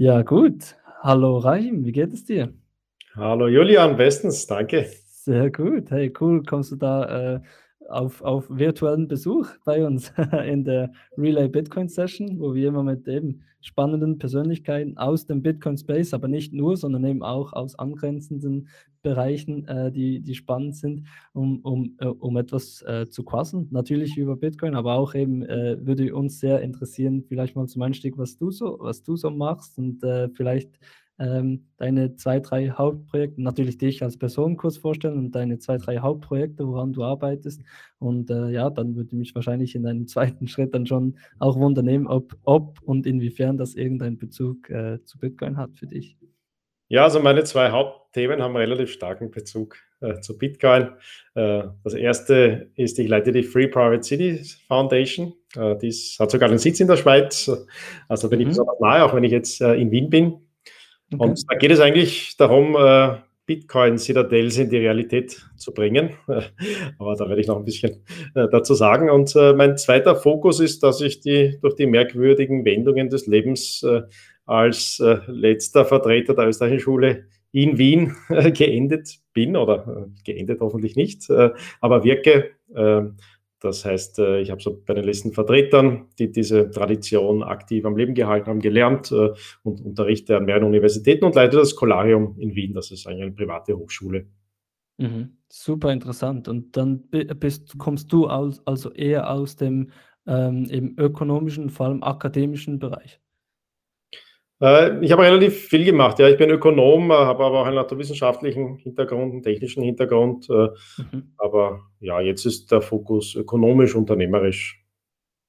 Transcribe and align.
Ja, 0.00 0.22
gut. 0.22 0.76
Hallo 1.02 1.38
Rahim, 1.38 1.84
wie 1.84 1.90
geht 1.90 2.12
es 2.12 2.24
dir? 2.24 2.54
Hallo 3.16 3.48
Julian, 3.48 3.96
bestens, 3.96 4.46
danke. 4.46 4.86
Sehr 5.06 5.50
gut. 5.50 5.90
Hey, 5.90 6.12
cool, 6.20 6.44
kommst 6.44 6.70
du 6.70 6.76
da, 6.76 7.34
äh, 7.34 7.40
auf 7.88 8.22
auf 8.22 8.46
virtuellen 8.50 9.08
Besuch 9.08 9.48
bei 9.64 9.86
uns 9.86 10.12
in 10.46 10.64
der 10.64 10.92
Relay 11.16 11.48
Bitcoin 11.48 11.88
Session, 11.88 12.38
wo 12.38 12.54
wir 12.54 12.68
immer 12.68 12.82
mit 12.82 13.06
eben 13.08 13.42
spannenden 13.60 14.18
Persönlichkeiten 14.18 14.96
aus 14.98 15.26
dem 15.26 15.42
Bitcoin 15.42 15.76
Space, 15.76 16.14
aber 16.14 16.28
nicht 16.28 16.52
nur, 16.52 16.76
sondern 16.76 17.04
eben 17.04 17.22
auch 17.22 17.52
aus 17.52 17.78
angrenzenden 17.78 18.68
Bereichen, 19.02 19.66
äh, 19.66 19.90
die 19.90 20.20
die 20.20 20.34
spannend 20.34 20.76
sind, 20.76 21.06
um 21.32 21.60
um 21.60 21.96
äh, 21.98 22.06
um 22.06 22.36
etwas, 22.36 22.82
äh, 22.82 23.08
zu 23.08 23.24
quasseln. 23.24 23.68
Natürlich 23.70 24.16
über 24.16 24.36
Bitcoin, 24.36 24.74
aber 24.74 24.94
auch 24.94 25.14
eben, 25.14 25.42
äh, 25.42 25.76
würde 25.84 26.14
uns 26.14 26.38
sehr 26.40 26.60
interessieren, 26.62 27.24
vielleicht 27.26 27.56
mal 27.56 27.66
zum 27.66 27.82
Einstieg, 27.82 28.18
was 28.18 28.36
du 28.36 28.50
so 28.50 28.78
was 28.80 29.02
du 29.02 29.16
so 29.16 29.30
machst 29.30 29.78
und, 29.78 30.02
äh, 30.04 30.28
vielleicht 30.30 30.78
ähm, 31.18 31.66
deine 31.76 32.16
zwei, 32.16 32.40
drei 32.40 32.70
Hauptprojekte, 32.70 33.42
natürlich 33.42 33.78
dich 33.78 34.02
als 34.02 34.16
Person 34.16 34.56
kurz 34.56 34.76
vorstellen 34.76 35.18
und 35.18 35.32
deine 35.32 35.58
zwei, 35.58 35.76
drei 35.78 35.98
Hauptprojekte, 35.98 36.66
woran 36.66 36.92
du 36.92 37.02
arbeitest. 37.02 37.62
Und 37.98 38.30
äh, 38.30 38.50
ja, 38.50 38.70
dann 38.70 38.94
würde 38.94 39.16
mich 39.16 39.34
wahrscheinlich 39.34 39.74
in 39.74 39.86
einem 39.86 40.06
zweiten 40.08 40.48
Schritt 40.48 40.74
dann 40.74 40.86
schon 40.86 41.18
auch 41.38 41.56
wundern 41.56 42.06
ob, 42.06 42.36
ob 42.44 42.80
und 42.82 43.06
inwiefern 43.06 43.56
das 43.56 43.74
irgendeinen 43.74 44.18
Bezug 44.18 44.70
äh, 44.70 45.02
zu 45.04 45.18
Bitcoin 45.18 45.56
hat 45.56 45.76
für 45.76 45.86
dich. 45.86 46.16
Ja, 46.90 47.04
also 47.04 47.20
meine 47.20 47.44
zwei 47.44 47.70
Hauptthemen 47.70 48.42
haben 48.42 48.56
relativ 48.56 48.90
starken 48.90 49.30
Bezug 49.30 49.76
äh, 50.00 50.20
zu 50.20 50.38
Bitcoin. 50.38 50.88
Äh, 51.34 51.64
das 51.84 51.94
erste 51.94 52.70
ist, 52.76 52.98
ich 52.98 53.08
leite 53.08 53.30
die 53.30 53.42
Free 53.42 53.68
Private 53.68 54.02
Cities 54.02 54.54
Foundation. 54.66 55.34
Äh, 55.54 55.76
dies 55.76 56.16
hat 56.18 56.30
sogar 56.30 56.48
einen 56.48 56.58
Sitz 56.58 56.80
in 56.80 56.88
der 56.88 56.96
Schweiz. 56.96 57.50
Also 58.08 58.30
bin 58.30 58.38
mhm. 58.38 58.42
ich 58.42 58.48
besonders 58.48 58.80
nahe, 58.80 59.04
auch 59.04 59.14
wenn 59.14 59.24
ich 59.24 59.32
jetzt 59.32 59.60
äh, 59.60 59.74
in 59.74 59.90
Wien 59.90 60.08
bin. 60.08 60.47
Okay. 61.12 61.22
Und 61.22 61.42
da 61.48 61.56
geht 61.56 61.70
es 61.70 61.80
eigentlich 61.80 62.36
darum, 62.36 62.76
äh, 62.76 63.16
Bitcoin-Citadels 63.46 64.58
in 64.58 64.68
die 64.68 64.76
Realität 64.76 65.42
zu 65.56 65.72
bringen. 65.72 66.10
Aber 66.98 67.14
da 67.16 67.28
werde 67.28 67.40
ich 67.40 67.46
noch 67.46 67.56
ein 67.56 67.64
bisschen 67.64 68.04
äh, 68.34 68.46
dazu 68.50 68.74
sagen. 68.74 69.08
Und 69.10 69.34
äh, 69.34 69.54
mein 69.54 69.78
zweiter 69.78 70.16
Fokus 70.16 70.60
ist, 70.60 70.82
dass 70.82 71.00
ich 71.00 71.20
die 71.20 71.58
durch 71.60 71.74
die 71.74 71.86
merkwürdigen 71.86 72.64
Wendungen 72.64 73.08
des 73.08 73.26
Lebens 73.26 73.84
als 74.44 75.02
letzter 75.26 75.84
Vertreter 75.84 76.34
der 76.34 76.48
österreichischen 76.48 76.80
Schule 76.80 77.26
in 77.52 77.76
Wien 77.76 78.16
geendet 78.28 79.18
bin 79.34 79.56
oder 79.56 80.08
geendet 80.24 80.60
hoffentlich 80.60 80.96
nicht, 80.96 81.28
aber 81.82 82.02
wirke 82.02 82.52
das 83.60 83.84
heißt, 83.84 84.18
äh, 84.20 84.40
ich 84.40 84.50
habe 84.50 84.62
so 84.62 84.82
bei 84.84 84.94
den 84.94 85.04
letzten 85.04 85.32
Vertretern, 85.32 86.06
die 86.18 86.30
diese 86.30 86.70
Tradition 86.70 87.42
aktiv 87.42 87.84
am 87.84 87.96
Leben 87.96 88.14
gehalten 88.14 88.46
haben, 88.46 88.60
gelernt 88.60 89.10
äh, 89.10 89.30
und 89.62 89.80
unterrichte 89.80 90.36
an 90.36 90.44
mehreren 90.44 90.64
Universitäten 90.64 91.24
und 91.24 91.34
leite 91.34 91.56
das 91.56 91.72
Scholarium 91.72 92.36
in 92.38 92.54
Wien. 92.54 92.74
Das 92.74 92.90
ist 92.90 93.06
eigentlich 93.06 93.22
eine 93.22 93.32
private 93.32 93.76
Hochschule. 93.76 94.26
Mhm. 94.98 95.38
Super 95.48 95.92
interessant. 95.92 96.48
Und 96.48 96.76
dann 96.76 97.08
bist, 97.10 97.78
kommst 97.78 98.12
du 98.12 98.28
aus, 98.28 98.60
also 98.66 98.92
eher 98.92 99.30
aus 99.30 99.56
dem 99.56 99.90
ähm, 100.26 100.94
ökonomischen, 100.98 101.70
vor 101.70 101.86
allem 101.86 102.02
akademischen 102.02 102.78
Bereich. 102.78 103.20
Äh, 104.60 105.04
ich 105.04 105.12
habe 105.12 105.22
relativ 105.22 105.68
viel 105.68 105.84
gemacht. 105.84 106.18
Ja, 106.18 106.28
ich 106.28 106.36
bin 106.36 106.50
Ökonom, 106.50 107.10
äh, 107.10 107.14
habe 107.14 107.44
aber 107.44 107.60
auch 107.60 107.66
einen 107.66 107.76
naturwissenschaftlichen 107.76 108.76
Hintergrund, 108.76 109.32
einen 109.32 109.42
technischen 109.42 109.82
Hintergrund. 109.82 110.48
Äh, 110.50 110.68
mhm. 111.12 111.32
Aber 111.36 111.80
ja, 112.00 112.20
jetzt 112.20 112.44
ist 112.44 112.70
der 112.72 112.80
Fokus 112.80 113.34
ökonomisch, 113.34 113.94
unternehmerisch. 113.94 114.84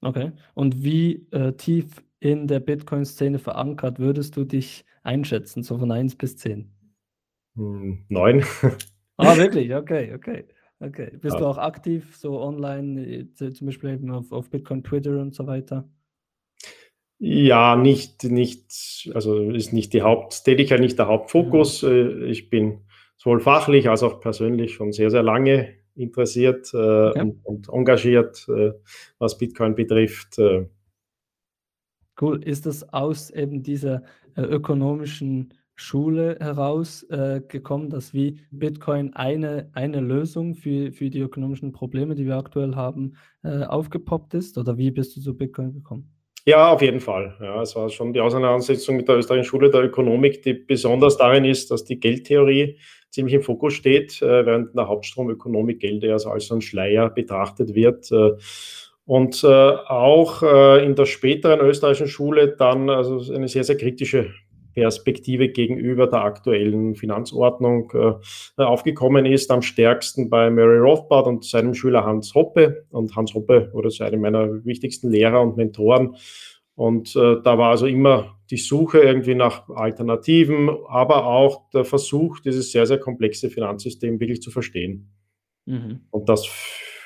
Okay. 0.02 0.32
Und 0.54 0.84
wie 0.84 1.28
äh, 1.32 1.54
tief 1.54 2.04
in 2.20 2.48
der 2.48 2.60
Bitcoin-Szene 2.60 3.40
verankert 3.40 4.00
würdest 4.00 4.38
du 4.38 4.46
dich 4.46 4.86
einschätzen, 5.04 5.64
so 5.64 5.78
von 5.78 5.92
1 5.92 6.16
bis 6.16 6.38
10? 6.38 6.72
Hm, 7.56 8.06
9. 8.10 8.44
ah, 9.18 9.38
wirklich? 9.38 9.74
Okay, 9.74 10.14
okay. 10.14 10.46
Okay. 10.82 11.12
Bist 11.20 11.34
ja. 11.34 11.40
du 11.40 11.46
auch 11.46 11.58
aktiv 11.58 12.16
so 12.16 12.40
online, 12.40 13.28
zum 13.34 13.66
Beispiel 13.68 13.90
eben 13.90 14.12
auf, 14.12 14.32
auf 14.32 14.50
Bitcoin 14.50 14.82
Twitter 14.82 15.20
und 15.20 15.36
so 15.36 15.46
weiter? 15.46 15.90
Ja, 17.22 17.76
nicht, 17.76 18.24
nicht, 18.24 19.12
also 19.14 19.50
ist 19.52 19.74
nicht 19.74 19.92
die 19.92 20.02
Haupttätigkeit, 20.02 20.80
nicht 20.80 20.98
der 20.98 21.08
Hauptfokus. 21.08 21.84
Mhm. 21.84 21.90
Äh, 21.90 22.26
ich 22.28 22.50
bin 22.50 22.80
sowohl 23.18 23.42
fachlich 23.42 23.90
als 23.90 24.04
auch 24.04 24.22
persönlich 24.22 24.74
schon 24.74 24.94
sehr, 24.94 25.12
sehr 25.12 25.24
lange 25.24 25.74
interessiert 25.96 26.74
äh, 26.74 26.78
okay. 26.78 27.20
und, 27.20 27.46
und, 27.46 27.70
engagiert, 27.70 28.48
äh, 28.48 28.72
was 29.18 29.38
Bitcoin 29.38 29.76
betrifft. 29.76 30.40
Äh. 30.40 30.68
Cool. 32.20 32.42
Ist 32.42 32.66
das 32.66 32.88
aus 32.94 33.30
eben 33.32 33.64
dieser 33.64 34.04
äh, 34.36 34.42
ökonomischen 34.42 35.54
Schule 35.76 36.38
heraus 36.40 37.04
äh, 37.04 37.42
gekommen, 37.46 37.90
dass 37.90 38.14
wie 38.14 38.40
Bitcoin 38.52 39.14
eine, 39.14 39.70
eine 39.74 40.00
Lösung 40.00 40.56
für, 40.56 40.94
für 40.94 41.10
die 41.10 41.20
ökonomischen 41.20 41.74
Probleme, 41.74 42.16
die 42.16 42.26
wir 42.26 42.38
aktuell 42.38 42.76
haben, 42.76 43.16
aufgepoppt 43.44 44.34
ist? 44.34 44.58
Oder 44.58 44.78
wie 44.78 44.92
bist 44.92 45.16
du 45.16 45.22
zu 45.22 45.38
Bitcoin 45.38 45.72
gekommen? 45.72 46.19
Ja, 46.46 46.72
auf 46.72 46.82
jeden 46.82 47.00
Fall. 47.00 47.36
Ja, 47.42 47.62
es 47.62 47.76
war 47.76 47.90
schon 47.90 48.14
die 48.14 48.22
Auseinandersetzung 48.22 48.98
mit 48.98 49.08
der 49.08 49.18
österreichischen 49.18 49.50
Schule 49.50 49.70
der 49.70 49.84
Ökonomik, 49.84 50.42
die 50.42 50.54
besonders 50.54 51.18
darin 51.18 51.46
ist, 51.46 51.70
dass 51.70 51.84
die 51.84 52.00
Geldtheorie 52.00 52.78
ziemlich 53.12 53.36
im 53.36 53.42
Fokus 53.42 53.74
steht, 53.74 54.22
äh, 54.22 54.46
während 54.46 54.70
in 54.70 54.76
der 54.76 54.88
Hauptstromökonomik 54.88 55.80
Geld 55.80 56.04
eher 56.04 56.14
als 56.14 56.46
so 56.46 56.56
ein 56.56 56.62
Schleier 56.62 57.10
betrachtet 57.10 57.76
wird. 57.76 58.12
Äh, 58.12 58.32
und 59.06 59.44
äh, 59.44 59.48
auch 59.48 60.44
in 60.44 60.94
der 60.94 61.08
späteren 61.08 61.62
österreichischen 61.62 62.08
Schule 62.08 62.56
dann 62.56 62.92
also 62.92 63.34
eine 63.34 63.48
sehr, 63.48 63.64
sehr 63.64 63.76
kritische 63.76 64.32
Perspektive 64.80 65.50
gegenüber 65.50 66.08
der 66.08 66.24
aktuellen 66.24 66.96
Finanzordnung 66.96 67.92
äh, 67.94 68.64
aufgekommen 68.64 69.26
ist. 69.26 69.52
Am 69.52 69.62
stärksten 69.62 70.30
bei 70.30 70.50
Murray 70.50 70.80
Rothbard 70.80 71.28
und 71.28 71.44
seinem 71.44 71.74
Schüler 71.74 72.06
Hans 72.06 72.34
Hoppe. 72.34 72.86
Und 72.92 73.16
Hans 73.16 73.34
Hoppe 73.34 73.70
wurde 73.74 73.92
so 73.92 74.04
einer 74.04 74.18
meiner 74.18 74.66
wichtigsten 74.66 75.12
Lehrer 75.12 75.42
und 75.42 75.58
Mentoren. 75.58 76.16
Und 76.76 77.14
äh, 77.18 77.36
da 77.44 77.58
war 77.58 77.72
also 77.72 77.88
immer 77.88 78.38
die 78.50 78.58
Suche 78.58 79.00
irgendwie 79.00 79.36
nach 79.36 79.68
Alternativen, 79.68 80.70
aber 80.88 81.26
auch 81.26 81.70
der 81.72 81.84
Versuch, 81.84 82.40
dieses 82.40 82.72
sehr, 82.72 82.86
sehr 82.86 83.00
komplexe 83.00 83.50
Finanzsystem 83.50 84.20
wirklich 84.22 84.42
zu 84.42 84.50
verstehen. 84.50 85.12
Mhm. 85.66 86.00
Und 86.10 86.30
das 86.30 86.48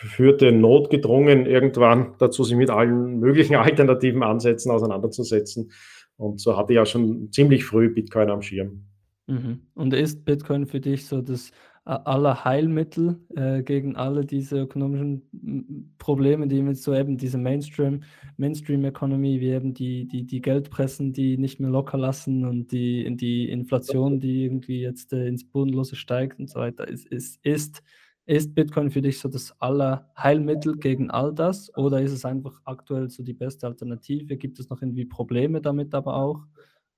führte 0.04 0.52
notgedrungen 0.52 1.46
irgendwann 1.46 2.16
dazu, 2.20 2.44
sich 2.44 2.56
mit 2.56 2.70
allen 2.70 3.20
möglichen 3.20 3.56
alternativen 3.58 4.24
Ansätzen 4.24 4.72
auseinanderzusetzen. 4.72 5.72
Und 6.18 6.40
so 6.40 6.58
hatte 6.58 6.74
ich 6.74 6.78
ja 6.78 6.86
schon 6.86 7.32
ziemlich 7.32 7.66
früh 7.66 7.90
Bitcoin 7.90 8.30
am 8.30 8.42
Schirm. 8.42 8.86
Mhm. 9.28 9.62
Und 9.74 9.94
ist 9.94 10.26
Bitcoin 10.26 10.66
für 10.66 10.80
dich 10.80 11.06
so 11.06 11.22
das 11.22 11.52
aller 11.86 12.46
Heilmittel 12.46 13.20
äh, 13.36 13.62
gegen 13.62 13.98
alle 13.98 14.26
diese 14.26 14.62
ökonomischen 14.62 15.94
Probleme, 15.98 16.48
die 16.48 16.60
jetzt 16.60 16.84
so 16.84 16.94
eben 16.94 17.18
diese 17.18 17.38
Mainstream, 17.38 18.04
Mainstream-Economy, 18.38 19.42
wie 19.42 19.50
eben 19.50 19.74
die, 19.74 20.08
die, 20.08 20.26
die 20.26 20.42
Geldpressen, 20.42 21.12
die 21.12 21.38
nicht 21.38 21.60
mehr 21.60 21.70
locker 21.70 21.98
lassen 21.98 22.46
und 22.46 22.72
die, 22.72 23.14
die 23.18 23.50
Inflation, 23.50 24.22
die 24.22 24.46
irgendwie 24.46 24.80
jetzt 24.80 25.12
äh, 25.12 25.28
ins 25.28 25.44
Bodenlose 25.44 25.98
steigt 25.98 26.40
und 26.40 26.50
so 26.50 26.60
weiter, 26.60 26.88
ist, 26.88 27.06
ist, 27.08 27.40
ist 27.44 27.84
ist 28.26 28.56
Bitcoin 28.56 28.90
für 28.90 29.02
dich 29.02 29.20
so 29.20 29.28
das 29.28 29.54
Allerheilmittel 29.60 30.78
gegen 30.78 31.12
all 31.12 31.34
das 31.34 31.76
oder 31.76 32.02
ist 32.02 32.14
es 32.14 32.26
einfach 32.26 32.62
aktuell 32.64 33.10
so 33.10 33.24
die 33.24 33.34
beste 33.34 33.68
Alternative? 33.68 34.38
Gibt 34.38 34.60
es 34.60 34.70
noch 34.70 34.82
irgendwie 34.82 35.06
Probleme 35.06 35.62
damit 35.62 35.94
aber 35.94 36.16
auch? 36.16 36.42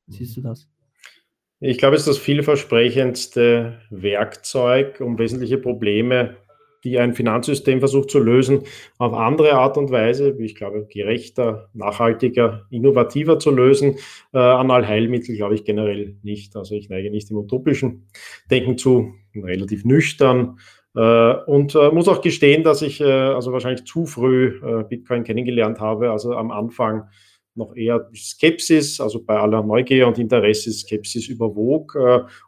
Siehst 0.07 0.37
du 0.37 0.41
das? 0.41 0.67
Ich 1.59 1.77
glaube, 1.77 1.95
es 1.95 2.01
ist 2.01 2.09
das 2.09 2.17
vielversprechendste 2.17 3.79
Werkzeug, 3.89 4.99
um 5.01 5.17
wesentliche 5.17 5.57
Probleme, 5.57 6.37
die 6.83 6.99
ein 6.99 7.13
Finanzsystem 7.13 7.79
versucht 7.79 8.11
zu 8.11 8.19
lösen, 8.19 8.61
auf 8.99 9.13
andere 9.13 9.53
Art 9.53 9.77
und 9.77 9.89
Weise, 9.89 10.37
wie 10.37 10.45
ich 10.45 10.53
glaube, 10.53 10.85
gerechter, 10.85 11.69
nachhaltiger, 11.73 12.67
innovativer 12.69 13.39
zu 13.39 13.49
lösen. 13.49 13.95
Äh, 14.33 14.37
an 14.37 14.69
Allheilmittel 14.69 15.35
glaube 15.35 15.55
ich 15.55 15.63
generell 15.63 16.17
nicht. 16.21 16.55
Also 16.55 16.75
ich 16.75 16.89
neige 16.89 17.09
nicht 17.09 17.31
im 17.31 17.37
utopischen 17.37 18.07
Denken 18.51 18.77
zu, 18.77 19.15
relativ 19.33 19.85
nüchtern, 19.85 20.59
und 20.99 21.75
äh, 21.75 21.91
muss 21.91 22.07
auch 22.07 22.21
gestehen, 22.21 22.63
dass 22.63 22.81
ich 22.81 23.01
äh, 23.01 23.05
also 23.05 23.51
wahrscheinlich 23.51 23.85
zu 23.85 24.05
früh 24.05 24.59
Bitcoin 24.89 25.23
kennengelernt 25.23 25.79
habe. 25.79 26.11
Also 26.11 26.33
am 26.33 26.51
Anfang 26.51 27.09
noch 27.53 27.75
eher 27.75 28.09
Skepsis, 28.13 28.99
also 28.99 29.23
bei 29.23 29.37
aller 29.37 29.63
Neugier 29.63 30.07
und 30.07 30.19
Interesse 30.19 30.71
Skepsis 30.71 31.29
überwog, 31.29 31.97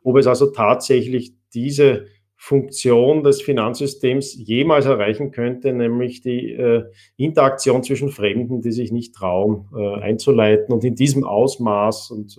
ob 0.04 0.18
es 0.18 0.28
also 0.28 0.48
tatsächlich 0.48 1.32
diese 1.54 2.08
Funktion 2.40 3.24
des 3.24 3.42
Finanzsystems 3.42 4.36
jemals 4.36 4.86
erreichen 4.86 5.32
könnte, 5.32 5.74
nämlich 5.74 6.22
die 6.22 6.54
äh, 6.54 6.84
Interaktion 7.18 7.84
zwischen 7.84 8.10
Fremden, 8.10 8.62
die 8.62 8.72
sich 8.72 8.92
nicht 8.92 9.16
trauen, 9.16 9.68
äh, 9.76 10.02
einzuleiten 10.02 10.72
und 10.72 10.84
in 10.84 10.94
diesem 10.94 11.24
Ausmaß 11.24 12.12
und 12.12 12.38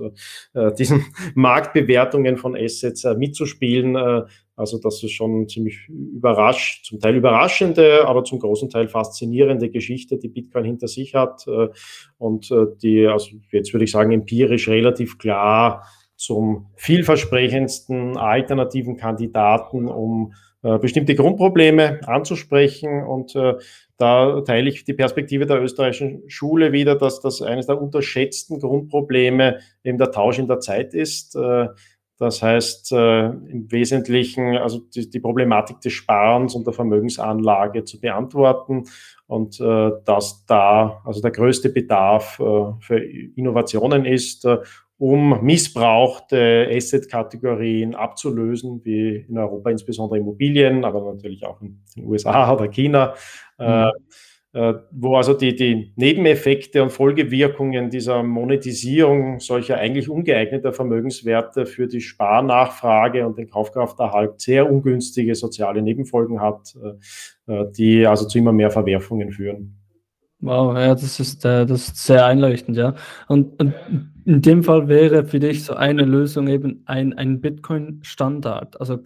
äh, 0.54 0.72
diesen 0.74 1.04
Marktbewertungen 1.34 2.36
von 2.36 2.56
Assets 2.56 3.04
mitzuspielen, 3.18 3.96
Also 4.58 4.78
das 4.78 5.02
ist 5.04 5.12
schon 5.12 5.48
ziemlich 5.48 5.88
überrascht, 5.88 6.84
zum 6.84 6.98
Teil 6.98 7.14
überraschende, 7.14 8.06
aber 8.06 8.24
zum 8.24 8.40
großen 8.40 8.68
Teil 8.68 8.88
faszinierende 8.88 9.70
Geschichte, 9.70 10.18
die 10.18 10.28
Bitcoin 10.28 10.64
hinter 10.64 10.88
sich 10.88 11.14
hat 11.14 11.46
äh, 11.46 11.68
und 12.18 12.50
äh, 12.50 12.66
die, 12.82 13.06
also 13.06 13.36
jetzt 13.52 13.72
würde 13.72 13.84
ich 13.84 13.92
sagen, 13.92 14.10
empirisch 14.10 14.68
relativ 14.68 15.18
klar 15.18 15.84
zum 16.16 16.66
vielversprechendsten 16.74 18.16
alternativen 18.16 18.96
Kandidaten, 18.96 19.86
um 19.86 20.32
äh, 20.64 20.76
bestimmte 20.80 21.14
Grundprobleme 21.14 22.00
anzusprechen. 22.08 23.04
Und 23.04 23.36
da 23.96 24.40
teile 24.40 24.68
ich 24.68 24.82
die 24.82 24.94
Perspektive 24.94 25.46
der 25.46 25.62
österreichischen 25.62 26.28
Schule 26.28 26.72
wieder, 26.72 26.96
dass 26.96 27.20
das 27.20 27.40
eines 27.42 27.66
der 27.66 27.80
unterschätzten 27.80 28.58
Grundprobleme 28.58 29.60
eben 29.84 29.98
der 29.98 30.10
Tausch 30.10 30.40
in 30.40 30.48
der 30.48 30.58
Zeit 30.58 30.94
ist. 30.94 31.36
Das 32.18 32.42
heißt 32.42 32.92
äh, 32.92 33.26
im 33.26 33.70
Wesentlichen 33.70 34.56
also 34.56 34.80
die, 34.94 35.08
die, 35.08 35.20
Problematik 35.20 35.80
des 35.80 35.92
Sparens 35.92 36.54
und 36.54 36.66
der 36.66 36.74
Vermögensanlage 36.74 37.84
zu 37.84 38.00
beantworten 38.00 38.84
und 39.26 39.60
äh, 39.60 39.90
dass 40.04 40.44
da 40.46 41.00
also 41.04 41.20
der 41.20 41.30
größte 41.30 41.70
Bedarf 41.70 42.40
äh, 42.40 42.72
für 42.80 42.98
Innovationen 42.98 44.04
ist 44.04 44.44
äh, 44.44 44.58
um 44.98 45.44
missbrauchte 45.44 46.68
Asset-Kategorien 46.72 47.94
abzulösen, 47.94 48.84
wie 48.84 49.24
in 49.28 49.38
Europa 49.38 49.70
insbesondere 49.70 50.18
Immobilien, 50.18 50.84
aber 50.84 51.12
natürlich 51.12 51.46
auch 51.46 51.62
in 51.62 51.84
den 51.96 52.04
USA 52.04 52.52
oder 52.52 52.66
China, 52.66 53.14
äh, 53.60 53.86
mhm. 53.86 53.92
Äh, 54.54 54.74
wo 54.90 55.16
also 55.16 55.34
die, 55.34 55.54
die 55.54 55.92
Nebeneffekte 55.96 56.82
und 56.82 56.90
Folgewirkungen 56.90 57.90
dieser 57.90 58.22
Monetisierung 58.22 59.40
solcher 59.40 59.76
eigentlich 59.76 60.08
ungeeigneter 60.08 60.72
Vermögenswerte 60.72 61.66
für 61.66 61.86
die 61.86 62.00
Sparnachfrage 62.00 63.26
und 63.26 63.36
den 63.36 63.50
Kaufkrafterhalt 63.50 64.40
sehr 64.40 64.70
ungünstige 64.70 65.34
soziale 65.34 65.82
Nebenfolgen 65.82 66.40
hat, 66.40 66.74
äh, 67.46 67.52
äh 67.52 67.70
die 67.72 68.06
also 68.06 68.26
zu 68.26 68.38
immer 68.38 68.52
mehr 68.52 68.70
Verwerfungen 68.70 69.32
führen. 69.32 69.74
Wow, 70.40 70.76
ja, 70.76 70.94
das 70.94 71.18
ist, 71.18 71.44
das 71.44 71.70
ist 71.70 72.06
sehr 72.06 72.24
einleuchtend, 72.24 72.76
ja. 72.76 72.94
Und, 73.26 73.60
und 73.60 73.74
in 74.28 74.42
dem 74.42 74.62
Fall 74.62 74.88
wäre 74.88 75.24
für 75.24 75.40
dich 75.40 75.64
so 75.64 75.72
eine 75.72 76.04
Lösung 76.04 76.48
eben 76.48 76.82
ein, 76.84 77.14
ein 77.14 77.40
Bitcoin-Standard. 77.40 78.78
Also 78.78 78.98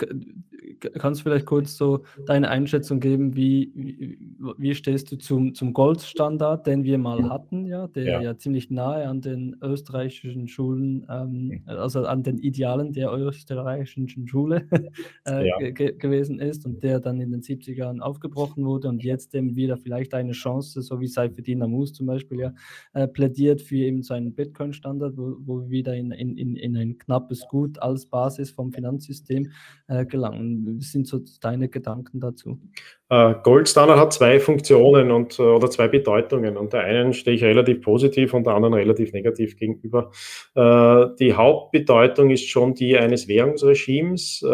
kannst 0.91 1.21
du 1.21 1.25
vielleicht 1.25 1.47
kurz 1.47 1.77
so 1.77 2.03
deine 2.27 2.49
Einschätzung 2.49 3.01
geben, 3.01 3.37
wie, 3.37 3.71
wie, 3.75 4.19
wie 4.59 4.75
stehst 4.75 5.11
du 5.13 5.17
zum, 5.17 5.55
zum 5.55 5.73
Goldstandard, 5.73 6.67
den 6.67 6.85
wir 6.85 6.99
mal 6.99 7.29
hatten, 7.31 7.67
ja, 7.67 7.87
der 7.89 8.05
ja, 8.05 8.21
ja 8.21 8.37
ziemlich 8.37 8.71
nahe 8.71 9.07
an 9.09 9.21
den 9.21 9.57
österreichischen 9.63 10.49
Schulen, 10.49 11.07
ähm, 11.09 11.63
also 11.67 12.05
an 12.05 12.23
den 12.23 12.39
Idealen 12.39 12.93
der 12.93 13.13
österreichischen 13.13 14.27
Schule 14.27 14.67
äh, 15.27 15.49
ja. 15.49 15.71
gewesen 15.71 16.39
ist 16.39 16.67
und 16.67 16.83
der 16.83 17.01
dann 17.01 17.21
in 17.21 17.31
den 17.31 17.43
70er 17.43 17.75
Jahren 17.75 18.01
aufgebrochen 18.01 18.65
wurde 18.65 18.89
und 18.89 19.03
jetzt 19.03 19.35
eben 19.35 19.57
wieder 19.57 19.77
vielleicht 19.77 20.15
eine 20.15 20.33
Chance, 20.33 20.83
so 20.83 21.01
wie 21.01 21.07
Seifedin 21.07 21.63
Amus 21.63 21.93
zum 21.93 22.07
Beispiel 22.07 22.41
ja 22.41 22.53
äh, 22.95 23.07
plädiert 23.07 23.63
für 23.63 23.77
eben 23.77 24.03
so 24.03 24.15
einen 24.15 24.35
Bitcoin-Standard, 24.35 25.12
wo, 25.17 25.37
wo 25.45 25.61
wir 25.63 25.71
wieder 25.71 25.95
in, 25.95 26.11
in, 26.11 26.57
in 26.57 26.77
ein 26.77 26.99
knappes 26.99 27.47
Gut 27.49 27.81
als 27.81 28.07
Basis 28.07 28.51
vom 28.51 28.73
Finanzsystem 28.73 29.51
äh, 29.89 30.05
gelangen 30.07 30.81
sind 30.81 31.07
so 31.07 31.21
deine 31.41 31.69
Gedanken 31.69 32.21
dazu? 32.21 32.59
Äh, 33.09 33.35
Gold 33.43 33.75
hat 33.77 34.13
zwei 34.15 34.41
Funktionen 34.41 35.11
und, 35.11 35.39
äh, 35.39 35.43
oder 35.43 35.69
zwei 35.69 35.89
Bedeutungen. 35.89 36.57
Und 36.57 36.73
der 36.73 36.81
einen 36.81 37.13
stehe 37.13 37.37
ich 37.37 37.45
relativ 37.45 37.83
positiv 37.83 38.33
und 38.33 38.47
der 38.47 38.55
anderen 38.55 38.75
relativ 38.75 39.13
negativ 39.13 39.57
gegenüber. 39.59 40.11
Äh, 40.55 41.07
die 41.21 41.35
Hauptbedeutung 41.35 42.31
ist 42.31 42.49
schon 42.49 42.75
die 42.75 42.97
eines 42.97 43.29
Währungsregimes 43.29 44.45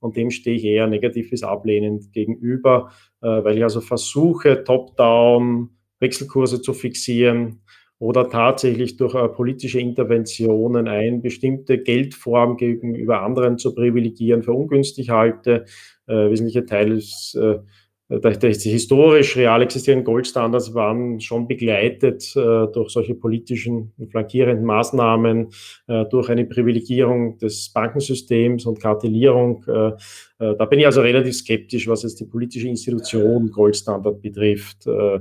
und 0.00 0.16
dem 0.16 0.30
stehe 0.30 0.56
ich 0.56 0.64
eher 0.64 0.86
negativ 0.86 1.30
bis 1.30 1.42
ablehnend 1.42 2.12
gegenüber, 2.12 2.90
weil 3.20 3.56
ich 3.56 3.62
also 3.62 3.80
versuche, 3.80 4.64
top-down 4.64 5.70
Wechselkurse 6.00 6.60
zu 6.60 6.74
fixieren, 6.74 7.62
oder 8.02 8.28
tatsächlich 8.28 8.96
durch 8.96 9.14
äh, 9.14 9.28
politische 9.28 9.78
Interventionen 9.78 10.88
eine 10.88 11.18
bestimmte 11.18 11.78
Geldform 11.78 12.56
gegenüber 12.56 13.22
anderen 13.22 13.58
zu 13.58 13.76
privilegieren, 13.76 14.42
für 14.42 14.54
ungünstig 14.54 15.10
halte. 15.10 15.66
Äh, 16.08 16.28
wesentlicher 16.30 16.66
Teil 16.66 16.90
ist, 16.90 17.36
äh, 17.36 17.60
die 18.10 18.70
historisch 18.70 19.36
real 19.36 19.62
existierenden 19.62 20.04
Goldstandards 20.04 20.74
waren 20.74 21.20
schon 21.20 21.46
begleitet 21.46 22.34
äh, 22.34 22.66
durch 22.72 22.90
solche 22.90 23.14
politischen 23.14 23.92
flankierenden 24.10 24.66
Maßnahmen, 24.66 25.50
äh, 25.86 26.04
durch 26.06 26.28
eine 26.28 26.44
Privilegierung 26.44 27.38
des 27.38 27.72
Bankensystems 27.72 28.66
und 28.66 28.80
Kartellierung. 28.80 29.64
Äh, 29.68 29.92
äh 30.40 30.56
da 30.58 30.64
bin 30.64 30.80
ich 30.80 30.86
also 30.86 31.02
relativ 31.02 31.36
skeptisch, 31.36 31.86
was 31.86 32.02
jetzt 32.02 32.18
die 32.18 32.26
politische 32.26 32.66
Institution 32.66 33.52
Goldstandard 33.52 34.20
betrifft. 34.20 34.88
Äh, 34.88 35.20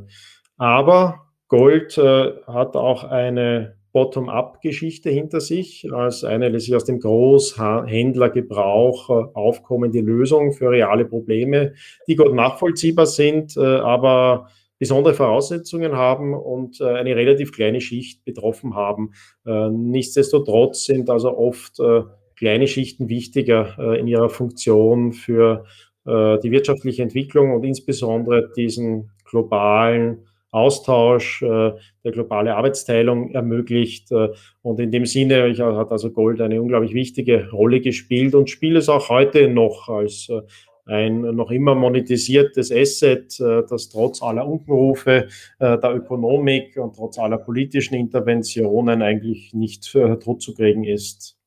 aber 0.58 1.31
Gold 1.52 1.98
äh, 1.98 2.32
hat 2.48 2.76
auch 2.78 3.04
eine 3.04 3.76
Bottom-up-Geschichte 3.92 5.10
hinter 5.10 5.42
sich, 5.42 5.92
als 5.92 6.24
eine 6.24 6.48
letztlich 6.48 6.78
aus 6.78 6.86
dem 6.86 7.02
Großhändlergebrauch 7.02 9.10
äh, 9.10 9.26
aufkommende 9.34 10.00
Lösung 10.00 10.54
für 10.54 10.70
reale 10.70 11.04
Probleme, 11.04 11.74
die 12.08 12.16
gut 12.16 12.34
nachvollziehbar 12.34 13.06
sind, 13.06 13.58
äh, 13.58 13.60
aber 13.60 14.48
besondere 14.80 15.14
Voraussetzungen 15.14 15.98
haben 15.98 16.34
und 16.34 16.80
äh, 16.80 16.86
eine 16.86 17.18
relativ 17.18 17.52
kleine 17.52 17.82
Schicht 17.82 18.24
betroffen 18.24 18.74
haben. 18.74 19.12
Äh, 19.46 19.72
nichtsdestotrotz 19.72 20.86
sind 20.86 21.10
also 21.10 21.38
oft 21.38 21.82
äh, 21.82 22.04
kleine 22.38 22.68
Schichten 22.68 23.10
wichtiger 23.10 23.98
in 24.00 24.08
ihrer 24.08 24.30
Funktion 24.30 25.12
für 25.14 25.66
die 26.04 26.50
wirtschaftliche 26.50 27.04
Entwicklung 27.04 27.54
und 27.54 27.64
insbesondere 27.64 28.50
diesen 28.56 29.12
globalen 29.24 30.26
Austausch, 30.52 31.42
äh, 31.42 31.72
der 32.04 32.12
globale 32.12 32.56
Arbeitsteilung 32.56 33.32
ermöglicht. 33.32 34.12
Äh, 34.12 34.30
und 34.62 34.80
in 34.80 34.92
dem 34.92 35.06
Sinne 35.06 35.54
hat 35.58 35.92
also 35.92 36.12
Gold 36.12 36.42
eine 36.42 36.62
unglaublich 36.62 36.94
wichtige 36.94 37.50
Rolle 37.52 37.80
gespielt 37.80 38.36
und 38.36 38.50
spielt 38.50 38.78
es 38.78 38.90
auch 38.90 39.10
heute 39.10 39.48
noch 39.48 39.88
als 39.88 40.30
äh, 40.30 40.42
ein 40.86 41.22
noch 41.22 41.52
immer 41.52 41.76
monetisiertes 41.76 42.72
Asset, 42.72 43.40
das 43.40 43.90
trotz 43.90 44.22
aller 44.24 44.46
Unkenrufe 44.46 45.28
der 45.60 45.96
Ökonomik 45.96 46.76
und 46.76 46.96
trotz 46.96 47.20
aller 47.20 47.38
politischen 47.38 47.94
Interventionen 47.94 49.04
eigentlich 49.04 49.54
nicht 49.54 49.92
totzukriegen 49.92 50.84
ist, 50.84 51.38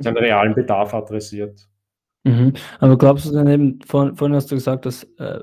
seinen 0.00 0.16
realen 0.16 0.56
Bedarf 0.56 0.92
adressiert. 0.92 1.68
Mhm. 2.24 2.52
Aber 2.78 2.96
glaubst 2.96 3.26
du 3.26 3.32
denn 3.32 3.48
eben, 3.48 3.78
vor, 3.84 4.14
vorhin 4.14 4.36
hast 4.36 4.50
du 4.50 4.54
gesagt, 4.54 4.86
dass 4.86 5.04
äh, 5.18 5.40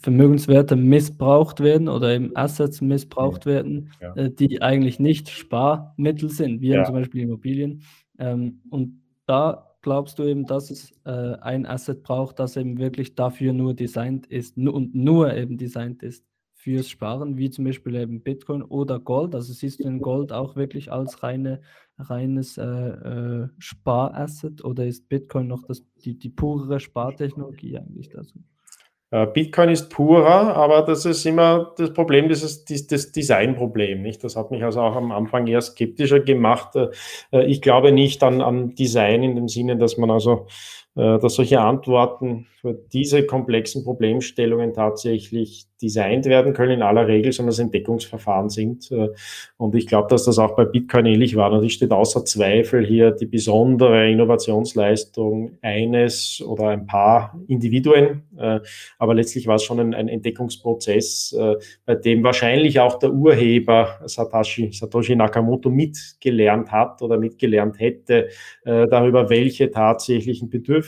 Vermögenswerte 0.00 0.74
missbraucht 0.74 1.60
werden 1.60 1.88
oder 1.88 2.14
eben 2.14 2.34
Assets 2.34 2.80
missbraucht 2.80 3.44
werden, 3.44 3.92
ja. 4.00 4.14
äh, 4.16 4.30
die 4.30 4.62
eigentlich 4.62 4.98
nicht 4.98 5.28
Sparmittel 5.28 6.30
sind, 6.30 6.62
wie 6.62 6.68
ja. 6.68 6.84
zum 6.84 6.94
Beispiel 6.94 7.22
Immobilien. 7.22 7.82
Ähm, 8.18 8.62
und 8.70 9.02
da 9.26 9.76
glaubst 9.82 10.18
du 10.18 10.22
eben, 10.22 10.46
dass 10.46 10.70
es 10.70 10.92
äh, 11.04 11.36
ein 11.42 11.66
Asset 11.66 12.02
braucht, 12.02 12.38
das 12.38 12.56
eben 12.56 12.78
wirklich 12.78 13.14
dafür 13.14 13.52
nur 13.52 13.74
designt 13.74 14.26
ist 14.26 14.56
und 14.56 14.94
nur 14.94 15.34
eben 15.34 15.58
designt 15.58 16.02
ist 16.02 16.24
fürs 16.54 16.88
Sparen, 16.88 17.36
wie 17.36 17.50
zum 17.50 17.66
Beispiel 17.66 17.94
eben 17.96 18.22
Bitcoin 18.22 18.62
oder 18.62 18.98
Gold. 18.98 19.34
Also 19.34 19.52
siehst 19.52 19.80
du 19.80 19.88
in 19.88 20.00
Gold 20.00 20.32
auch 20.32 20.56
wirklich 20.56 20.90
als 20.90 21.22
reine 21.22 21.60
reines 21.98 22.58
äh, 22.58 22.64
äh, 22.64 23.48
Sparasset 23.58 24.64
oder 24.64 24.86
ist 24.86 25.08
Bitcoin 25.08 25.46
noch 25.46 25.64
das, 25.64 25.84
die, 26.04 26.18
die 26.18 26.28
pure 26.28 26.80
Spartechnologie 26.80 27.78
eigentlich 27.78 28.10
dazu? 28.10 28.40
Äh, 29.14 29.28
Bitcoin 29.28 29.68
ist 29.68 29.90
purer, 29.90 30.56
aber 30.56 30.82
das 30.82 31.04
ist 31.04 31.24
immer 31.24 31.72
das 31.76 31.92
Problem, 31.92 32.28
dieses, 32.28 32.64
das 32.64 33.12
Designproblem. 33.12 34.02
Nicht? 34.02 34.24
Das 34.24 34.34
hat 34.34 34.50
mich 34.50 34.64
also 34.64 34.80
auch 34.80 34.96
am 34.96 35.12
Anfang 35.12 35.46
eher 35.46 35.60
skeptischer 35.60 36.18
gemacht. 36.18 36.74
Äh, 36.74 37.44
ich 37.46 37.62
glaube 37.62 37.92
nicht 37.92 38.24
an, 38.24 38.40
an 38.40 38.74
Design 38.74 39.22
in 39.22 39.36
dem 39.36 39.48
Sinne, 39.48 39.76
dass 39.76 39.98
man 39.98 40.10
also 40.10 40.48
dass 40.94 41.34
solche 41.34 41.60
Antworten 41.60 42.46
für 42.64 42.72
diese 42.94 43.26
komplexen 43.26 43.84
Problemstellungen 43.84 44.72
tatsächlich 44.72 45.66
designt 45.82 46.24
werden 46.24 46.54
können 46.54 46.72
in 46.72 46.82
aller 46.82 47.06
Regel, 47.06 47.30
sondern 47.30 47.50
es 47.50 47.58
Entdeckungsverfahren 47.58 48.48
sind. 48.48 48.90
Äh, 48.90 49.10
und 49.58 49.74
ich 49.74 49.86
glaube, 49.86 50.08
dass 50.08 50.24
das 50.24 50.38
auch 50.38 50.56
bei 50.56 50.64
Bitcoin 50.64 51.04
ähnlich 51.04 51.36
war. 51.36 51.50
Natürlich 51.50 51.74
steht 51.74 51.92
außer 51.92 52.24
Zweifel 52.24 52.86
hier 52.86 53.10
die 53.10 53.26
besondere 53.26 54.10
Innovationsleistung 54.10 55.58
eines 55.60 56.42
oder 56.46 56.68
ein 56.68 56.86
paar 56.86 57.38
Individuen. 57.48 58.22
Äh, 58.38 58.60
aber 58.98 59.14
letztlich 59.14 59.46
war 59.46 59.56
es 59.56 59.62
schon 59.62 59.78
ein, 59.78 60.08
Entdeckungsprozess, 60.08 61.36
äh, 61.38 61.56
bei 61.84 61.96
dem 61.96 62.22
wahrscheinlich 62.22 62.80
auch 62.80 62.98
der 62.98 63.12
Urheber 63.12 64.00
Satoshi, 64.06 64.72
Satoshi 64.72 65.16
Nakamoto 65.16 65.68
mitgelernt 65.68 66.72
hat 66.72 67.02
oder 67.02 67.18
mitgelernt 67.18 67.78
hätte 67.78 68.28
darüber, 68.64 69.28
welche 69.28 69.70
tatsächlichen 69.70 70.48
Bedürfnisse 70.48 70.83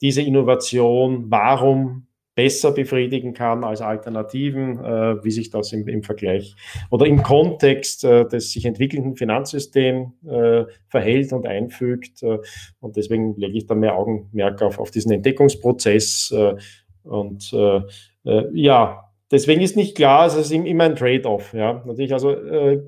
diese 0.00 0.22
Innovation, 0.22 1.26
warum 1.30 2.06
besser 2.36 2.72
befriedigen 2.72 3.32
kann 3.32 3.64
als 3.64 3.80
Alternativen, 3.80 4.78
äh, 4.84 5.24
wie 5.24 5.30
sich 5.30 5.50
das 5.50 5.72
im, 5.72 5.88
im, 5.88 6.02
Vergleich 6.02 6.54
oder 6.90 7.06
im 7.06 7.22
Kontext 7.22 8.04
äh, 8.04 8.28
des 8.28 8.52
sich 8.52 8.66
entwickelnden 8.66 9.16
Finanzsystems 9.16 10.12
äh, 10.24 10.66
verhält 10.88 11.32
und 11.32 11.46
einfügt. 11.46 12.22
Äh, 12.22 12.38
und 12.78 12.96
deswegen 12.96 13.34
lege 13.36 13.56
ich 13.56 13.66
da 13.66 13.74
mehr 13.74 13.96
Augenmerk 13.96 14.60
auf, 14.60 14.78
auf 14.78 14.90
diesen 14.90 15.12
Entdeckungsprozess. 15.12 16.30
Äh, 16.30 16.56
und 17.04 17.52
äh, 17.54 17.80
ja, 18.52 19.06
deswegen 19.30 19.60
ist 19.60 19.76
nicht 19.76 19.96
klar, 19.96 20.26
es 20.26 20.34
ist 20.34 20.52
immer 20.52 20.84
ein 20.84 20.96
Trade-off. 20.96 21.52
Ja. 21.52 21.82
Natürlich, 21.86 22.12
also 22.12 22.36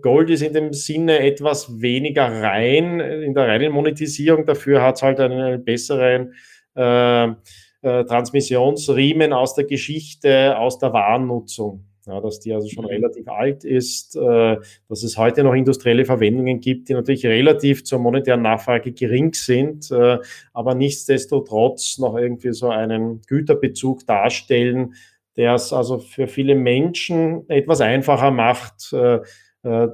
Gold 0.01 0.31
ist 0.31 0.43
in 0.43 0.53
dem 0.53 0.73
Sinne 0.73 1.21
etwas 1.21 1.81
weniger 1.81 2.27
rein 2.27 3.01
in 3.01 3.35
der 3.35 3.49
reinen 3.49 3.73
Monetisierung, 3.73 4.47
dafür 4.47 4.83
hat 4.83 4.97
es 4.97 5.03
halt 5.03 5.21
einen, 5.21 5.41
einen 5.41 5.65
besseren 5.65 6.35
äh, 6.75 8.05
Transmissionsriemen 8.05 9.33
aus 9.33 9.55
der 9.55 9.65
Geschichte, 9.65 10.59
aus 10.59 10.79
der 10.79 10.93
Warennutzung. 10.93 11.85
Ja, 12.07 12.23
dass 12.23 12.41
die 12.41 12.55
also 12.55 12.69
schon 12.69 12.85
mhm. 12.85 12.91
relativ 12.91 13.29
alt 13.29 13.65
ist, 13.65 14.17
äh, 14.17 14.57
dass 14.89 15.03
es 15.03 15.19
heute 15.19 15.45
noch 15.45 15.53
industrielle 15.53 16.07
Verwendungen 16.07 16.59
gibt, 16.59 16.89
die 16.89 16.95
natürlich 16.95 17.27
relativ 17.27 17.85
zur 17.85 17.99
monetären 17.99 18.41
Nachfrage 18.41 18.93
gering 18.93 19.35
sind, 19.35 19.91
äh, 19.91 20.19
aber 20.55 20.75
nichtsdestotrotz 20.75 21.99
noch 21.99 22.17
irgendwie 22.17 22.55
so 22.55 22.71
einen 22.71 23.21
Güterbezug 23.27 24.07
darstellen, 24.07 24.95
der 25.39 25.55
es 25.55 25.73
also 25.73 25.99
für 25.99 26.27
viele 26.27 26.55
Menschen 26.55 27.49
etwas 27.49 27.81
einfacher 27.81 28.31
macht, 28.31 28.93
äh, 28.93 29.21
äh 29.63 29.89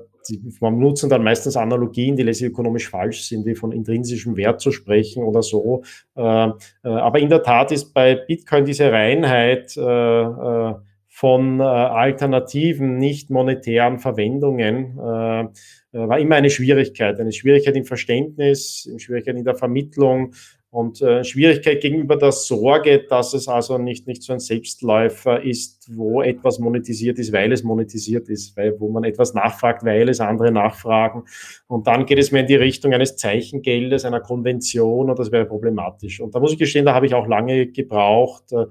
man 0.59 0.79
nutzen 0.79 1.11
dann 1.11 1.23
meistens 1.23 1.55
Analogien, 1.55 2.17
die 2.17 2.23
letztlich 2.23 2.49
ökonomisch 2.49 2.89
falsch 2.89 3.25
sind, 3.25 3.45
wie 3.45 3.55
von 3.55 3.73
intrinsischem 3.73 4.39
Wert 4.39 4.59
zu 4.59 4.71
sprechen 4.71 5.23
oder 5.23 5.43
so. 5.43 5.83
Äh, 6.17 6.49
aber 6.83 7.19
in 7.19 7.29
der 7.29 7.43
Tat 7.43 7.73
ist 7.73 7.93
bei 7.93 8.15
Bitcoin 8.15 8.65
diese 8.65 8.91
Reinheit 8.91 9.73
von 9.73 11.61
alternativen, 11.61 12.97
nicht 12.97 13.29
monetären 13.29 13.99
Verwendungen 13.99 14.97
war 14.97 16.19
immer 16.19 16.37
eine 16.37 16.51
Schwierigkeit. 16.51 17.21
Eine 17.21 17.33
Schwierigkeit 17.33 17.77
im 17.77 17.85
Verständnis, 17.85 18.87
eine 18.89 18.99
Schwierigkeit 18.99 19.37
in 19.37 19.45
der 19.45 19.55
Vermittlung 19.55 20.33
und 20.75 21.01
äh, 21.03 21.23
Schwierigkeit 21.23 21.81
gegenüber 21.81 22.17
der 22.17 22.33
Sorge, 22.33 23.05
dass 23.09 23.33
es 23.33 23.47
also 23.47 23.79
nicht, 23.79 24.09
nicht 24.09 24.25
so 24.25 24.33
ein 24.33 24.41
Selbstläufer 24.41 25.41
ist, 25.41 25.89
wo 25.95 26.21
etwas 26.21 26.59
monetisiert 26.59 27.17
ist, 27.21 27.33
weil 27.33 27.53
es 27.53 27.63
monetisiert 27.63 28.29
ist, 28.29 28.57
weil, 28.57 28.81
wo 28.81 28.91
man 28.91 29.05
etwas 29.05 29.35
nachfragt, 29.35 29.85
weil 29.85 30.09
es 30.09 30.19
andere 30.19 30.51
nachfragen. 30.51 31.23
Und 31.69 31.87
dann 31.87 32.07
geht 32.07 32.19
es 32.19 32.33
mehr 32.33 32.41
in 32.41 32.49
die 32.49 32.57
Richtung 32.57 32.93
eines 32.93 33.15
Zeichengeldes, 33.15 34.05
einer 34.05 34.19
Konvention 34.19 35.11
und 35.11 35.17
das 35.17 35.31
wäre 35.31 35.47
problematisch. 35.47 36.21
Und 36.21 36.35
da 36.35 36.41
muss 36.41 36.51
ich 36.51 36.59
gestehen, 36.59 36.85
da 36.85 36.93
habe 36.93 37.07
ich 37.07 37.15
auch 37.15 37.29
lange 37.29 37.69
gebraucht, 37.69 38.51
äh, 38.51 38.65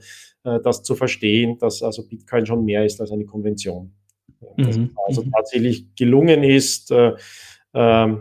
äh 0.43 0.59
das 0.61 0.83
zu 0.83 0.95
verstehen, 0.95 1.57
dass 1.57 1.81
also 1.81 2.05
Bitcoin 2.05 2.45
schon 2.45 2.65
mehr 2.65 2.83
ist 2.83 2.99
als 2.99 3.13
eine 3.13 3.23
Konvention. 3.23 3.93
Mhm. 4.57 4.91
also 5.07 5.23
tatsächlich 5.33 5.95
gelungen 5.95 6.43
ist, 6.43 6.91
äh, 6.91 7.13
äh, 7.73 8.15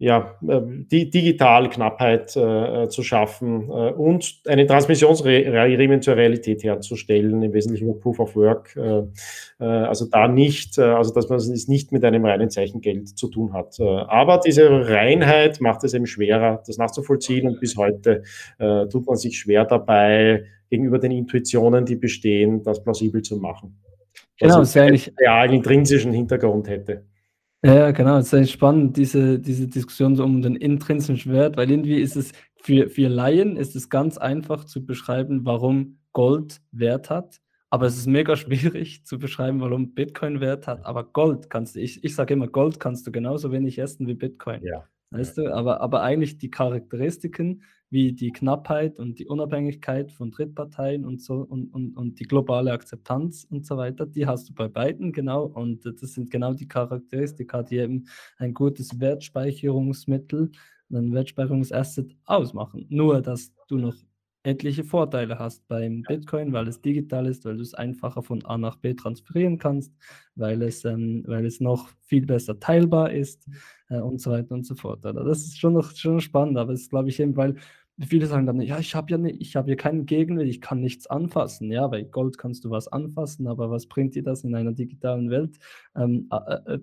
ja, 0.00 0.34
äh, 0.48 0.62
die 0.64 1.10
Digitalknappheit 1.10 2.34
äh, 2.34 2.88
zu 2.88 3.02
schaffen 3.02 3.68
äh, 3.68 3.92
und 3.92 4.40
einen 4.48 4.66
Transmissionsriemen 4.66 6.00
zur 6.00 6.16
Realität 6.16 6.64
herzustellen, 6.64 7.42
im 7.42 7.52
Wesentlichen 7.52 8.00
Proof 8.00 8.18
of 8.18 8.34
Work. 8.34 8.74
Äh, 8.76 9.02
äh, 9.60 9.64
also 9.64 10.06
da 10.06 10.26
nicht, 10.26 10.78
äh, 10.78 10.84
also 10.84 11.12
dass 11.12 11.28
man 11.28 11.38
es 11.38 11.68
nicht 11.68 11.92
mit 11.92 12.02
einem 12.02 12.24
reinen 12.24 12.48
Zeichengeld 12.48 13.10
zu 13.10 13.28
tun 13.28 13.52
hat. 13.52 13.78
aber 13.78 14.40
diese 14.44 14.88
Reinheit 14.88 15.60
macht 15.60 15.84
es 15.84 15.92
eben 15.92 16.06
schwerer, 16.06 16.62
das 16.66 16.78
nachzuvollziehen 16.78 17.46
und 17.46 17.60
bis 17.60 17.76
heute 17.76 18.22
tut 18.90 19.06
man 19.06 19.16
sich 19.16 19.38
schwer 19.38 19.64
dabei, 19.64 20.44
gegenüber 20.70 20.98
den 20.98 21.10
Intuitionen, 21.10 21.84
die 21.84 21.96
bestehen, 21.96 22.62
das 22.62 22.82
plausibel 22.82 23.22
zu 23.22 23.36
machen. 23.36 23.78
Genau, 24.38 24.58
also, 24.58 24.72
sehr 24.72 24.84
einen 24.84 24.98
realen 25.18 25.52
intrinsischen 25.52 26.12
Hintergrund 26.12 26.68
hätte. 26.68 27.04
Ja, 27.62 27.90
genau. 27.90 28.18
Es 28.18 28.32
ist 28.32 28.50
spannend, 28.50 28.96
diese, 28.96 29.38
diese 29.38 29.68
Diskussion 29.68 30.16
so 30.16 30.24
um 30.24 30.40
den 30.40 30.56
intrinsischen 30.56 31.32
Wert, 31.32 31.56
weil 31.56 31.70
irgendwie 31.70 32.00
ist 32.00 32.16
es 32.16 32.32
für, 32.56 32.88
für 32.88 33.08
Laien 33.08 33.56
ist 33.56 33.76
es 33.76 33.90
ganz 33.90 34.18
einfach 34.18 34.64
zu 34.64 34.84
beschreiben, 34.84 35.44
warum 35.44 35.98
Gold 36.12 36.60
Wert 36.72 37.10
hat. 37.10 37.40
Aber 37.68 37.86
es 37.86 37.96
ist 37.96 38.06
mega 38.06 38.36
schwierig 38.36 39.04
zu 39.04 39.18
beschreiben, 39.18 39.60
warum 39.60 39.94
Bitcoin 39.94 40.40
Wert 40.40 40.66
hat. 40.66 40.84
Aber 40.86 41.04
Gold 41.04 41.50
kannst 41.50 41.76
du, 41.76 41.80
ich, 41.80 42.02
ich 42.02 42.14
sage 42.14 42.34
immer, 42.34 42.48
Gold 42.48 42.80
kannst 42.80 43.06
du 43.06 43.12
genauso 43.12 43.52
wenig 43.52 43.78
essen 43.78 44.06
wie 44.06 44.14
Bitcoin. 44.14 44.64
Ja. 44.64 44.86
Weißt 45.10 45.38
du, 45.38 45.52
aber, 45.52 45.80
aber 45.80 46.02
eigentlich 46.02 46.38
die 46.38 46.50
Charakteristiken 46.50 47.62
wie 47.90 48.12
die 48.12 48.30
Knappheit 48.30 48.98
und 49.00 49.18
die 49.18 49.26
Unabhängigkeit 49.26 50.12
von 50.12 50.30
Drittparteien 50.30 51.04
und 51.04 51.20
so 51.20 51.38
und, 51.38 51.74
und, 51.74 51.96
und 51.96 52.20
die 52.20 52.24
globale 52.24 52.72
Akzeptanz 52.72 53.46
und 53.50 53.66
so 53.66 53.76
weiter, 53.76 54.06
die 54.06 54.26
hast 54.26 54.48
du 54.48 54.54
bei 54.54 54.68
beiden 54.68 55.12
genau. 55.12 55.44
Und 55.44 55.84
das 55.84 56.14
sind 56.14 56.30
genau 56.30 56.54
die 56.54 56.68
Charakteristika, 56.68 57.64
die 57.64 57.78
eben 57.78 58.06
ein 58.38 58.54
gutes 58.54 59.00
Wertspeicherungsmittel, 59.00 60.52
ein 60.92 61.12
Wertspeicherungsasset 61.12 62.16
ausmachen. 62.26 62.86
Nur, 62.88 63.22
dass 63.22 63.52
du 63.66 63.78
noch 63.78 63.96
etliche 64.42 64.84
Vorteile 64.84 65.38
hast 65.38 65.66
beim 65.68 66.02
Bitcoin, 66.02 66.52
weil 66.52 66.68
es 66.68 66.80
digital 66.80 67.26
ist, 67.26 67.44
weil 67.44 67.56
du 67.56 67.62
es 67.62 67.74
einfacher 67.74 68.22
von 68.22 68.44
A 68.46 68.56
nach 68.56 68.76
B 68.76 68.94
transferieren 68.94 69.58
kannst, 69.58 69.92
weil 70.34 70.62
es, 70.62 70.84
ähm, 70.84 71.24
weil 71.26 71.44
es 71.44 71.60
noch 71.60 71.90
viel 72.06 72.24
besser 72.24 72.58
teilbar 72.58 73.12
ist 73.12 73.46
äh, 73.48 73.52
und 73.98 74.20
so 74.20 74.30
weiter 74.30 74.54
und 74.54 74.64
so 74.64 74.74
fort. 74.74 75.04
Also 75.04 75.24
das 75.24 75.38
ist 75.38 75.58
schon 75.58 75.74
noch 75.74 75.94
schon 75.94 76.20
spannend, 76.20 76.58
aber 76.58 76.72
es 76.72 76.82
ist, 76.82 76.90
glaube 76.90 77.08
ich, 77.08 77.18
eben, 77.20 77.36
weil 77.36 77.56
viele 78.06 78.26
sagen 78.26 78.46
dann, 78.46 78.60
ja, 78.60 78.78
ich 78.78 78.94
habe 78.94 79.10
ja 79.10 79.18
nicht, 79.18 79.40
ich 79.40 79.56
habe 79.56 79.66
hier 79.66 79.76
keinen 79.76 80.06
Gegenwert, 80.06 80.46
ich 80.46 80.60
kann 80.60 80.80
nichts 80.80 81.06
anfassen. 81.06 81.70
Ja, 81.70 81.86
bei 81.86 82.02
Gold 82.02 82.38
kannst 82.38 82.64
du 82.64 82.70
was 82.70 82.88
anfassen, 82.88 83.46
aber 83.46 83.70
was 83.70 83.86
bringt 83.86 84.14
dir 84.14 84.22
das 84.22 84.44
in 84.44 84.54
einer 84.54 84.72
digitalen 84.72 85.30
Welt? 85.30 85.58
Ähm, 85.94 86.28
äh, 86.30 86.74
äh, 86.74 86.78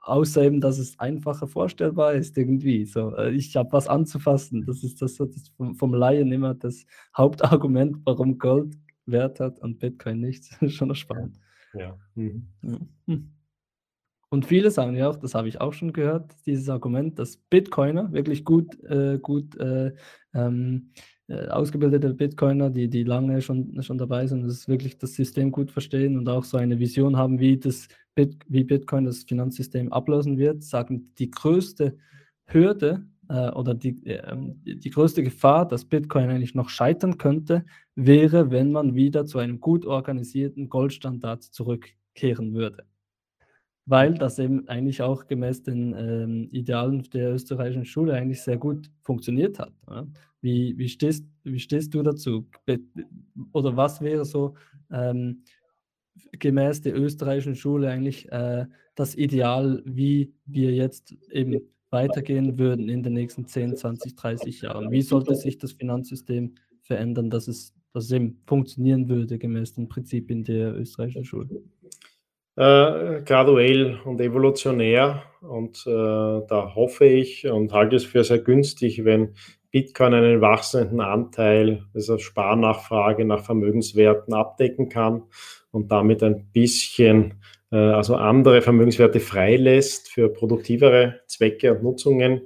außer 0.00 0.42
eben, 0.42 0.60
dass 0.60 0.78
es 0.78 0.98
einfacher 0.98 1.46
vorstellbar 1.46 2.14
ist 2.14 2.36
irgendwie. 2.38 2.86
So, 2.86 3.14
äh, 3.16 3.32
ich 3.32 3.54
habe 3.56 3.72
was 3.72 3.88
anzufassen. 3.88 4.64
Das 4.66 4.82
ist 4.82 5.02
das, 5.02 5.16
das 5.16 5.48
vom, 5.56 5.74
vom 5.74 5.94
Laien 5.94 6.32
immer 6.32 6.54
das 6.54 6.86
Hauptargument, 7.16 7.98
warum 8.04 8.38
Gold 8.38 8.76
Wert 9.06 9.40
hat 9.40 9.58
und 9.60 9.78
Bitcoin 9.78 10.20
nichts. 10.20 10.56
schon 10.68 10.94
spannend. 10.94 11.38
Ja. 11.74 11.98
Mhm. 12.14 12.48
Hm. 13.06 13.30
Und 14.32 14.46
viele 14.46 14.70
sagen 14.70 14.96
ja 14.96 15.10
auch, 15.10 15.16
das 15.16 15.34
habe 15.34 15.48
ich 15.48 15.60
auch 15.60 15.74
schon 15.74 15.92
gehört, 15.92 16.34
dieses 16.46 16.70
Argument, 16.70 17.18
dass 17.18 17.36
Bitcoiner 17.36 18.10
wirklich 18.14 18.46
gut, 18.46 18.82
äh, 18.84 19.18
gut 19.20 19.54
äh, 19.58 19.92
ähm, 20.32 20.88
äh, 21.28 21.48
ausgebildete 21.48 22.14
Bitcoiner, 22.14 22.70
die, 22.70 22.88
die 22.88 23.04
lange 23.04 23.42
schon, 23.42 23.82
schon 23.82 23.98
dabei 23.98 24.26
sind, 24.26 24.46
das 24.46 24.68
wirklich 24.68 24.96
das 24.96 25.12
System 25.16 25.52
gut 25.52 25.70
verstehen 25.70 26.16
und 26.16 26.30
auch 26.30 26.44
so 26.44 26.56
eine 26.56 26.78
Vision 26.78 27.18
haben, 27.18 27.40
wie, 27.40 27.58
das 27.58 27.88
Bit, 28.14 28.38
wie 28.48 28.64
Bitcoin 28.64 29.04
das 29.04 29.24
Finanzsystem 29.24 29.92
ablösen 29.92 30.38
wird, 30.38 30.62
sagen, 30.62 31.12
die 31.18 31.30
größte 31.30 31.98
Hürde 32.46 33.04
äh, 33.28 33.50
oder 33.50 33.74
die, 33.74 34.02
äh, 34.06 34.34
die 34.64 34.90
größte 34.90 35.22
Gefahr, 35.22 35.68
dass 35.68 35.84
Bitcoin 35.84 36.30
eigentlich 36.30 36.54
noch 36.54 36.70
scheitern 36.70 37.18
könnte, 37.18 37.66
wäre, 37.96 38.50
wenn 38.50 38.72
man 38.72 38.94
wieder 38.94 39.26
zu 39.26 39.36
einem 39.36 39.60
gut 39.60 39.84
organisierten 39.84 40.70
Goldstandard 40.70 41.42
zurückkehren 41.42 42.54
würde 42.54 42.86
weil 43.86 44.14
das 44.14 44.38
eben 44.38 44.68
eigentlich 44.68 45.02
auch 45.02 45.26
gemäß 45.26 45.62
den 45.62 45.94
ähm, 45.96 46.48
Idealen 46.52 47.02
der 47.10 47.34
österreichischen 47.34 47.84
Schule 47.84 48.14
eigentlich 48.14 48.42
sehr 48.42 48.56
gut 48.56 48.90
funktioniert 49.02 49.58
hat. 49.58 49.72
Ja? 49.88 50.06
Wie, 50.40 50.76
wie, 50.78 50.88
stehst, 50.88 51.24
wie 51.44 51.58
stehst 51.58 51.94
du 51.94 52.02
dazu? 52.02 52.48
Oder 53.52 53.76
was 53.76 54.00
wäre 54.00 54.24
so 54.24 54.54
ähm, 54.90 55.42
gemäß 56.32 56.82
der 56.82 56.96
österreichischen 56.96 57.54
Schule 57.54 57.90
eigentlich 57.90 58.30
äh, 58.30 58.66
das 58.94 59.14
Ideal, 59.14 59.82
wie 59.84 60.32
wir 60.46 60.72
jetzt 60.72 61.14
eben 61.30 61.60
weitergehen 61.90 62.58
würden 62.58 62.88
in 62.88 63.02
den 63.02 63.12
nächsten 63.14 63.46
10, 63.46 63.76
20, 63.76 64.14
30 64.14 64.62
Jahren? 64.62 64.90
Wie 64.90 65.02
sollte 65.02 65.34
sich 65.34 65.58
das 65.58 65.72
Finanzsystem 65.72 66.54
verändern, 66.82 67.30
dass 67.30 67.48
es, 67.48 67.74
dass 67.92 68.04
es 68.04 68.12
eben 68.12 68.40
funktionieren 68.46 69.08
würde 69.08 69.38
gemäß 69.38 69.74
den 69.74 69.88
Prinzipien 69.88 70.44
der 70.44 70.74
österreichischen 70.74 71.24
Schule? 71.24 71.62
Äh, 72.56 73.22
graduell 73.22 73.98
und 74.04 74.20
evolutionär. 74.20 75.22
Und 75.40 75.84
äh, 75.86 75.90
da 75.90 76.72
hoffe 76.74 77.04
ich 77.06 77.46
und 77.46 77.72
halte 77.72 77.96
es 77.96 78.04
für 78.04 78.22
sehr 78.24 78.38
günstig, 78.38 79.04
wenn 79.04 79.34
Bitcoin 79.70 80.14
einen 80.14 80.40
wachsenden 80.40 81.00
Anteil 81.00 81.84
dieser 81.94 82.18
Sparnachfrage 82.18 83.24
nach 83.24 83.44
Vermögenswerten 83.44 84.34
abdecken 84.34 84.88
kann 84.88 85.22
und 85.70 85.90
damit 85.90 86.22
ein 86.22 86.50
bisschen 86.52 87.40
äh, 87.72 87.76
also 87.76 88.14
andere 88.14 88.60
Vermögenswerte 88.60 89.18
freilässt 89.18 90.10
für 90.10 90.28
produktivere 90.28 91.20
Zwecke 91.26 91.72
und 91.72 91.82
Nutzungen. 91.82 92.42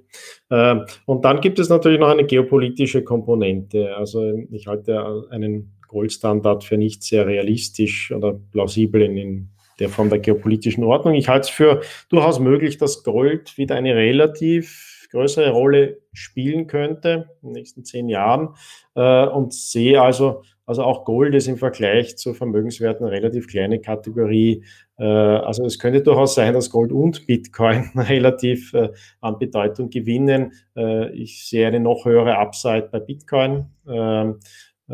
Äh, 0.49 0.77
und 1.05 1.25
dann 1.25 1.41
gibt 1.41 1.59
es 1.59 1.69
natürlich 1.69 1.99
noch 1.99 2.09
eine 2.09 2.25
geopolitische 2.25 3.03
Komponente. 3.03 3.95
Also 3.97 4.33
ich 4.51 4.69
halte 4.69 5.27
einen 5.31 5.77
Goldstandard 5.89 6.65
für 6.65 6.79
nicht 6.79 7.03
sehr 7.03 7.27
realistisch 7.27 8.13
oder 8.13 8.39
plausibel 8.53 9.03
in, 9.03 9.17
in 9.17 9.49
der 9.79 9.89
von 9.89 10.09
der 10.09 10.19
geopolitischen 10.19 10.85
Ordnung. 10.85 11.15
Ich 11.15 11.29
halte 11.29 11.47
es 11.47 11.51
für 11.51 11.83
durchaus 12.09 12.39
möglich, 12.39 12.79
dass 12.79 13.05
Gold 13.05 13.59
wieder 13.59 13.77
eine 13.77 13.95
relativ 13.95 14.97
größere 15.11 15.51
Rolle 15.51 15.99
spielen 16.13 16.67
könnte 16.67 17.31
in 17.43 17.49
den 17.49 17.53
nächsten 17.53 17.85
zehn 17.85 18.09
Jahren 18.09 18.51
äh, 18.95 19.27
und 19.27 19.55
sehe 19.55 20.01
also, 20.01 20.43
also 20.65 20.83
auch 20.83 21.05
Gold 21.05 21.35
ist 21.35 21.47
im 21.47 21.57
Vergleich 21.57 22.17
zu 22.17 22.35
Vermögenswerten 22.35 23.07
eine 23.07 23.15
relativ 23.15 23.47
kleine 23.47 23.81
Kategorie. 23.81 24.65
Äh, 24.99 25.05
also 25.05 25.65
es 25.65 25.79
könnte 25.79 26.03
durchaus 26.03 26.35
sein, 26.35 26.55
dass 26.55 26.71
Gold 26.71 26.93
und 26.93 27.27
Bitcoin 27.27 27.91
relativ 27.95 28.75
äh, 28.75 28.91
an 29.21 29.39
Bedeutung 29.39 29.91
gewinnen. 29.91 30.53
Äh, 30.77 31.11
ich 31.13 31.47
sehe 31.47 31.67
eine 31.67 31.81
noch 31.81 32.05
höhere 32.05 32.39
Upside 32.39 32.89
bei 32.91 33.01
Bitcoin. 33.01 33.67
Ähm, 33.89 34.31
äh, 34.31 34.35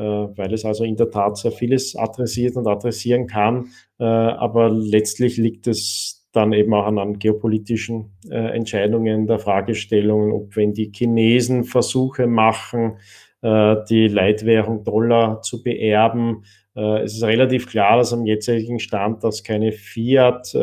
weil 0.00 0.52
es 0.52 0.64
also 0.64 0.84
in 0.84 0.96
der 0.96 1.10
Tat 1.10 1.36
sehr 1.36 1.52
vieles 1.52 1.96
adressiert 1.96 2.56
und 2.56 2.66
adressieren 2.66 3.26
kann. 3.26 3.66
Äh, 3.98 4.04
aber 4.04 4.70
letztlich 4.70 5.36
liegt 5.36 5.66
es 5.66 6.26
dann 6.32 6.52
eben 6.52 6.72
auch 6.72 6.86
an, 6.86 6.98
an 6.98 7.18
geopolitischen 7.18 8.16
äh, 8.30 8.56
Entscheidungen, 8.56 9.26
der 9.26 9.38
Fragestellungen, 9.38 10.32
ob 10.32 10.56
wenn 10.56 10.72
die 10.72 10.90
Chinesen 10.94 11.64
Versuche 11.64 12.26
machen, 12.26 12.98
die 13.44 14.06
Leitwährung 14.06 14.84
Dollar 14.84 15.42
zu 15.42 15.64
beerben, 15.64 16.44
es 16.76 17.14
ist 17.14 17.24
relativ 17.24 17.68
klar, 17.68 17.96
dass 17.96 18.12
am 18.12 18.24
jetzigen 18.24 18.78
Stand 18.78 19.24
das 19.24 19.42
keine 19.42 19.72
Fiat 19.72 20.54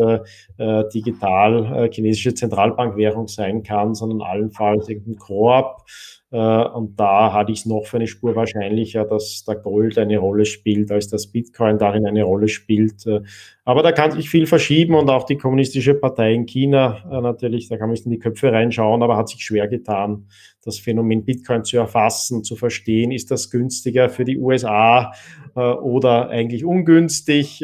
digital 0.94 1.90
chinesische 1.92 2.34
Zentralbankwährung 2.34 3.28
sein 3.28 3.64
kann, 3.64 3.96
sondern 3.96 4.22
allenfalls 4.22 4.88
irgendein 4.88 5.18
Korb 5.18 5.84
äh, 5.88 6.19
und 6.38 7.00
da 7.00 7.34
hatte 7.34 7.52
ich 7.52 7.60
es 7.60 7.66
noch 7.66 7.86
für 7.86 7.98
eine 7.98 8.06
Spur 8.06 8.36
wahrscheinlicher, 8.36 9.04
dass 9.04 9.44
der 9.48 9.56
Gold 9.56 9.98
eine 9.98 10.20
Rolle 10.20 10.46
spielt, 10.46 10.92
als 10.92 11.08
das 11.08 11.26
Bitcoin 11.28 11.80
darin 11.80 12.06
eine 12.06 12.24
Rolle 12.24 12.48
spielt. 12.48 13.08
Äh, 13.08 13.22
aber 13.66 13.82
da 13.82 13.92
kann 13.92 14.12
sich 14.12 14.30
viel 14.30 14.46
verschieben 14.46 14.94
und 14.94 15.10
auch 15.10 15.26
die 15.26 15.38
kommunistische 15.38 15.96
Partei 15.96 16.34
in 16.34 16.46
China 16.46 17.04
äh, 17.12 17.22
natürlich, 17.22 17.68
da 17.68 17.78
kann 17.78 17.90
man 17.90 17.98
in 17.98 18.12
die 18.12 18.20
Köpfe 18.20 18.52
reinschauen, 18.52 19.02
aber 19.02 19.18
hat 19.18 19.30
sich 19.30 19.44
schwer 19.44 19.68
getan, 19.68 20.28
das 20.64 20.78
Phänomen 20.78 21.26
Bitcoin 21.26 21.64
zu 21.64 21.78
erfassen, 21.78 22.44
zu 22.44 22.56
verstehen, 22.56 23.12
ist 23.12 23.32
das 23.32 23.50
günstiger 23.50 24.10
für 24.10 24.26
die 24.26 24.38
USA 24.38 25.14
oder 25.56 26.30
eigentlich 26.30 26.64
ungünstig. 26.64 27.64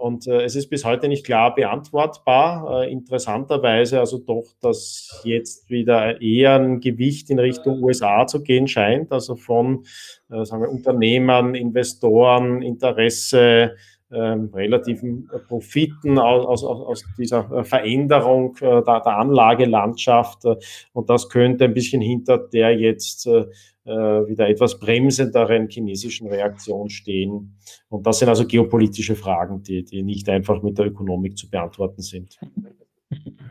Und 0.00 0.26
äh, 0.26 0.42
es 0.42 0.56
ist 0.56 0.68
bis 0.68 0.84
heute 0.84 1.08
nicht 1.08 1.24
klar 1.24 1.54
beantwortbar. 1.54 2.82
Äh, 2.82 2.92
interessanterweise 2.92 4.00
also 4.00 4.18
doch, 4.18 4.46
dass 4.60 5.20
jetzt 5.24 5.70
wieder 5.70 6.20
eher 6.20 6.54
ein 6.56 6.80
Gewicht 6.80 7.30
in 7.30 7.38
Richtung 7.38 7.82
USA 7.82 8.26
zu 8.26 8.42
gehen 8.42 8.66
scheint, 8.66 9.12
also 9.12 9.36
von 9.36 9.84
äh, 10.30 10.44
sagen 10.44 10.62
wir, 10.62 10.70
Unternehmern, 10.70 11.54
Investoren, 11.54 12.62
Interesse, 12.62 13.76
ähm, 14.12 14.50
relativen 14.52 15.30
Profiten 15.46 16.18
aus, 16.18 16.64
aus, 16.64 16.64
aus 16.64 17.04
dieser 17.16 17.50
äh, 17.52 17.62
Veränderung 17.62 18.56
äh, 18.56 18.82
der, 18.82 19.00
der 19.00 19.18
Anlagelandschaft. 19.18 20.44
Und 20.92 21.08
das 21.08 21.28
könnte 21.28 21.66
ein 21.66 21.74
bisschen 21.74 22.02
hinter 22.02 22.38
der 22.38 22.76
jetzt 22.76 23.28
äh, 23.28 23.46
wieder 23.90 24.48
etwas 24.48 24.78
bremsenderen 24.78 25.68
chinesischen 25.68 26.28
Reaktion 26.28 26.88
stehen. 26.90 27.56
Und 27.88 28.06
das 28.06 28.18
sind 28.18 28.28
also 28.28 28.46
geopolitische 28.46 29.16
Fragen, 29.16 29.62
die, 29.62 29.84
die 29.84 30.02
nicht 30.02 30.28
einfach 30.28 30.62
mit 30.62 30.78
der 30.78 30.86
Ökonomik 30.86 31.36
zu 31.36 31.50
beantworten 31.50 32.02
sind. 32.02 32.38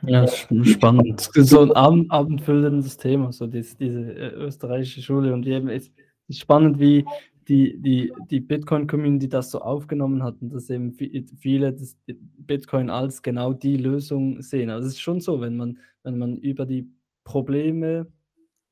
Ja, 0.04 0.26
spannend. 0.28 1.30
So 1.34 1.62
ein 1.62 1.72
abend, 1.74 2.10
abendfüllendes 2.12 2.98
Thema, 2.98 3.32
so 3.34 3.48
diese, 3.48 3.76
diese 3.78 4.00
äh, 4.00 4.32
österreichische 4.34 5.02
Schule. 5.02 5.34
Und 5.34 5.46
eben 5.46 5.68
ist, 5.70 5.92
ist 6.28 6.40
spannend, 6.40 6.80
wie 6.80 7.06
die, 7.50 7.78
die, 7.82 8.14
die 8.30 8.40
Bitcoin-Community 8.40 9.28
das 9.28 9.52
so 9.52 9.60
aufgenommen 9.60 10.24
hat 10.24 10.36
und 10.42 10.54
dass 10.54 10.70
eben 10.70 10.94
viele 10.94 11.74
das 11.74 11.98
Bitcoin 12.38 12.90
als 12.90 13.22
genau 13.22 13.54
die 13.54 13.76
Lösung 13.76 14.42
sehen. 14.42 14.70
Also 14.70 14.88
es 14.88 14.94
ist 14.94 15.02
schon 15.02 15.20
so, 15.20 15.42
wenn 15.42 15.58
man, 15.58 15.80
wenn 16.04 16.18
man 16.18 16.38
über 16.38 16.66
die 16.66 16.88
Probleme 17.24 18.08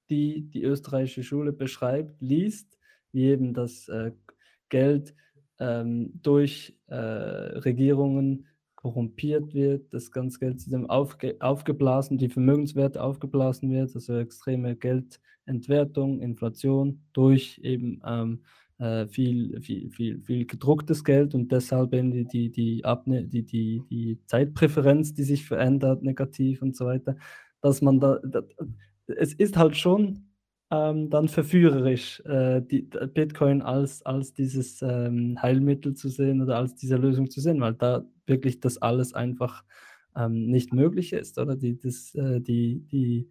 die 0.09 0.49
die 0.49 0.63
österreichische 0.63 1.23
Schule 1.23 1.53
beschreibt, 1.53 2.21
liest, 2.21 2.77
wie 3.11 3.25
eben 3.25 3.53
das 3.53 3.87
äh, 3.89 4.11
Geld 4.69 5.15
ähm, 5.59 6.11
durch 6.21 6.77
äh, 6.87 6.95
Regierungen 6.95 8.47
korrumpiert 8.75 9.53
wird, 9.53 9.93
das 9.93 10.11
ganze 10.11 10.39
Geldsystem 10.39 10.89
aufge 10.89 11.35
aufgeblasen, 11.39 12.17
die 12.17 12.29
Vermögenswerte 12.29 13.01
aufgeblasen 13.01 13.71
wird, 13.71 13.93
also 13.95 14.17
extreme 14.17 14.75
Geldentwertung, 14.75 16.21
Inflation 16.21 17.01
durch 17.11 17.59
eben 17.63 18.01
ähm, 18.05 18.43
äh, 18.77 19.07
viel, 19.07 19.59
viel, 19.61 19.89
viel, 19.89 20.21
viel 20.21 20.45
gedrucktes 20.45 21.03
Geld 21.03 21.33
und 21.33 21.51
deshalb 21.51 21.93
eben 21.93 22.11
die, 22.11 22.25
die, 22.25 22.51
die, 22.51 22.85
Abne 22.85 23.25
die, 23.25 23.43
die, 23.43 23.83
die 23.89 24.19
Zeitpräferenz, 24.27 25.13
die 25.13 25.23
sich 25.23 25.45
verändert, 25.45 26.03
negativ 26.03 26.61
und 26.61 26.75
so 26.75 26.85
weiter, 26.85 27.15
dass 27.61 27.81
man 27.81 27.99
da, 27.99 28.19
da 28.23 28.43
es 29.07 29.33
ist 29.33 29.57
halt 29.57 29.77
schon 29.77 30.27
ähm, 30.71 31.09
dann 31.09 31.29
verführerisch, 31.29 32.21
äh, 32.25 32.61
die, 32.61 32.81
Bitcoin 32.81 33.61
als, 33.61 34.05
als 34.05 34.33
dieses 34.33 34.81
ähm, 34.81 35.41
Heilmittel 35.41 35.93
zu 35.93 36.09
sehen 36.09 36.41
oder 36.41 36.57
als 36.57 36.75
diese 36.75 36.97
Lösung 36.97 37.29
zu 37.29 37.39
sehen, 37.41 37.61
weil 37.61 37.73
da 37.73 38.05
wirklich 38.25 38.59
das 38.59 38.77
alles 38.77 39.13
einfach 39.13 39.63
ähm, 40.15 40.47
nicht 40.47 40.73
möglich 40.73 41.13
ist, 41.13 41.37
oder? 41.37 41.55
Die, 41.55 41.79
das, 41.79 42.13
äh, 42.15 42.41
die, 42.41 42.85
die 42.91 43.29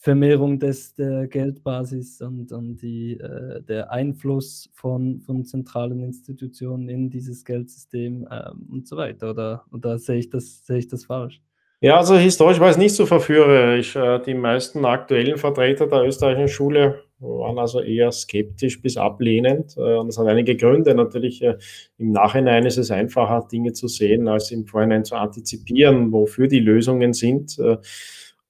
Vermehrung 0.00 0.58
des, 0.58 0.94
der 0.94 1.28
Geldbasis 1.28 2.20
und, 2.22 2.52
und 2.52 2.78
die, 2.82 3.18
äh, 3.18 3.62
der 3.62 3.90
Einfluss 3.92 4.70
von, 4.72 5.20
von 5.20 5.44
zentralen 5.44 6.02
Institutionen 6.02 6.88
in 6.88 7.10
dieses 7.10 7.44
Geldsystem 7.44 8.26
ähm, 8.30 8.68
und 8.70 8.88
so 8.88 8.96
weiter. 8.96 9.30
Oder, 9.30 9.64
oder 9.70 9.98
sehe 9.98 10.18
ich 10.18 10.30
das, 10.30 10.64
sehe 10.66 10.78
ich 10.78 10.88
das 10.88 11.04
falsch? 11.04 11.42
Ja, 11.80 11.96
also 11.96 12.16
historisch 12.16 12.58
war 12.58 12.70
es 12.70 12.76
nicht 12.76 12.96
so 12.96 13.06
verführerisch. 13.06 13.94
Äh, 13.94 14.18
die 14.20 14.34
meisten 14.34 14.84
aktuellen 14.84 15.38
Vertreter 15.38 15.86
der 15.86 16.02
österreichischen 16.02 16.48
Schule 16.48 17.04
waren 17.20 17.56
also 17.58 17.80
eher 17.80 18.10
skeptisch 18.10 18.82
bis 18.82 18.96
ablehnend. 18.96 19.76
Äh, 19.76 19.94
und 19.96 20.08
das 20.08 20.18
hat 20.18 20.26
einige 20.26 20.56
Gründe. 20.56 20.92
Natürlich 20.96 21.40
äh, 21.40 21.56
im 21.98 22.10
Nachhinein 22.10 22.66
ist 22.66 22.78
es 22.78 22.90
einfacher, 22.90 23.46
Dinge 23.52 23.74
zu 23.74 23.86
sehen, 23.86 24.26
als 24.26 24.50
im 24.50 24.66
Vorhinein 24.66 25.04
zu 25.04 25.14
antizipieren, 25.14 26.10
wofür 26.10 26.48
die 26.48 26.58
Lösungen 26.58 27.12
sind. 27.12 27.56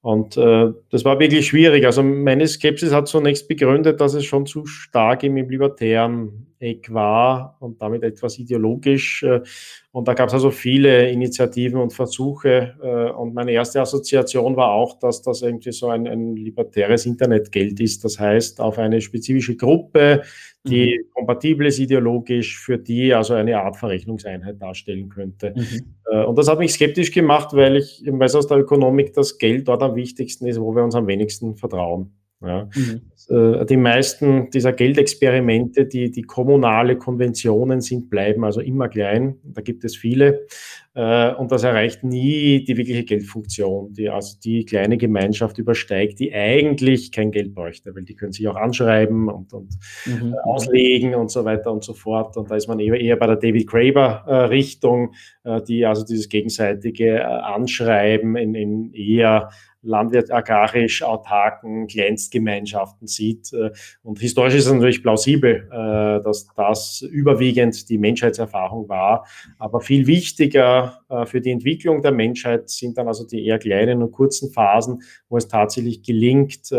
Und 0.08 0.38
äh, 0.38 0.72
das 0.88 1.04
war 1.04 1.20
wirklich 1.20 1.48
schwierig. 1.48 1.84
Also 1.84 2.02
meine 2.02 2.48
Skepsis 2.48 2.94
hat 2.94 3.08
zunächst 3.08 3.46
begründet, 3.46 4.00
dass 4.00 4.14
es 4.14 4.24
schon 4.24 4.46
zu 4.46 4.64
stark 4.64 5.22
im 5.22 5.36
libertären 5.36 6.46
Eck 6.60 6.94
war 6.94 7.58
und 7.60 7.82
damit 7.82 8.02
etwas 8.02 8.38
ideologisch. 8.38 9.22
Äh, 9.22 9.42
und 9.92 10.08
da 10.08 10.14
gab 10.14 10.28
es 10.28 10.32
also 10.32 10.50
viele 10.50 11.10
Initiativen 11.10 11.78
und 11.78 11.92
Versuche. 11.92 12.74
Äh, 12.82 13.10
und 13.10 13.34
meine 13.34 13.52
erste 13.52 13.82
Assoziation 13.82 14.56
war 14.56 14.70
auch, 14.70 14.98
dass 14.98 15.20
das 15.20 15.42
irgendwie 15.42 15.72
so 15.72 15.88
ein, 15.90 16.08
ein 16.08 16.36
libertäres 16.36 17.04
Internetgeld 17.04 17.78
ist. 17.78 18.02
Das 18.02 18.18
heißt, 18.18 18.62
auf 18.62 18.78
eine 18.78 19.02
spezifische 19.02 19.56
Gruppe, 19.56 20.22
die 20.68 20.98
mhm. 20.98 21.10
kompatibel 21.14 21.66
ist 21.66 21.78
ideologisch, 21.78 22.58
für 22.58 22.78
die 22.78 23.12
also 23.14 23.34
eine 23.34 23.58
Art 23.60 23.76
Verrechnungseinheit 23.76 24.60
darstellen 24.60 25.08
könnte. 25.08 25.54
Mhm. 25.56 25.94
Äh, 26.10 26.24
und 26.24 26.38
das 26.38 26.48
hat 26.48 26.58
mich 26.58 26.72
skeptisch 26.72 27.12
gemacht, 27.12 27.50
weil 27.52 27.76
ich 27.76 28.02
weiß 28.06 28.34
aus 28.34 28.46
der 28.46 28.58
Ökonomik, 28.58 29.12
dass 29.14 29.38
Geld 29.38 29.68
dort 29.68 29.82
am 29.82 29.94
wichtigsten 29.94 30.46
ist, 30.46 30.60
wo 30.60 30.74
wir 30.74 30.84
uns 30.84 30.94
am 30.94 31.06
wenigsten 31.06 31.56
vertrauen. 31.56 32.12
Ja. 32.40 32.68
Mhm. 32.74 33.00
Äh, 33.28 33.66
die 33.66 33.76
meisten 33.76 34.50
dieser 34.50 34.72
Geldexperimente, 34.72 35.86
die, 35.86 36.10
die 36.10 36.22
kommunale 36.22 36.96
Konventionen 36.96 37.80
sind, 37.80 38.10
bleiben 38.10 38.44
also 38.44 38.60
immer 38.60 38.88
klein. 38.88 39.38
Da 39.42 39.60
gibt 39.60 39.84
es 39.84 39.96
viele. 39.96 40.46
Äh, 40.94 41.34
und 41.34 41.52
das 41.52 41.62
erreicht 41.64 42.02
nie 42.04 42.64
die 42.64 42.76
wirkliche 42.76 43.04
Geldfunktion, 43.04 43.92
die 43.92 44.08
also 44.08 44.36
die 44.42 44.64
kleine 44.64 44.96
Gemeinschaft 44.96 45.58
übersteigt, 45.58 46.18
die 46.18 46.34
eigentlich 46.34 47.12
kein 47.12 47.30
Geld 47.30 47.54
bräuchte, 47.54 47.94
weil 47.94 48.02
die 48.02 48.14
können 48.14 48.32
sich 48.32 48.48
auch 48.48 48.56
anschreiben 48.56 49.28
und, 49.28 49.52
und 49.52 49.74
mhm. 50.06 50.34
Äh, 50.34 50.38
auslegen 50.44 51.14
und 51.14 51.30
so 51.30 51.44
weiter 51.44 51.72
und 51.72 51.84
so 51.84 51.94
fort. 51.94 52.36
Und 52.36 52.50
da 52.50 52.56
ist 52.56 52.68
man 52.68 52.80
eher, 52.80 53.00
eher 53.00 53.16
bei 53.16 53.26
der 53.26 53.36
David 53.36 53.66
Graeber-Richtung, 53.66 55.14
die 55.66 55.86
also 55.86 56.04
dieses 56.04 56.28
gegenseitige 56.28 57.26
Anschreiben 57.26 58.36
in, 58.36 58.54
in 58.54 58.92
eher 58.92 59.50
landwirt 59.82 60.32
agrarisch 60.32 61.02
autarken 61.02 61.86
Kleinstgemeinschaften 61.86 63.06
sieht. 63.06 63.52
Äh, 63.52 63.70
und 64.02 64.18
historisch 64.18 64.54
ist 64.54 64.66
es 64.66 64.72
natürlich 64.72 65.02
plausibel, 65.02 65.68
äh, 65.70 66.22
dass 66.22 66.48
das 66.56 67.00
überwiegend 67.02 67.88
die 67.88 67.98
Menschheitserfahrung 67.98 68.88
war. 68.88 69.26
Aber 69.58 69.80
viel 69.80 70.06
wichtiger 70.06 70.87
äh, 71.08 71.26
für 71.26 71.40
die 71.40 71.50
Entwicklung 71.50 72.02
der 72.02 72.12
Menschheit 72.12 72.68
sind 72.68 72.98
dann 72.98 73.08
also 73.08 73.26
die 73.26 73.44
eher 73.44 73.58
kleinen 73.58 74.02
und 74.02 74.12
kurzen 74.12 74.50
Phasen, 74.50 75.02
wo 75.28 75.36
es 75.36 75.48
tatsächlich 75.48 76.02
gelingt, 76.02 76.70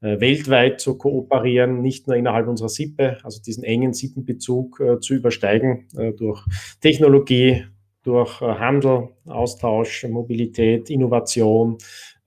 weltweit 0.00 0.80
zu 0.80 0.96
kooperieren, 0.96 1.82
nicht 1.82 2.06
nur 2.06 2.16
innerhalb 2.16 2.48
unserer 2.48 2.70
Sippe, 2.70 3.18
also 3.22 3.40
diesen 3.42 3.64
engen 3.64 3.92
Sippenbezug 3.92 4.82
zu 5.00 5.14
übersteigen 5.14 5.88
durch 6.16 6.42
Technologie, 6.80 7.64
durch 8.02 8.40
Handel, 8.40 9.10
Austausch, 9.26 10.06
Mobilität, 10.08 10.88
Innovation, 10.88 11.76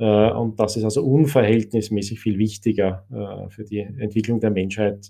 äh, 0.03 0.31
und 0.31 0.59
das 0.59 0.75
ist 0.75 0.83
also 0.83 1.03
unverhältnismäßig 1.03 2.19
viel 2.19 2.37
wichtiger 2.37 3.05
äh, 3.11 3.49
für 3.49 3.63
die 3.63 3.79
Entwicklung 3.79 4.39
der 4.39 4.51
Menschheit. 4.51 5.09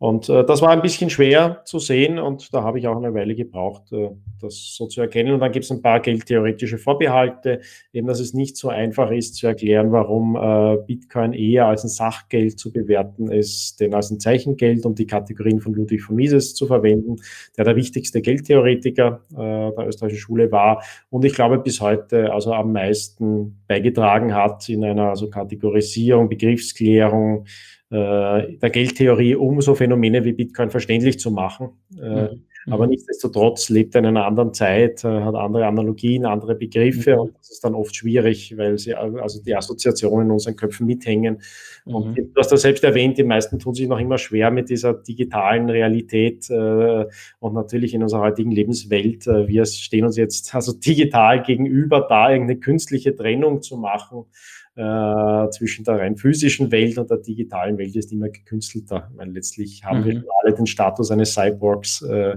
Und 0.00 0.30
äh, 0.30 0.46
das 0.46 0.62
war 0.62 0.70
ein 0.70 0.80
bisschen 0.80 1.10
schwer 1.10 1.60
zu 1.66 1.78
sehen 1.78 2.18
und 2.18 2.54
da 2.54 2.62
habe 2.62 2.78
ich 2.78 2.88
auch 2.88 2.96
eine 2.96 3.12
Weile 3.12 3.34
gebraucht, 3.34 3.92
äh, 3.92 4.08
das 4.40 4.74
so 4.74 4.86
zu 4.86 5.02
erkennen. 5.02 5.34
Und 5.34 5.40
dann 5.40 5.52
gibt 5.52 5.66
es 5.66 5.70
ein 5.70 5.82
paar 5.82 6.00
geldtheoretische 6.00 6.78
Vorbehalte, 6.78 7.60
eben 7.92 8.06
dass 8.06 8.18
es 8.18 8.32
nicht 8.32 8.56
so 8.56 8.70
einfach 8.70 9.10
ist 9.10 9.34
zu 9.34 9.46
erklären, 9.46 9.92
warum 9.92 10.36
äh, 10.36 10.78
Bitcoin 10.86 11.34
eher 11.34 11.66
als 11.66 11.84
ein 11.84 11.90
Sachgeld 11.90 12.58
zu 12.58 12.72
bewerten 12.72 13.30
ist, 13.30 13.78
denn 13.80 13.92
als 13.92 14.10
ein 14.10 14.20
Zeichengeld, 14.20 14.86
um 14.86 14.94
die 14.94 15.06
Kategorien 15.06 15.60
von 15.60 15.74
Ludwig 15.74 16.00
von 16.00 16.16
Mises 16.16 16.54
zu 16.54 16.66
verwenden, 16.66 17.16
der 17.58 17.66
der 17.66 17.76
wichtigste 17.76 18.22
Geldtheoretiker 18.22 19.20
äh, 19.32 19.36
der 19.36 19.86
österreichischen 19.86 20.22
Schule 20.22 20.50
war 20.50 20.82
und 21.10 21.26
ich 21.26 21.34
glaube 21.34 21.58
bis 21.58 21.82
heute 21.82 22.32
also 22.32 22.54
am 22.54 22.72
meisten 22.72 23.60
beigetragen 23.68 24.34
hat 24.34 24.66
in 24.70 24.82
einer 24.82 25.10
also 25.10 25.28
Kategorisierung, 25.28 26.30
Begriffsklärung, 26.30 27.44
der 27.90 28.70
Geldtheorie, 28.70 29.34
um 29.34 29.60
so 29.60 29.74
Phänomene 29.74 30.24
wie 30.24 30.32
Bitcoin 30.32 30.70
verständlich 30.70 31.18
zu 31.18 31.30
machen. 31.30 31.70
Äh, 32.00 32.34
mhm. 32.66 32.72
Aber 32.72 32.86
nichtsdestotrotz 32.86 33.68
lebt 33.70 33.94
er 33.94 34.00
in 34.00 34.06
einer 34.06 34.26
anderen 34.26 34.52
Zeit, 34.52 35.02
äh, 35.04 35.08
hat 35.22 35.34
andere 35.34 35.66
Analogien, 35.66 36.26
andere 36.26 36.54
Begriffe 36.54 37.14
mhm. 37.14 37.20
und 37.20 37.38
das 37.38 37.50
ist 37.50 37.64
dann 37.64 37.74
oft 37.74 37.96
schwierig, 37.96 38.56
weil 38.56 38.78
sie 38.78 38.94
also 38.94 39.42
die 39.42 39.54
Assoziationen 39.54 40.26
in 40.26 40.32
unseren 40.32 40.56
Köpfen 40.56 40.86
mithängen. 40.86 41.40
Mhm. 41.86 41.94
Und 41.94 42.18
du 42.18 42.32
hast 42.36 42.52
das 42.52 42.62
selbst 42.62 42.84
erwähnt, 42.84 43.18
die 43.18 43.24
meisten 43.24 43.58
tun 43.58 43.74
sich 43.74 43.88
noch 43.88 43.98
immer 43.98 44.18
schwer 44.18 44.50
mit 44.50 44.68
dieser 44.68 44.94
digitalen 44.94 45.70
Realität 45.70 46.50
äh, 46.50 47.06
und 47.38 47.54
natürlich 47.54 47.94
in 47.94 48.02
unserer 48.02 48.20
heutigen 48.20 48.50
Lebenswelt. 48.50 49.26
Äh, 49.26 49.48
wir 49.48 49.64
stehen 49.64 50.04
uns 50.04 50.16
jetzt 50.16 50.54
also 50.54 50.72
digital 50.72 51.42
gegenüber, 51.42 52.06
da 52.08 52.30
irgendeine 52.30 52.60
künstliche 52.60 53.14
Trennung 53.14 53.62
zu 53.62 53.76
machen 53.78 54.26
äh, 54.80 55.50
zwischen 55.50 55.84
der 55.84 55.98
rein 55.98 56.16
physischen 56.16 56.72
Welt 56.72 56.96
und 56.96 57.10
der 57.10 57.18
digitalen 57.18 57.76
Welt 57.76 57.94
ist 57.96 58.12
immer 58.12 58.30
gekünstelter. 58.30 59.10
Weil 59.14 59.30
letztlich 59.30 59.84
haben 59.84 60.00
mhm. 60.00 60.04
wir 60.06 60.24
alle 60.42 60.54
den 60.54 60.66
Status 60.66 61.10
eines 61.10 61.34
Cyborgs. 61.34 62.00
Äh, 62.02 62.36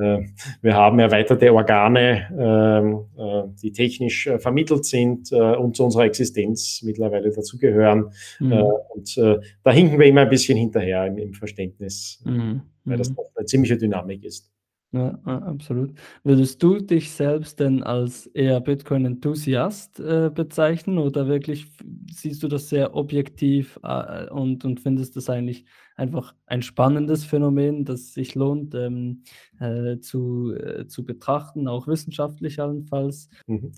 äh, 0.00 0.24
wir 0.62 0.74
haben 0.74 0.98
erweiterte 0.98 1.52
Organe, 1.52 2.28
ähm, 2.38 3.04
äh, 3.18 3.42
die 3.62 3.72
technisch 3.72 4.26
äh, 4.26 4.38
vermittelt 4.38 4.86
sind 4.86 5.32
und 5.32 5.76
zu 5.76 5.84
unserer 5.84 6.04
Existenz 6.04 6.80
mittlerweile 6.82 7.30
dazugehören. 7.30 8.10
Mhm. 8.40 8.52
und 8.94 9.16
da 9.16 9.70
hinken 9.70 9.98
wir 9.98 10.06
immer 10.06 10.22
ein 10.22 10.28
bisschen 10.28 10.56
hinterher 10.56 11.06
im, 11.06 11.18
im 11.18 11.34
Verständnis, 11.34 12.22
mhm. 12.24 12.62
weil 12.84 12.96
das 12.96 13.10
mhm. 13.10 13.16
doch 13.16 13.30
eine 13.34 13.46
ziemliche 13.46 13.76
Dynamik 13.76 14.24
ist. 14.24 14.50
Ja, 14.96 15.18
absolut. 15.24 15.92
Würdest 16.24 16.62
du 16.62 16.78
dich 16.78 17.10
selbst 17.10 17.60
denn 17.60 17.82
als 17.82 18.26
eher 18.28 18.60
Bitcoin-Enthusiast 18.60 20.00
äh, 20.00 20.30
bezeichnen 20.32 20.98
oder 20.98 21.26
wirklich 21.26 21.66
siehst 22.10 22.42
du 22.42 22.48
das 22.48 22.68
sehr 22.70 22.94
objektiv 22.94 23.78
äh, 23.82 24.28
und, 24.30 24.64
und 24.64 24.80
findest 24.80 25.16
das 25.16 25.28
eigentlich 25.28 25.66
einfach 25.96 26.34
ein 26.46 26.62
spannendes 26.62 27.24
Phänomen, 27.24 27.84
das 27.84 28.14
sich 28.14 28.34
lohnt 28.34 28.74
ähm, 28.74 29.22
äh, 29.60 29.98
zu, 29.98 30.54
äh, 30.54 30.86
zu 30.86 31.04
betrachten, 31.04 31.68
auch 31.68 31.86
wissenschaftlich 31.88 32.60
allenfalls? 32.60 33.28
Mhm. 33.46 33.72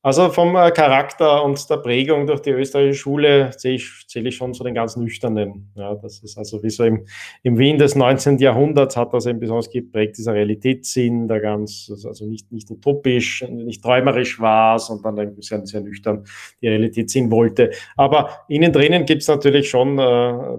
Also 0.00 0.28
vom 0.28 0.54
äh, 0.54 0.70
Charakter 0.70 1.42
und 1.44 1.68
der 1.68 1.78
Prägung 1.78 2.28
durch 2.28 2.40
die 2.40 2.50
österreichische 2.50 3.00
Schule 3.00 3.50
zähle 3.56 3.74
ich, 3.74 4.04
zähle 4.06 4.28
ich 4.28 4.36
schon 4.36 4.54
zu 4.54 4.62
den 4.62 4.74
ganz 4.74 4.96
Nüchternen. 4.96 5.72
Ja, 5.74 5.96
das 5.96 6.20
ist 6.20 6.38
also 6.38 6.62
wie 6.62 6.70
so 6.70 6.84
im, 6.84 7.04
im 7.42 7.58
Wien 7.58 7.78
des 7.78 7.96
19. 7.96 8.38
Jahrhunderts 8.38 8.96
hat 8.96 9.12
das 9.12 9.26
eben 9.26 9.40
besonders 9.40 9.70
geprägt, 9.70 10.16
dieser 10.16 10.34
Realitätssinn, 10.34 11.26
der 11.26 11.40
ganz, 11.40 11.90
also 11.90 12.26
nicht, 12.26 12.52
nicht 12.52 12.70
utopisch, 12.70 13.44
nicht 13.48 13.82
träumerisch 13.82 14.38
war, 14.38 14.78
sondern 14.78 15.34
sehr, 15.42 15.66
sehr 15.66 15.80
nüchtern 15.80 16.24
die 16.62 16.68
Realität 16.68 17.10
sehen 17.10 17.32
wollte. 17.32 17.72
Aber 17.96 18.30
innen 18.48 18.72
drinnen 18.72 19.04
gibt 19.04 19.22
es 19.22 19.28
natürlich 19.28 19.68
schon 19.68 19.98
äh, 19.98 20.58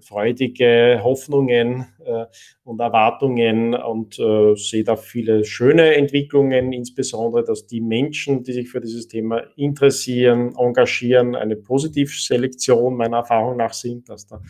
freudige 0.00 1.00
Hoffnungen 1.02 1.86
äh, 2.04 2.26
und 2.64 2.80
Erwartungen 2.80 3.74
und 3.74 4.18
äh, 4.18 4.54
sehe 4.56 4.84
da 4.84 4.96
viele 4.96 5.44
schöne 5.44 5.94
Entwicklungen, 5.94 6.72
insbesondere, 6.72 7.44
dass 7.44 7.66
die 7.66 7.80
Menschen, 7.80 8.42
die 8.42 8.52
sich 8.52 8.70
für 8.70 8.80
dieses 8.80 9.08
Thema 9.08 9.42
interessieren, 9.56 10.54
engagieren, 10.56 11.36
eine 11.36 11.56
Positivselektion 11.56 12.96
meiner 12.96 13.18
Erfahrung 13.18 13.56
nach 13.56 13.72
sind, 13.72 14.08
dass 14.08 14.26
da 14.26 14.40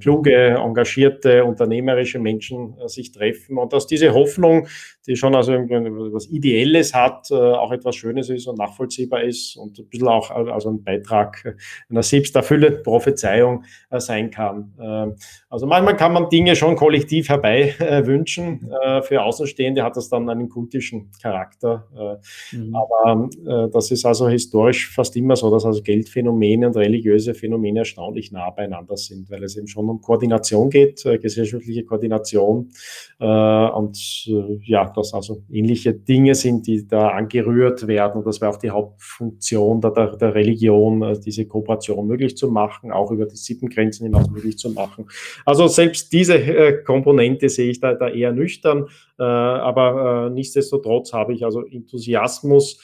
kluge, 0.00 0.56
engagierte, 0.56 1.44
unternehmerische 1.44 2.18
Menschen 2.18 2.76
äh, 2.78 2.88
sich 2.88 3.12
treffen 3.12 3.58
und 3.58 3.72
dass 3.72 3.86
diese 3.86 4.12
Hoffnung, 4.12 4.66
die 5.06 5.16
schon 5.16 5.34
also 5.34 5.52
etwas 5.52 6.26
Ideelles 6.26 6.94
hat, 6.94 7.30
äh, 7.30 7.34
auch 7.34 7.70
etwas 7.70 7.94
Schönes 7.94 8.28
ist 8.28 8.46
und 8.48 8.58
nachvollziehbar 8.58 9.22
ist 9.22 9.56
und 9.56 9.78
ein 9.78 9.88
bisschen 9.88 10.08
auch 10.08 10.30
also 10.30 10.70
ein 10.70 10.82
Beitrag 10.82 11.56
einer 11.88 12.02
selbsterfüllenden 12.02 12.82
Prophezeiung 12.82 13.64
sein 13.90 14.30
kann. 14.30 14.74
Ähm, 14.80 15.14
also 15.48 15.66
manchmal 15.66 15.96
kann 15.96 16.12
man 16.12 16.28
Dinge 16.28 16.56
schon 16.56 16.76
kollektiv 16.76 17.28
herbei 17.28 17.74
wünschen. 18.04 18.70
Für 19.02 19.22
Außenstehende 19.22 19.82
hat 19.82 19.96
das 19.96 20.08
dann 20.08 20.28
einen 20.28 20.48
kultischen 20.48 21.10
Charakter. 21.22 21.88
Mhm. 22.52 22.74
Aber 22.74 23.28
das 23.72 23.90
ist 23.90 24.04
also 24.04 24.28
historisch 24.28 24.90
fast 24.90 25.16
immer 25.16 25.36
so, 25.36 25.50
dass 25.50 25.64
also 25.64 25.82
Geldphänomene 25.82 26.66
und 26.66 26.76
religiöse 26.76 27.34
Phänomene 27.34 27.80
erstaunlich 27.80 28.32
nah 28.32 28.50
beieinander 28.50 28.96
sind, 28.96 29.30
weil 29.30 29.42
es 29.44 29.56
eben 29.56 29.67
schon 29.68 29.88
um 29.88 30.00
Koordination 30.00 30.70
geht, 30.70 31.04
äh, 31.06 31.18
gesellschaftliche 31.18 31.84
Koordination. 31.84 32.70
Äh, 33.20 33.24
und 33.24 34.26
äh, 34.28 34.58
ja, 34.64 34.90
dass 34.90 35.14
also 35.14 35.42
ähnliche 35.50 35.94
Dinge 35.94 36.34
sind, 36.34 36.66
die 36.66 36.86
da 36.86 37.08
angerührt 37.08 37.86
werden. 37.86 38.18
Und 38.18 38.26
das 38.26 38.40
wäre 38.40 38.52
auch 38.52 38.58
die 38.58 38.70
Hauptfunktion 38.70 39.80
der, 39.80 39.90
der, 39.90 40.16
der 40.16 40.34
Religion, 40.34 41.02
äh, 41.02 41.18
diese 41.18 41.46
Kooperation 41.46 42.06
möglich 42.06 42.36
zu 42.36 42.50
machen, 42.50 42.92
auch 42.92 43.10
über 43.10 43.26
die 43.26 43.36
Sippengrenzen 43.36 44.06
hinaus 44.06 44.30
möglich 44.30 44.58
zu 44.58 44.70
machen. 44.70 45.06
Also 45.44 45.68
selbst 45.68 46.12
diese 46.12 46.34
äh, 46.34 46.82
Komponente 46.82 47.48
sehe 47.48 47.70
ich 47.70 47.80
da, 47.80 47.94
da 47.94 48.08
eher 48.08 48.32
nüchtern, 48.32 48.86
äh, 49.18 49.22
aber 49.22 50.30
nichtsdestotrotz 50.30 51.12
habe 51.12 51.34
ich 51.34 51.44
also 51.44 51.64
Enthusiasmus, 51.64 52.80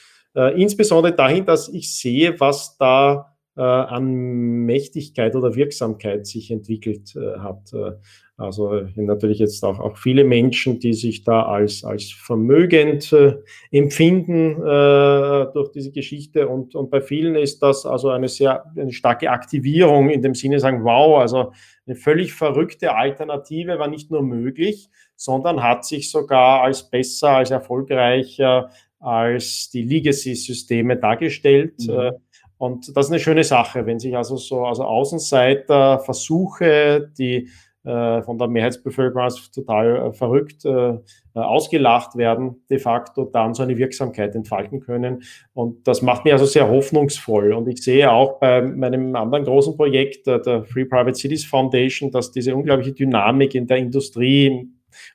insbesondere 0.57 1.15
dahin, 1.15 1.45
dass 1.45 1.69
ich 1.69 1.95
sehe, 1.97 2.41
was 2.41 2.77
da 2.77 3.15
äh, 3.15 3.34
an 3.61 4.65
Mächtigkeit 4.67 5.37
oder 5.37 5.55
Wirksamkeit 5.55 6.27
sich 6.27 6.51
entwickelt 6.51 7.15
äh, 7.17 7.39
hat. 7.39 7.73
Äh, 7.73 7.93
also 8.37 8.81
natürlich 8.97 9.39
jetzt 9.39 9.63
auch, 9.65 9.79
auch 9.79 9.97
viele 9.97 10.25
Menschen, 10.25 10.81
die 10.81 10.93
sich 10.93 11.23
da 11.23 11.45
als, 11.45 11.85
als 11.85 12.11
vermögend 12.11 13.13
äh, 13.13 13.37
empfinden 13.71 14.61
äh, 14.61 15.47
durch 15.53 15.71
diese 15.73 15.93
Geschichte. 15.93 16.49
Und, 16.49 16.75
und 16.75 16.91
bei 16.91 17.01
vielen 17.01 17.37
ist 17.37 17.63
das 17.63 17.87
also 17.87 18.09
eine 18.11 18.27
sehr 18.27 18.65
eine 18.77 18.93
starke 18.93 19.31
Aktivierung 19.31 20.11
in 20.11 20.21
dem 20.21 20.35
Sinne, 20.35 20.59
sagen, 20.59 20.83
wow, 20.83 21.21
also 21.21 21.53
eine 21.87 21.95
völlig 21.95 22.33
verrückte 22.33 22.97
Alternative 22.97 23.79
war 23.79 23.87
nicht 23.87 24.11
nur 24.11 24.23
möglich, 24.23 24.89
sondern 25.15 25.63
hat 25.63 25.85
sich 25.85 26.11
sogar 26.11 26.63
als 26.63 26.91
besser, 26.91 27.31
als 27.31 27.53
erfolgreicher 27.53 28.71
als 29.05 29.69
die 29.71 29.83
Legacy-Systeme 29.83 30.97
dargestellt. 30.97 31.75
Mhm. 31.87 32.13
Und 32.59 32.97
das 32.97 33.07
ist 33.07 33.13
eine 33.13 33.21
schöne 33.21 33.45
Sache, 33.45 33.87
wenn 33.87 33.99
sich 33.99 34.17
also 34.17 34.37
so 34.37 34.65
also 34.65 34.85
Außenseiter 34.85 35.99
Versuche, 36.01 37.11
die 37.19 37.49
äh, 37.85 38.23
von 38.23 38.39
der 38.39 38.49
Mehrheitsbevölkerung 38.49 39.25
als 39.25 39.51
total 39.51 39.97
äh, 39.97 40.13
verrückt 40.15 40.65
äh, 40.65 40.97
ausgelacht 41.35 42.17
werden, 42.17 42.65
de 42.71 42.79
facto 42.79 43.25
dann 43.27 43.53
so 43.53 43.63
eine 43.63 43.77
Wirksamkeit 43.77 44.35
entfalten 44.35 44.81
können. 44.81 45.23
Und 45.53 45.87
das 45.87 46.01
macht 46.01 46.25
mich 46.25 46.33
also 46.33 46.47
sehr 46.47 46.69
hoffnungsvoll. 46.69 47.53
Und 47.53 47.69
ich 47.69 47.83
sehe 47.83 48.11
auch 48.11 48.39
bei 48.39 48.63
meinem 48.63 49.15
anderen 49.15 49.45
großen 49.45 49.77
Projekt, 49.77 50.27
äh, 50.27 50.41
der 50.41 50.65
Free 50.65 50.87
Private 50.87 51.15
Cities 51.15 51.45
Foundation, 51.45 52.11
dass 52.11 52.31
diese 52.31 52.57
unglaubliche 52.57 52.93
Dynamik 52.93 53.55
in 53.55 53.67
der 53.67 53.77
Industrie, 53.77 54.67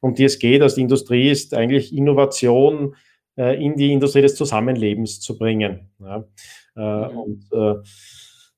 um 0.01 0.13
die 0.13 0.25
es 0.25 0.37
geht, 0.37 0.61
also 0.61 0.75
die 0.75 0.83
Industrie 0.83 1.29
ist 1.31 1.55
eigentlich 1.55 1.95
Innovation 1.95 2.93
äh, 3.35 3.63
in 3.63 3.77
die 3.77 3.93
Industrie 3.93 4.21
des 4.21 4.35
Zusammenlebens 4.35 5.21
zu 5.21 5.37
bringen. 5.37 5.89
Ja. 5.99 6.25
Äh, 6.75 6.81
mhm. 6.81 7.17
Und 7.17 7.45
äh, 7.51 7.75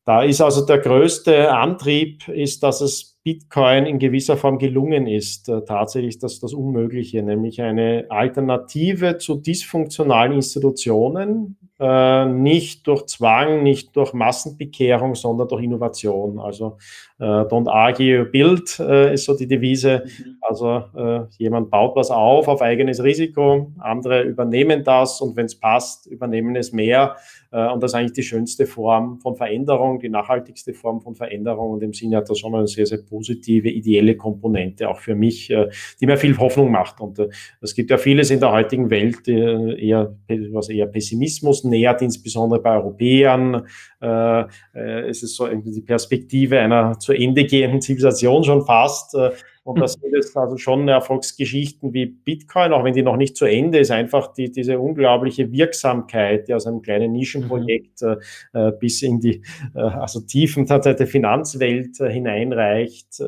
da 0.05 0.23
ist 0.23 0.41
also 0.41 0.65
der 0.65 0.79
größte 0.79 1.51
Antrieb, 1.51 2.27
ist, 2.27 2.63
dass 2.63 2.81
es 2.81 3.19
Bitcoin 3.23 3.85
in 3.85 3.99
gewisser 3.99 4.35
Form 4.35 4.57
gelungen 4.57 5.05
ist, 5.05 5.47
äh, 5.47 5.63
tatsächlich 5.63 6.17
das, 6.17 6.39
das 6.39 6.53
Unmögliche, 6.53 7.21
nämlich 7.21 7.61
eine 7.61 8.05
Alternative 8.09 9.19
zu 9.19 9.35
dysfunktionalen 9.35 10.33
Institutionen, 10.33 11.57
äh, 11.81 12.25
nicht 12.25 12.85
durch 12.85 13.07
Zwang, 13.07 13.63
nicht 13.63 13.95
durch 13.95 14.13
Massenbekehrung, 14.13 15.15
sondern 15.15 15.47
durch 15.47 15.63
Innovation. 15.63 16.39
Also 16.39 16.77
äh, 17.19 17.23
don't 17.23 17.67
argue, 17.67 18.25
build 18.25 18.79
äh, 18.79 19.13
ist 19.13 19.25
so 19.25 19.35
die 19.35 19.47
Devise. 19.47 20.03
Mhm. 20.05 20.37
Also 20.41 20.83
äh, 20.95 21.21
jemand 21.37 21.71
baut 21.71 21.95
was 21.95 22.11
auf 22.11 22.47
auf 22.47 22.61
eigenes 22.61 23.03
Risiko, 23.03 23.71
andere 23.79 24.21
übernehmen 24.23 24.83
das 24.83 25.21
und 25.21 25.35
wenn 25.35 25.45
es 25.45 25.59
passt, 25.59 26.05
übernehmen 26.05 26.55
es 26.55 26.71
mehr. 26.71 27.15
Äh, 27.51 27.67
und 27.69 27.81
das 27.81 27.91
ist 27.91 27.95
eigentlich 27.95 28.13
die 28.13 28.23
schönste 28.23 28.67
Form 28.67 29.19
von 29.19 29.35
Veränderung, 29.35 29.99
die 29.99 30.09
nachhaltigste 30.09 30.73
Form 30.73 31.01
von 31.01 31.15
Veränderung. 31.15 31.71
Und 31.71 31.83
im 31.83 31.93
Sinne 31.93 32.17
hat 32.17 32.29
das 32.29 32.37
schon 32.37 32.53
eine 32.53 32.67
sehr, 32.67 32.85
sehr 32.85 32.99
positive, 32.99 33.69
ideelle 33.69 34.15
Komponente, 34.15 34.87
auch 34.87 34.99
für 34.99 35.15
mich, 35.15 35.49
äh, 35.49 35.69
die 35.99 36.05
mir 36.05 36.17
viel 36.17 36.37
Hoffnung 36.37 36.71
macht. 36.71 37.01
Und 37.01 37.19
es 37.61 37.73
gibt 37.73 37.89
ja 37.89 37.97
vieles 37.97 38.29
in 38.29 38.39
der 38.39 38.51
heutigen 38.51 38.89
Welt, 38.89 39.27
eher, 39.27 40.15
was 40.51 40.69
eher 40.69 40.87
Pessimismus 40.87 41.63
nähert, 41.71 42.01
insbesondere 42.01 42.61
bei 42.61 42.75
Europäern. 42.75 43.67
Äh, 44.01 44.41
äh, 44.73 45.09
es 45.09 45.23
ist 45.23 45.35
so 45.35 45.47
die 45.47 45.81
Perspektive 45.81 46.59
einer 46.59 46.99
zu 46.99 47.13
Ende 47.13 47.45
gehenden 47.45 47.81
Zivilisation 47.81 48.43
schon 48.43 48.65
fast. 48.65 49.15
Äh, 49.15 49.31
und 49.63 49.79
das 49.79 49.93
sind 49.93 50.11
jetzt 50.13 50.35
also 50.35 50.57
schon 50.57 50.87
Erfolgsgeschichten 50.87 51.93
wie 51.93 52.07
Bitcoin, 52.07 52.73
auch 52.73 52.83
wenn 52.83 52.93
die 52.93 53.03
noch 53.03 53.15
nicht 53.15 53.37
zu 53.37 53.45
Ende 53.45 53.79
ist, 53.79 53.91
einfach 53.91 54.33
die, 54.33 54.51
diese 54.51 54.79
unglaubliche 54.79 55.51
Wirksamkeit, 55.51 56.47
die 56.47 56.53
aus 56.55 56.65
einem 56.65 56.81
kleinen 56.81 57.11
Nischenprojekt 57.11 58.01
mhm. 58.01 58.71
bis 58.79 59.03
in 59.03 59.19
die 59.19 59.43
also 59.75 60.21
Tiefen 60.21 60.65
der 60.65 61.05
Finanzwelt 61.05 61.95
hineinreicht. 61.97 63.21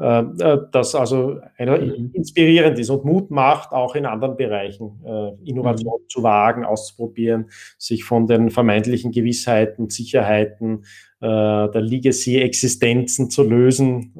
Ähm, 0.00 0.36
äh, 0.38 0.52
äh, 0.52 0.58
das 0.70 0.94
also 0.94 1.40
mhm. 1.58 2.10
inspirierend 2.12 2.78
ist 2.78 2.90
und 2.90 3.04
Mut 3.04 3.30
macht, 3.30 3.72
auch 3.72 3.96
in 3.96 4.06
anderen 4.06 4.36
Bereichen 4.36 5.00
äh, 5.04 5.32
Innovation 5.44 6.00
mhm. 6.02 6.08
zu 6.08 6.22
wagen, 6.22 6.64
auszuprobieren, 6.64 7.50
sich 7.78 8.04
von 8.04 8.26
den 8.26 8.50
vermeintlichen 8.50 9.10
Gewissheiten, 9.12 9.90
Sicherheiten 9.90 10.84
der 11.20 11.72
Legacy-Existenzen 11.74 13.28
zu 13.28 13.42
lösen. 13.42 14.14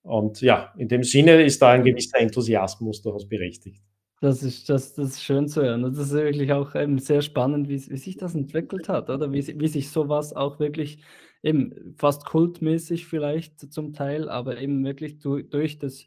Und 0.00 0.40
ja, 0.40 0.72
in 0.78 0.88
dem 0.88 1.02
Sinne 1.02 1.42
ist 1.42 1.60
da 1.60 1.72
ein 1.72 1.84
gewisser 1.84 2.18
Enthusiasmus 2.18 3.02
durchaus 3.02 3.28
berechtigt. 3.28 3.82
Das 4.22 4.42
ist, 4.42 4.70
das, 4.70 4.94
das 4.94 5.10
ist 5.10 5.22
schön 5.22 5.48
zu 5.48 5.60
hören. 5.60 5.84
Und 5.84 5.98
das 5.98 6.06
ist 6.06 6.12
wirklich 6.14 6.50
auch 6.52 6.74
eben 6.74 6.98
sehr 6.98 7.20
spannend, 7.20 7.68
wie, 7.68 7.74
wie 7.90 7.96
sich 7.98 8.16
das 8.16 8.34
entwickelt 8.34 8.88
hat, 8.88 9.10
oder? 9.10 9.30
Wie, 9.34 9.60
wie 9.60 9.68
sich 9.68 9.90
sowas 9.90 10.34
auch 10.34 10.58
wirklich 10.58 11.00
eben 11.42 11.94
fast 11.96 12.24
kultmäßig 12.24 13.06
vielleicht 13.06 13.72
zum 13.72 13.92
Teil, 13.92 14.28
aber 14.28 14.60
eben 14.60 14.84
wirklich 14.84 15.18
du, 15.18 15.42
durch 15.42 15.78
das 15.78 16.04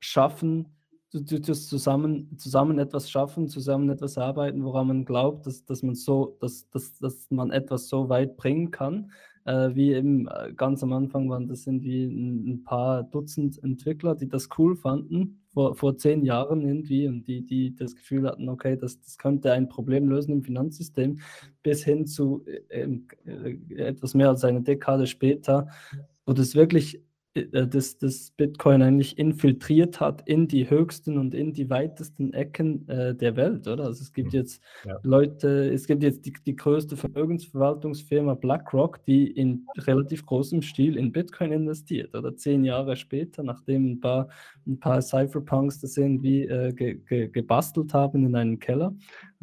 Schaffen, 0.00 0.66
durch 1.12 1.42
das 1.42 1.68
zusammen, 1.68 2.36
zusammen 2.38 2.78
etwas 2.78 3.10
schaffen, 3.10 3.48
zusammen 3.48 3.90
etwas 3.90 4.18
arbeiten, 4.18 4.64
woran 4.64 4.88
man 4.88 5.04
glaubt, 5.04 5.46
dass, 5.46 5.64
dass 5.64 5.82
man 5.82 5.94
so, 5.94 6.36
dass, 6.40 6.68
dass, 6.70 6.98
dass 6.98 7.30
man 7.30 7.50
etwas 7.50 7.88
so 7.88 8.08
weit 8.08 8.36
bringen 8.36 8.70
kann. 8.70 9.12
Äh, 9.44 9.74
wie 9.74 9.92
eben 9.92 10.28
äh, 10.28 10.52
ganz 10.54 10.82
am 10.82 10.92
Anfang 10.92 11.28
waren 11.28 11.48
das 11.48 11.66
irgendwie 11.66 12.04
ein, 12.04 12.48
ein 12.48 12.64
paar 12.64 13.02
Dutzend 13.02 13.62
Entwickler, 13.62 14.14
die 14.14 14.28
das 14.28 14.48
cool 14.56 14.76
fanden 14.76 15.42
vor, 15.52 15.74
vor 15.74 15.96
zehn 15.96 16.24
Jahren 16.24 16.62
irgendwie 16.62 17.08
und 17.08 17.26
die, 17.26 17.44
die 17.44 17.74
das 17.74 17.96
Gefühl 17.96 18.28
hatten, 18.28 18.48
okay, 18.48 18.76
das, 18.76 19.00
das 19.00 19.18
könnte 19.18 19.52
ein 19.52 19.68
Problem 19.68 20.08
lösen 20.08 20.32
im 20.32 20.42
Finanzsystem, 20.44 21.18
bis 21.62 21.84
hin 21.84 22.06
zu 22.06 22.44
äh, 22.68 22.86
äh, 23.24 23.58
etwas 23.76 24.14
mehr 24.14 24.28
als 24.28 24.44
eine 24.44 24.62
Dekade 24.62 25.08
später, 25.08 25.68
wo 26.24 26.32
das 26.32 26.54
wirklich 26.54 27.02
äh, 27.34 27.66
das, 27.66 27.98
das 27.98 28.30
Bitcoin 28.30 28.82
eigentlich 28.82 29.18
infiltriert 29.18 30.00
hat 30.00 30.26
in 30.28 30.48
die 30.48 30.68
höchsten 30.68 31.18
und 31.18 31.34
in 31.34 31.52
die 31.52 31.70
weitesten 31.70 32.32
Ecken 32.32 32.88
äh, 32.88 33.14
der 33.14 33.36
Welt, 33.36 33.66
oder? 33.68 33.84
Also 33.84 34.02
es 34.02 34.12
gibt 34.12 34.32
hm. 34.32 34.40
jetzt 34.40 34.62
ja. 34.84 34.98
Leute, 35.02 35.72
es 35.72 35.86
gibt 35.86 36.02
jetzt 36.02 36.26
die, 36.26 36.32
die 36.46 36.56
größte 36.56 36.96
Vermögensverwaltungsfirma 36.96 38.34
BlackRock, 38.34 39.04
die 39.04 39.30
in 39.30 39.66
relativ 39.78 40.26
großem 40.26 40.62
Stil 40.62 40.96
in 40.96 41.12
Bitcoin 41.12 41.52
investiert, 41.52 42.14
oder 42.14 42.36
zehn 42.36 42.64
Jahre 42.64 42.96
später, 42.96 43.42
nachdem 43.42 43.92
ein 43.92 44.00
paar, 44.00 44.28
ein 44.66 44.78
paar 44.78 45.00
Cypherpunks 45.00 45.80
das 45.80 45.96
irgendwie 45.96 46.42
äh, 46.46 46.72
ge, 46.72 46.94
ge, 46.94 47.28
gebastelt 47.28 47.94
haben 47.94 48.26
in 48.26 48.36
einem 48.36 48.58
Keller. 48.58 48.94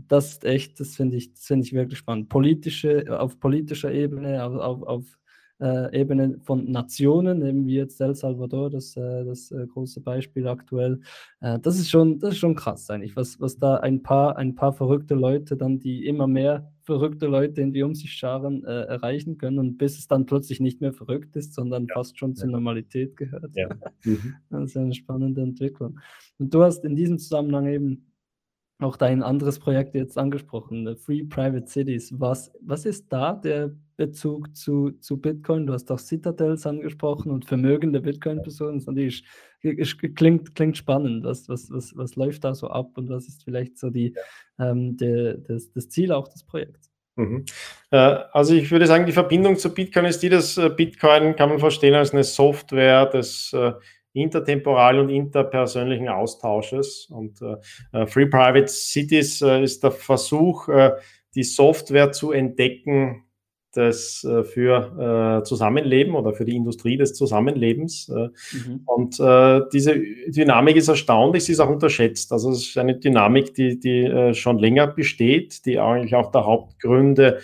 Das 0.08 0.32
ist 0.34 0.46
echt, 0.46 0.80
das 0.80 0.96
finde 0.96 1.18
ich, 1.18 1.34
das 1.34 1.50
ich 1.50 1.74
wirklich 1.74 2.00
spannend. 2.00 2.30
Politische, 2.30 3.20
auf 3.20 3.40
politischer 3.40 3.92
Ebene, 3.92 4.44
auf, 4.44 4.56
auf, 4.56 4.84
auf 4.84 5.19
äh, 5.60 6.00
Ebene 6.00 6.40
von 6.42 6.72
Nationen, 6.72 7.46
eben 7.46 7.66
wie 7.68 7.76
jetzt 7.76 8.00
El 8.02 8.16
Salvador, 8.16 8.70
das, 8.70 8.96
äh, 8.96 9.26
das 9.26 9.52
äh, 9.52 9.68
große 9.68 10.02
Beispiel 10.02 10.48
aktuell. 10.48 11.02
Äh, 11.42 11.60
das, 11.60 11.80
ist 11.80 11.90
schon, 11.90 12.20
das 12.20 12.34
ist 12.34 12.40
schon 12.40 12.56
krass 12.56 12.90
eigentlich, 12.90 13.16
was, 13.16 13.40
was 13.40 13.58
da 13.58 13.76
ein 13.76 14.02
paar, 14.02 14.38
ein 14.38 14.56
paar 14.56 14.74
verrückte 14.74 15.16
Leute 15.16 15.58
dann, 15.58 15.80
die 15.80 16.06
immer 16.06 16.28
mehr 16.28 16.72
verrückte 16.84 17.28
Leute 17.28 17.62
irgendwie 17.62 17.84
um 17.84 17.94
sich 17.94 18.14
scharen, 18.14 18.66
äh, 18.66 18.82
erreichen 18.86 19.38
können 19.38 19.60
und 19.60 19.78
bis 19.78 20.00
es 20.00 20.08
dann 20.08 20.26
plötzlich 20.26 20.60
nicht 20.60 20.82
mehr 20.82 20.92
verrückt 20.92 21.36
ist, 21.36 21.54
sondern 21.54 21.86
ja. 21.88 21.94
fast 21.94 22.18
schon 22.18 22.36
zur 22.36 22.50
Normalität 22.50 23.16
gehört. 23.16 23.56
Ja. 23.56 23.70
Mhm. 24.04 24.36
Das 24.50 24.72
ist 24.72 24.78
eine 24.78 24.94
spannende 24.94 25.42
Entwicklung. 25.42 26.00
Und 26.40 26.54
du 26.54 26.64
hast 26.64 26.84
in 26.86 26.96
diesem 26.96 27.20
Zusammenhang 27.20 27.68
eben 27.68 28.09
auch 28.80 28.96
dein 28.96 29.24
anderes 29.24 29.60
Projekt 29.60 29.94
jetzt 29.94 30.18
angesprochen, 30.18 30.96
Free 30.98 31.24
Private 31.24 31.68
Cities. 31.68 32.14
Was, 32.18 32.52
was 32.62 32.86
ist 32.86 33.12
da 33.12 33.34
der 33.34 33.72
Bezug 33.98 34.56
zu, 34.56 34.92
zu 35.02 35.18
Bitcoin? 35.18 35.68
Du 35.68 35.74
hast 35.74 35.92
auch 35.92 36.00
Citadels 36.00 36.66
angesprochen 36.66 37.32
und 37.32 37.44
vermögende 37.44 38.00
Bitcoin-Personen. 38.00 38.80
Das 38.80 39.24
klingt, 40.16 40.56
klingt 40.56 40.78
spannend. 40.78 41.26
Was, 41.26 41.50
was, 41.50 41.70
was, 41.70 41.96
was 41.98 42.16
läuft 42.16 42.46
da 42.46 42.56
so 42.56 42.68
ab 42.70 42.92
und 42.98 43.10
was 43.10 43.28
ist 43.28 43.44
vielleicht 43.44 43.78
so 43.78 43.90
die, 43.90 44.16
ähm, 44.58 44.96
der, 44.96 45.36
das, 45.36 45.72
das 45.72 45.90
Ziel 45.90 46.14
auch 46.14 46.30
des 46.30 46.46
Projekts? 46.46 46.90
Mhm. 47.18 47.44
Äh, 47.92 47.98
also 47.98 48.54
ich 48.54 48.72
würde 48.72 48.88
sagen, 48.88 49.06
die 49.06 49.12
Verbindung 49.12 49.58
zu 49.58 49.74
Bitcoin 49.74 50.06
ist 50.06 50.24
die, 50.24 50.30
dass 50.30 50.58
äh, 50.58 50.70
Bitcoin 50.70 51.36
kann 51.36 51.50
man 51.50 51.60
verstehen 51.60 51.96
als 51.96 52.14
eine 52.14 52.24
Software 52.24 53.08
des 53.08 53.52
äh, 53.52 53.74
intertemporalen 54.14 55.02
und 55.02 55.10
interpersönlichen 55.10 56.10
Austausches. 56.10 57.08
Und 57.10 57.42
äh, 57.94 58.08
Free 58.08 58.26
Private 58.26 58.68
Cities 58.68 59.42
äh, 59.42 59.64
ist 59.64 59.84
der 59.84 59.92
Versuch, 59.92 60.68
äh, 60.70 60.92
die 61.36 61.44
Software 61.44 62.12
zu 62.12 62.32
entdecken, 62.32 63.24
das 63.74 64.24
äh, 64.24 64.44
für 64.44 65.40
äh, 65.42 65.44
Zusammenleben 65.44 66.16
oder 66.16 66.34
für 66.34 66.46
die 66.46 66.56
Industrie 66.56 66.98
des 66.98 67.14
Zusammenlebens. 67.14 68.10
Äh, 68.10 68.30
mhm. 68.56 68.82
Und 68.86 69.20
äh, 69.20 69.62
diese 69.72 70.02
Dynamik 70.28 70.76
ist 70.76 70.88
erstaunlich, 70.88 71.46
sie 71.46 71.52
ist 71.52 71.60
auch 71.60 71.70
unterschätzt. 71.70 72.32
Also 72.32 72.52
es 72.52 72.70
ist 72.70 72.78
eine 72.78 72.96
Dynamik, 72.96 73.54
die, 73.54 73.80
die 73.80 74.06
äh, 74.06 74.34
schon 74.34 74.58
länger 74.58 74.88
besteht, 74.88 75.66
die 75.66 75.80
eigentlich 75.80 76.16
auch 76.16 76.32
der 76.32 76.46
Hauptgründe 76.46 77.40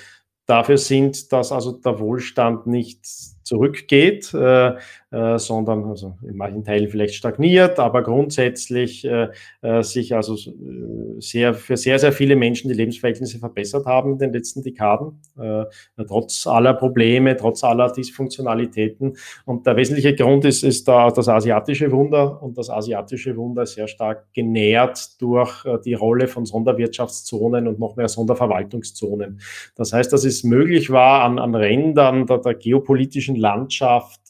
dafür 0.47 0.77
sind, 0.77 1.31
dass 1.31 1.51
also 1.51 1.73
der 1.73 1.99
Wohlstand 1.99 2.67
nicht 2.67 3.05
zurückgeht, 3.43 4.33
äh, 4.33 4.73
äh, 5.15 5.39
sondern 5.39 5.85
also 5.85 6.17
in 6.27 6.35
manchen 6.35 6.65
Teilen 6.65 6.89
vielleicht 6.89 7.13
stagniert, 7.13 7.79
aber 7.79 8.03
grundsätzlich 8.03 9.05
äh, 9.05 9.29
äh 9.61 9.81
sich 9.81 10.13
also 10.13 10.33
äh, 10.33 11.19
sehr, 11.19 11.53
für 11.53 11.77
sehr, 11.77 11.99
sehr 11.99 12.11
viele 12.11 12.35
Menschen 12.35 12.67
die 12.67 12.73
Lebensverhältnisse 12.73 13.39
verbessert 13.39 13.85
haben 13.85 14.13
in 14.13 14.17
den 14.17 14.33
letzten 14.33 14.61
Dekaden, 14.61 15.21
äh, 15.39 15.63
trotz 16.05 16.45
aller 16.47 16.73
Probleme, 16.73 17.37
trotz 17.37 17.63
aller 17.63 17.93
Dysfunktionalitäten. 17.93 19.15
Und 19.45 19.65
der 19.65 19.77
wesentliche 19.77 20.15
Grund 20.15 20.43
ist, 20.43 20.63
ist 20.63 20.85
da 20.85 21.09
das 21.09 21.29
asiatische 21.29 21.89
Wunder 21.93 22.43
und 22.43 22.57
das 22.57 22.69
asiatische 22.69 23.37
Wunder 23.37 23.63
ist 23.63 23.75
sehr 23.75 23.87
stark 23.87 24.33
genährt 24.33 25.21
durch 25.21 25.63
die 25.85 25.93
Rolle 25.93 26.27
von 26.27 26.45
Sonderwirtschaftszonen 26.45 27.69
und 27.69 27.79
noch 27.79 27.95
mehr 27.95 28.09
Sonderverwaltungszonen. 28.09 29.39
Das 29.75 29.93
heißt, 29.93 30.11
dass 30.11 30.25
es 30.25 30.43
möglich 30.43 30.89
war, 30.89 31.23
an, 31.23 31.39
an 31.39 31.55
Rändern 31.55 32.25
der, 32.25 32.39
der 32.39 32.55
geopolitischen 32.55 33.35
Landschaft 33.35 34.21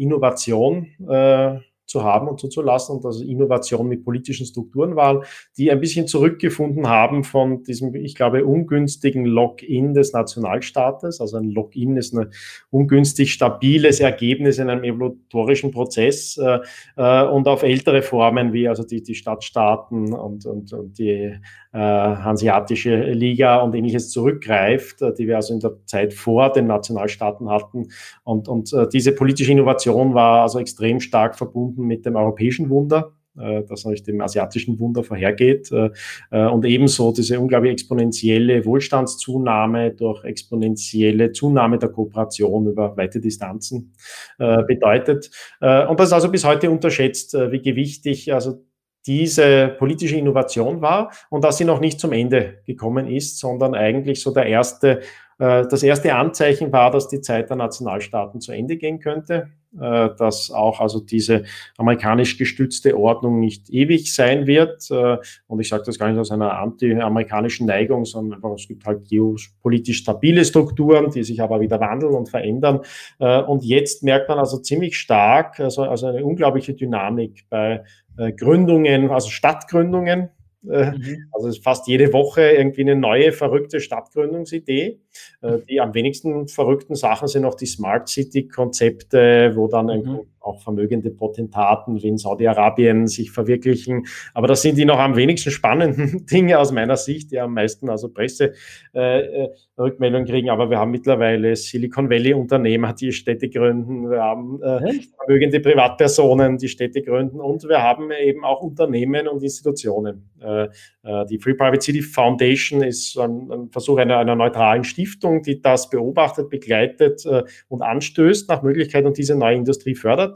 Innovation 0.00 0.86
äh, 1.08 1.58
zu 1.90 2.04
haben 2.04 2.28
und 2.28 2.38
zuzulassen 2.38 2.96
und 2.96 3.04
also 3.04 3.24
Innovation 3.24 3.88
mit 3.88 4.04
politischen 4.04 4.46
Strukturen 4.46 4.94
waren, 4.94 5.24
die 5.58 5.70
ein 5.70 5.80
bisschen 5.80 6.06
zurückgefunden 6.06 6.88
haben 6.88 7.24
von 7.24 7.64
diesem, 7.64 7.94
ich 7.96 8.14
glaube, 8.14 8.44
ungünstigen 8.44 9.26
Login 9.26 9.92
des 9.92 10.12
Nationalstaates. 10.12 11.20
Also 11.20 11.36
ein 11.36 11.50
Login 11.50 11.96
ist 11.96 12.14
ein 12.14 12.30
ungünstig 12.70 13.32
stabiles 13.32 13.98
Ergebnis 13.98 14.58
in 14.58 14.70
einem 14.70 14.84
evolutorischen 14.84 15.72
Prozess 15.72 16.38
äh, 16.38 16.60
äh, 16.96 17.26
und 17.26 17.48
auf 17.48 17.64
ältere 17.64 18.02
Formen 18.02 18.52
wie 18.52 18.68
also 18.68 18.84
die, 18.84 19.02
die 19.02 19.16
Stadtstaaten 19.16 20.12
und, 20.14 20.46
und, 20.46 20.72
und 20.72 20.96
die 20.96 21.34
Hanseatische 21.78 23.12
Liga 23.12 23.58
und 23.58 23.74
ähnliches 23.74 24.10
zurückgreift, 24.10 25.02
äh, 25.02 25.14
die 25.14 25.28
wir 25.28 25.36
also 25.36 25.54
in 25.54 25.60
der 25.60 25.72
Zeit 25.86 26.14
vor 26.14 26.52
den 26.52 26.66
Nationalstaaten 26.66 27.48
hatten. 27.48 27.88
Und, 28.24 28.48
und 28.48 28.72
äh, 28.72 28.88
diese 28.88 29.12
politische 29.12 29.52
Innovation 29.52 30.14
war 30.14 30.42
also 30.42 30.58
extrem 30.58 31.00
stark 31.00 31.36
verbunden 31.36 31.86
mit 31.86 32.04
dem 32.04 32.16
europäischen 32.16 32.70
Wunder 32.70 33.12
äh, 33.38 33.62
das 33.64 33.84
natürlich 33.84 34.02
dem 34.02 34.20
asiatischen 34.20 34.78
Wunder 34.78 35.02
vorhergeht. 35.04 35.70
Äh, 35.72 35.90
äh, 36.30 36.46
und 36.46 36.64
ebenso 36.64 37.12
diese 37.12 37.38
unglaublich 37.38 37.72
exponentielle 37.72 38.64
Wohlstandszunahme 38.64 39.92
durch 39.92 40.24
exponentielle 40.24 41.32
Zunahme 41.32 41.78
der 41.78 41.90
Kooperation 41.90 42.66
über 42.66 42.96
weite 42.96 43.20
Distanzen 43.20 43.92
bedeutet. 44.38 45.30
Und 45.60 46.00
das 46.00 46.08
ist 46.08 46.12
also 46.12 46.30
bis 46.30 46.44
heute 46.44 46.70
unterschätzt, 46.70 47.34
wie 47.34 47.60
gewichtig 47.60 48.32
also 48.32 48.64
diese 49.06 49.68
politische 49.78 50.16
Innovation 50.16 50.82
war 50.82 51.12
und 51.30 51.44
dass 51.44 51.58
sie 51.58 51.64
noch 51.64 51.80
nicht 51.80 52.00
zum 52.00 52.12
Ende 52.12 52.62
gekommen 52.66 53.06
ist, 53.06 53.38
sondern 53.38 53.74
eigentlich 53.74 54.22
so 54.22 54.32
der 54.32 54.46
erste, 54.46 55.00
das 55.40 55.82
erste 55.82 56.14
Anzeichen 56.14 56.70
war, 56.70 56.90
dass 56.90 57.08
die 57.08 57.22
Zeit 57.22 57.48
der 57.48 57.56
Nationalstaaten 57.56 58.40
zu 58.40 58.52
Ende 58.52 58.76
gehen 58.76 59.00
könnte, 59.00 59.48
äh, 59.80 60.10
dass 60.18 60.50
auch 60.50 60.80
also 60.80 61.00
diese 61.00 61.44
amerikanisch 61.78 62.36
gestützte 62.36 62.98
Ordnung 62.98 63.40
nicht 63.40 63.70
ewig 63.70 64.14
sein 64.14 64.46
wird. 64.46 64.90
Äh, 64.90 65.16
und 65.46 65.60
ich 65.60 65.68
sage 65.68 65.84
das 65.86 65.98
gar 65.98 66.10
nicht 66.10 66.18
aus 66.18 66.30
einer 66.30 66.58
anti-amerikanischen 66.58 67.66
Neigung, 67.66 68.04
sondern 68.04 68.34
einfach, 68.34 68.52
es 68.54 68.68
gibt 68.68 68.84
halt 68.84 69.08
geopolitisch 69.08 69.98
stabile 69.98 70.44
Strukturen, 70.44 71.10
die 71.10 71.22
sich 71.22 71.40
aber 71.40 71.60
wieder 71.60 71.80
wandeln 71.80 72.14
und 72.14 72.28
verändern. 72.28 72.80
Äh, 73.18 73.40
und 73.42 73.64
jetzt 73.64 74.02
merkt 74.02 74.28
man 74.28 74.38
also 74.38 74.58
ziemlich 74.58 74.98
stark, 74.98 75.58
also, 75.60 75.84
also 75.84 76.08
eine 76.08 76.24
unglaubliche 76.24 76.74
Dynamik 76.74 77.46
bei 77.48 77.84
äh, 78.18 78.32
Gründungen, 78.32 79.10
also 79.10 79.30
Stadtgründungen, 79.30 80.20
Äh, 80.22 80.39
mhm. 80.62 81.26
Also 81.32 81.48
es 81.48 81.56
ist 81.56 81.64
fast 81.64 81.86
jede 81.86 82.12
Woche 82.12 82.42
irgendwie 82.42 82.82
eine 82.82 82.96
neue 82.96 83.32
verrückte 83.32 83.80
Stadtgründungsidee. 83.80 85.00
Äh, 85.42 85.58
die 85.68 85.80
am 85.80 85.94
wenigsten 85.94 86.48
verrückten 86.48 86.94
Sachen 86.94 87.28
sind 87.28 87.44
auch 87.44 87.54
die 87.54 87.66
Smart 87.66 88.08
City-Konzepte, 88.08 89.52
wo 89.54 89.68
dann 89.68 89.86
mhm. 89.86 90.20
Auch 90.40 90.62
vermögende 90.62 91.10
Potentaten 91.10 92.02
wie 92.02 92.08
in 92.08 92.18
Saudi-Arabien 92.18 93.06
sich 93.06 93.30
verwirklichen. 93.30 94.06
Aber 94.34 94.46
das 94.46 94.60
sind 94.62 94.78
die 94.78 94.84
noch 94.84 94.98
am 94.98 95.16
wenigsten 95.16 95.50
spannenden 95.50 96.26
Dinge 96.30 96.58
aus 96.58 96.72
meiner 96.72 96.96
Sicht, 96.96 97.30
die 97.30 97.38
am 97.38 97.54
meisten 97.54 97.88
also 97.90 98.08
Presserückmeldungen 98.08 100.26
äh, 100.26 100.30
kriegen. 100.30 100.50
Aber 100.50 100.68
wir 100.70 100.78
haben 100.78 100.90
mittlerweile 100.90 101.54
Silicon 101.56 102.10
Valley-Unternehmer, 102.10 102.94
die 102.94 103.12
Städte 103.12 103.48
gründen. 103.48 104.10
Wir 104.10 104.22
haben 104.22 104.60
äh, 104.62 105.00
vermögende 105.16 105.60
Privatpersonen, 105.60 106.58
die 106.58 106.68
Städte 106.68 107.02
gründen. 107.02 107.40
Und 107.40 107.64
wir 107.68 107.82
haben 107.82 108.10
eben 108.10 108.44
auch 108.44 108.62
Unternehmen 108.62 109.28
und 109.28 109.42
Institutionen. 109.42 110.30
Äh, 110.40 110.68
äh, 111.02 111.26
die 111.26 111.38
Free 111.38 111.54
Private 111.54 111.80
City 111.80 112.02
Foundation 112.02 112.82
ist 112.82 113.18
ein, 113.18 113.50
ein 113.50 113.70
Versuch 113.70 113.98
einer, 113.98 114.18
einer, 114.18 114.36
neutralen 114.36 114.84
Stiftung, 114.84 115.42
die 115.42 115.60
das 115.60 115.90
beobachtet, 115.90 116.50
begleitet 116.50 117.24
äh, 117.26 117.42
und 117.68 117.82
anstößt 117.82 118.48
nach 118.48 118.62
Möglichkeit 118.62 119.04
und 119.04 119.16
diese 119.16 119.34
neue 119.34 119.56
Industrie 119.56 119.94
fördert. 119.94 120.29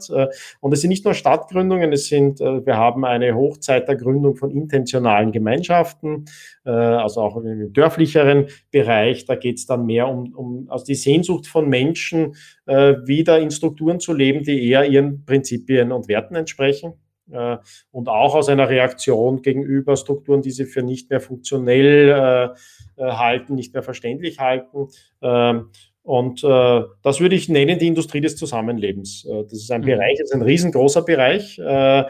Und 0.59 0.73
es 0.73 0.81
sind 0.81 0.89
nicht 0.89 1.05
nur 1.05 1.13
Stadtgründungen, 1.13 1.91
es 1.93 2.07
sind, 2.07 2.39
wir 2.39 2.77
haben 2.77 3.05
eine 3.05 3.35
Hochzeit 3.35 3.87
der 3.87 3.95
Gründung 3.95 4.35
von 4.35 4.51
intentionalen 4.51 5.31
Gemeinschaften, 5.31 6.25
also 6.63 7.21
auch 7.21 7.37
im 7.37 7.73
dörflicheren 7.73 8.47
Bereich. 8.71 9.25
Da 9.25 9.35
geht 9.35 9.57
es 9.57 9.65
dann 9.65 9.85
mehr 9.85 10.07
um, 10.07 10.33
um 10.33 10.69
also 10.69 10.85
die 10.85 10.95
Sehnsucht 10.95 11.47
von 11.47 11.69
Menschen, 11.69 12.35
wieder 12.65 13.39
in 13.39 13.51
Strukturen 13.51 13.99
zu 13.99 14.13
leben, 14.13 14.43
die 14.43 14.69
eher 14.69 14.85
ihren 14.85 15.25
Prinzipien 15.25 15.91
und 15.91 16.07
Werten 16.07 16.35
entsprechen. 16.35 16.93
Äh, 17.31 17.57
und 17.91 18.07
auch 18.07 18.35
aus 18.35 18.49
einer 18.49 18.69
Reaktion 18.69 19.41
gegenüber 19.41 19.97
Strukturen, 19.97 20.41
die 20.41 20.51
sie 20.51 20.65
für 20.65 20.83
nicht 20.83 21.09
mehr 21.09 21.19
funktionell 21.19 22.09
äh, 22.09 23.01
äh, 23.01 23.11
halten, 23.11 23.55
nicht 23.55 23.73
mehr 23.73 23.83
verständlich 23.83 24.39
halten. 24.39 24.87
Ähm, 25.21 25.69
und 26.05 26.43
äh, 26.43 26.83
das 27.01 27.19
würde 27.19 27.35
ich 27.35 27.49
nennen 27.49 27.79
die 27.79 27.87
Industrie 27.87 28.21
des 28.21 28.35
Zusammenlebens. 28.37 29.25
Äh, 29.25 29.43
das 29.43 29.53
ist 29.53 29.71
ein 29.71 29.81
mhm. 29.81 29.85
Bereich, 29.85 30.19
das 30.19 30.29
ist 30.29 30.35
ein 30.35 30.43
riesengroßer 30.43 31.01
Bereich, 31.01 31.57
äh, 31.57 32.03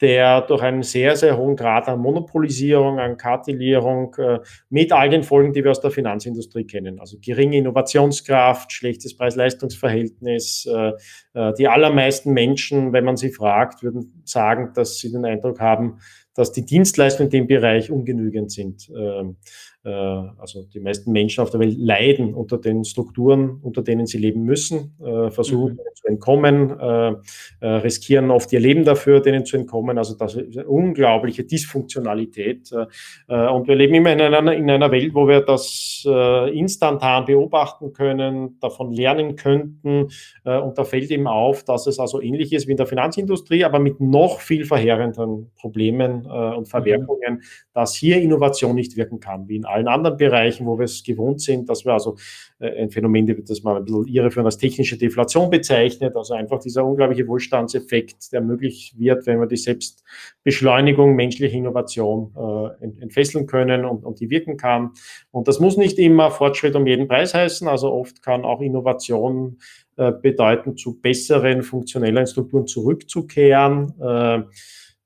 der 0.00 0.42
durch 0.42 0.62
einen 0.62 0.84
sehr, 0.84 1.16
sehr 1.16 1.36
hohen 1.36 1.56
Grad 1.56 1.88
an 1.88 1.98
Monopolisierung, 1.98 3.00
an 3.00 3.16
Kartellierung 3.16 4.14
äh, 4.18 4.38
mit 4.68 4.92
all 4.92 5.10
den 5.10 5.24
Folgen, 5.24 5.52
die 5.52 5.64
wir 5.64 5.72
aus 5.72 5.80
der 5.80 5.90
Finanzindustrie 5.90 6.64
kennen, 6.64 7.00
also 7.00 7.18
geringe 7.20 7.58
Innovationskraft, 7.58 8.72
schlechtes 8.72 9.16
Preis-Leistungs-Verhältnis. 9.16 10.66
Äh, 10.66 10.92
äh, 11.34 11.52
die 11.58 11.66
allermeisten 11.66 12.32
Menschen, 12.32 12.92
wenn 12.92 13.04
man 13.04 13.16
sie 13.16 13.30
fragt, 13.30 13.82
würden 13.82 14.22
sagen, 14.24 14.70
dass 14.74 14.98
sie 14.98 15.10
den 15.10 15.24
Eindruck 15.24 15.58
haben, 15.58 15.98
dass 16.34 16.52
die 16.52 16.64
Dienstleistungen 16.64 17.26
in 17.26 17.40
dem 17.40 17.46
Bereich 17.48 17.90
ungenügend 17.90 18.52
sind. 18.52 18.88
Ähm, 18.96 19.30
äh, 19.30 19.34
also 19.82 20.64
die 20.64 20.80
meisten 20.80 21.10
Menschen 21.10 21.40
auf 21.40 21.50
der 21.50 21.60
Welt 21.60 21.76
leiden 21.78 22.34
unter 22.34 22.58
den 22.58 22.84
Strukturen, 22.84 23.60
unter 23.62 23.82
denen 23.82 24.06
sie 24.06 24.18
leben 24.18 24.44
müssen, 24.44 24.94
äh, 25.02 25.30
versuchen 25.30 25.74
mhm. 25.74 25.94
zu 25.94 26.06
entkommen, 26.06 26.78
äh, 26.78 27.66
riskieren 27.66 28.30
oft 28.30 28.52
ihr 28.52 28.60
Leben 28.60 28.84
dafür, 28.84 29.20
denen 29.20 29.46
zu 29.46 29.56
entkommen. 29.56 29.96
Also 29.96 30.16
das 30.16 30.34
ist 30.34 30.58
eine 30.58 30.68
unglaubliche 30.68 31.44
Dysfunktionalität. 31.44 32.70
Und 32.72 33.68
wir 33.68 33.74
leben 33.74 33.94
immer 33.94 34.12
in 34.12 34.20
einer, 34.20 34.52
in 34.52 34.70
einer 34.70 34.90
Welt, 34.90 35.14
wo 35.14 35.26
wir 35.28 35.40
das 35.40 36.04
instantan 36.52 37.24
beobachten 37.24 37.92
können, 37.92 38.58
davon 38.60 38.92
lernen 38.92 39.36
könnten. 39.36 40.08
Und 40.44 40.78
da 40.78 40.84
fällt 40.84 41.10
eben 41.10 41.26
auf, 41.26 41.64
dass 41.64 41.86
es 41.86 41.98
also 41.98 42.20
ähnlich 42.20 42.52
ist 42.52 42.66
wie 42.66 42.72
in 42.72 42.76
der 42.76 42.86
Finanzindustrie, 42.86 43.64
aber 43.64 43.78
mit 43.78 44.00
noch 44.00 44.40
viel 44.40 44.64
verheerenderen 44.64 45.50
Problemen 45.56 46.26
und 46.26 46.68
Verwerfungen, 46.68 47.34
mhm. 47.34 47.42
dass 47.72 47.94
hier 47.94 48.20
Innovation 48.20 48.74
nicht 48.74 48.96
wirken 48.96 49.20
kann, 49.20 49.48
wie 49.48 49.56
in 49.56 49.64
allen 49.70 49.88
anderen 49.88 50.16
Bereichen, 50.16 50.66
wo 50.66 50.78
wir 50.78 50.84
es 50.84 51.02
gewohnt 51.02 51.40
sind, 51.40 51.68
dass 51.68 51.84
wir 51.84 51.92
also 51.92 52.16
äh, 52.58 52.82
ein 52.82 52.90
Phänomen, 52.90 53.26
das 53.46 53.62
man 53.62 53.76
ein 53.76 53.84
bisschen 53.84 54.06
irreführend 54.06 54.46
als 54.46 54.58
technische 54.58 54.98
Deflation 54.98 55.50
bezeichnet, 55.50 56.16
also 56.16 56.34
einfach 56.34 56.60
dieser 56.60 56.84
unglaubliche 56.84 57.26
Wohlstandseffekt, 57.26 58.32
der 58.32 58.40
möglich 58.40 58.94
wird, 58.96 59.26
wenn 59.26 59.40
wir 59.40 59.46
die 59.46 59.56
Selbstbeschleunigung 59.56 61.14
menschlicher 61.14 61.56
Innovation 61.56 62.32
äh, 62.36 63.02
entfesseln 63.02 63.46
können 63.46 63.84
und, 63.84 64.04
und 64.04 64.20
die 64.20 64.30
wirken 64.30 64.56
kann. 64.56 64.90
Und 65.30 65.48
das 65.48 65.60
muss 65.60 65.76
nicht 65.76 65.98
immer 65.98 66.30
Fortschritt 66.30 66.74
um 66.74 66.86
jeden 66.86 67.08
Preis 67.08 67.34
heißen, 67.34 67.68
also 67.68 67.92
oft 67.92 68.22
kann 68.22 68.44
auch 68.44 68.60
Innovation 68.60 69.58
äh, 69.96 70.12
bedeuten, 70.12 70.76
zu 70.76 71.00
besseren, 71.00 71.62
funktionellen 71.62 72.26
Strukturen 72.26 72.66
zurückzukehren. 72.66 73.92
Äh, 74.00 74.42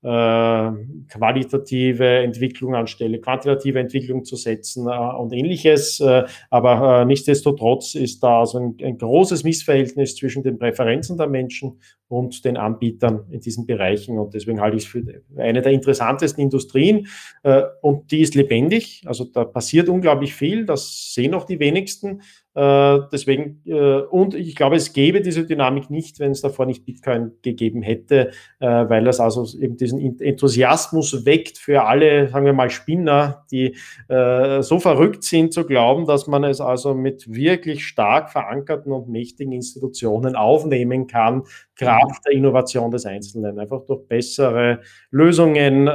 qualitative 0.05 2.19
Entwicklung 2.19 2.75
anstelle 2.75 3.19
quantitative 3.19 3.79
Entwicklung 3.79 4.23
zu 4.23 4.35
setzen 4.35 4.87
äh, 4.87 4.91
und 4.91 5.33
ähnliches. 5.33 5.99
Äh, 5.99 6.25
aber 6.49 7.01
äh, 7.01 7.05
nichtsdestotrotz 7.05 7.95
ist 7.95 8.21
da 8.21 8.41
also 8.41 8.59
ein, 8.59 8.77
ein, 8.83 8.97
großes 8.97 9.43
Missverhältnis 9.43 10.15
zwischen 10.15 10.43
den 10.43 10.59
Präferenzen 10.59 11.17
der 11.17 11.27
Menschen 11.27 11.79
und 12.07 12.45
den 12.45 12.57
Anbietern 12.57 13.25
in 13.31 13.39
diesen 13.39 13.65
Bereichen. 13.65 14.19
Und 14.19 14.33
deswegen 14.33 14.61
halte 14.61 14.77
ich 14.77 14.83
es 14.83 14.89
für 14.89 15.03
eine 15.37 15.61
der 15.61 15.71
interessantesten 15.71 16.43
Industrien. 16.43 17.07
Äh, 17.43 17.63
und 17.81 18.11
die 18.11 18.21
ist 18.21 18.35
lebendig. 18.35 19.03
Also 19.05 19.25
da 19.25 19.43
passiert 19.43 19.89
unglaublich 19.89 20.33
viel. 20.33 20.65
Das 20.65 21.13
sehen 21.13 21.33
auch 21.33 21.45
die 21.45 21.59
wenigsten. 21.59 22.21
Äh, 22.55 22.99
deswegen, 23.11 23.61
äh, 23.65 23.99
und 23.99 24.33
ich 24.33 24.55
glaube, 24.55 24.77
es 24.77 24.93
gäbe 24.93 25.19
diese 25.19 25.45
Dynamik 25.45 25.89
nicht, 25.89 26.19
wenn 26.19 26.31
es 26.31 26.39
davor 26.39 26.65
nicht 26.65 26.85
Bitcoin 26.85 27.33
gegeben 27.41 27.81
hätte, 27.81 28.31
äh, 28.59 28.65
weil 28.65 29.03
das 29.03 29.19
also 29.19 29.45
eben 29.59 29.75
diesen 29.75 29.99
Enthusiasmus 30.21 31.25
weckt 31.25 31.57
für 31.57 31.83
alle, 31.83 32.29
sagen 32.29 32.45
wir 32.45 32.53
mal, 32.53 32.69
Spinner, 32.69 33.45
die 33.51 33.75
so 34.07 34.79
verrückt 34.79 35.23
sind 35.23 35.53
zu 35.53 35.65
glauben, 35.65 36.05
dass 36.05 36.27
man 36.27 36.43
es 36.43 36.61
also 36.61 36.93
mit 36.93 37.33
wirklich 37.33 37.85
stark 37.85 38.29
verankerten 38.31 38.91
und 38.91 39.09
mächtigen 39.09 39.51
Institutionen 39.51 40.35
aufnehmen 40.35 41.07
kann, 41.07 41.43
Kraft 41.75 42.25
der 42.25 42.33
Innovation 42.33 42.91
des 42.91 43.05
Einzelnen, 43.05 43.59
einfach 43.59 43.83
durch 43.85 44.07
bessere 44.07 44.79
Lösungen 45.11 45.89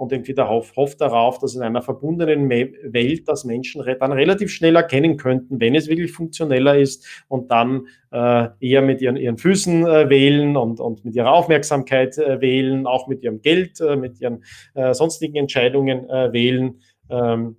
und 0.00 0.12
irgendwie 0.12 0.34
Hoff, 0.34 0.74
hofft 0.76 1.00
darauf, 1.02 1.38
dass 1.38 1.54
in 1.54 1.60
einer 1.62 1.82
verbundenen 1.82 2.48
Welt 2.48 3.28
das 3.28 3.44
Menschen 3.44 3.84
dann 3.84 4.12
relativ 4.12 4.50
schnell 4.50 4.74
erkennen 4.74 5.18
könnten, 5.18 5.60
wenn 5.60 5.74
es 5.74 5.88
wirklich 5.88 6.12
funktioneller 6.12 6.78
ist 6.78 7.06
und 7.28 7.50
dann 7.50 7.86
äh, 8.10 8.48
eher 8.60 8.80
mit 8.80 9.02
ihren, 9.02 9.16
ihren 9.16 9.36
Füßen 9.36 9.86
äh, 9.86 10.08
wählen 10.08 10.56
und, 10.56 10.80
und 10.80 11.04
mit 11.04 11.14
ihrer 11.14 11.32
Aufmerksamkeit 11.32 12.16
äh, 12.16 12.40
wählen, 12.40 12.86
auch 12.86 13.08
mit 13.08 13.22
ihrem 13.22 13.42
Geld, 13.42 13.78
äh, 13.80 13.96
mit 13.96 14.20
ihren 14.22 14.42
äh, 14.74 14.94
sonstigen 14.94 15.36
Entscheidungen 15.36 16.08
äh, 16.08 16.32
wählen. 16.32 16.80
Ähm, 17.10 17.56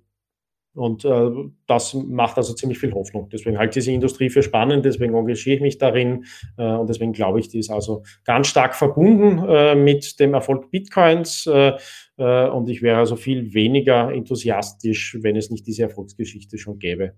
und 0.74 1.04
äh, 1.04 1.30
das 1.66 1.94
macht 1.94 2.36
also 2.38 2.54
ziemlich 2.54 2.78
viel 2.78 2.92
Hoffnung. 2.92 3.28
Deswegen 3.30 3.58
halte 3.58 3.78
ich 3.78 3.84
diese 3.84 3.92
Industrie 3.92 4.30
für 4.30 4.42
spannend, 4.42 4.84
deswegen 4.84 5.14
engagiere 5.14 5.56
ich 5.56 5.62
mich 5.62 5.78
darin 5.78 6.24
äh, 6.56 6.64
und 6.64 6.88
deswegen 6.88 7.12
glaube 7.12 7.40
ich, 7.40 7.48
die 7.48 7.58
ist 7.58 7.70
also 7.70 8.02
ganz 8.24 8.46
stark 8.46 8.74
verbunden 8.74 9.44
äh, 9.46 9.74
mit 9.74 10.18
dem 10.18 10.34
Erfolg 10.34 10.70
Bitcoins 10.70 11.46
äh, 11.46 11.72
äh, 12.16 12.48
und 12.48 12.68
ich 12.68 12.82
wäre 12.82 12.98
also 12.98 13.16
viel 13.16 13.52
weniger 13.52 14.12
enthusiastisch, 14.12 15.18
wenn 15.20 15.36
es 15.36 15.50
nicht 15.50 15.66
diese 15.66 15.82
Erfolgsgeschichte 15.82 16.58
schon 16.58 16.78
gäbe. 16.78 17.14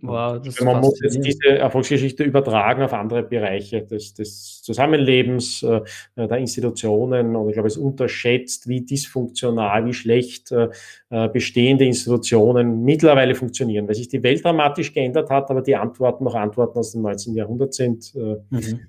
Wow, 0.00 0.40
man 0.62 0.80
muss 0.80 1.00
jetzt 1.02 1.18
diese 1.24 1.58
Erfolgsgeschichte 1.58 2.22
übertragen 2.22 2.82
auf 2.82 2.92
andere 2.92 3.24
Bereiche 3.24 3.82
des, 3.82 4.14
des 4.14 4.62
Zusammenlebens, 4.62 5.64
äh, 5.64 5.80
der 6.16 6.38
Institutionen. 6.38 7.34
Und 7.34 7.48
ich 7.48 7.54
glaube, 7.54 7.66
es 7.66 7.76
unterschätzt, 7.76 8.68
wie 8.68 8.82
dysfunktional, 8.82 9.86
wie 9.86 9.94
schlecht 9.94 10.52
äh, 10.52 10.68
äh, 11.10 11.28
bestehende 11.28 11.84
Institutionen 11.84 12.84
mittlerweile 12.84 13.34
funktionieren, 13.34 13.88
weil 13.88 13.96
sich 13.96 14.08
die 14.08 14.22
Welt 14.22 14.44
dramatisch 14.44 14.92
geändert 14.92 15.30
hat, 15.30 15.50
aber 15.50 15.62
die 15.62 15.74
Antworten 15.74 16.22
noch 16.24 16.34
Antworten 16.34 16.78
aus 16.78 16.92
dem 16.92 17.02
19. 17.02 17.34
Jahrhundert 17.34 17.74
sind. 17.74 18.14
Äh, 18.14 18.36
mhm. 18.50 18.80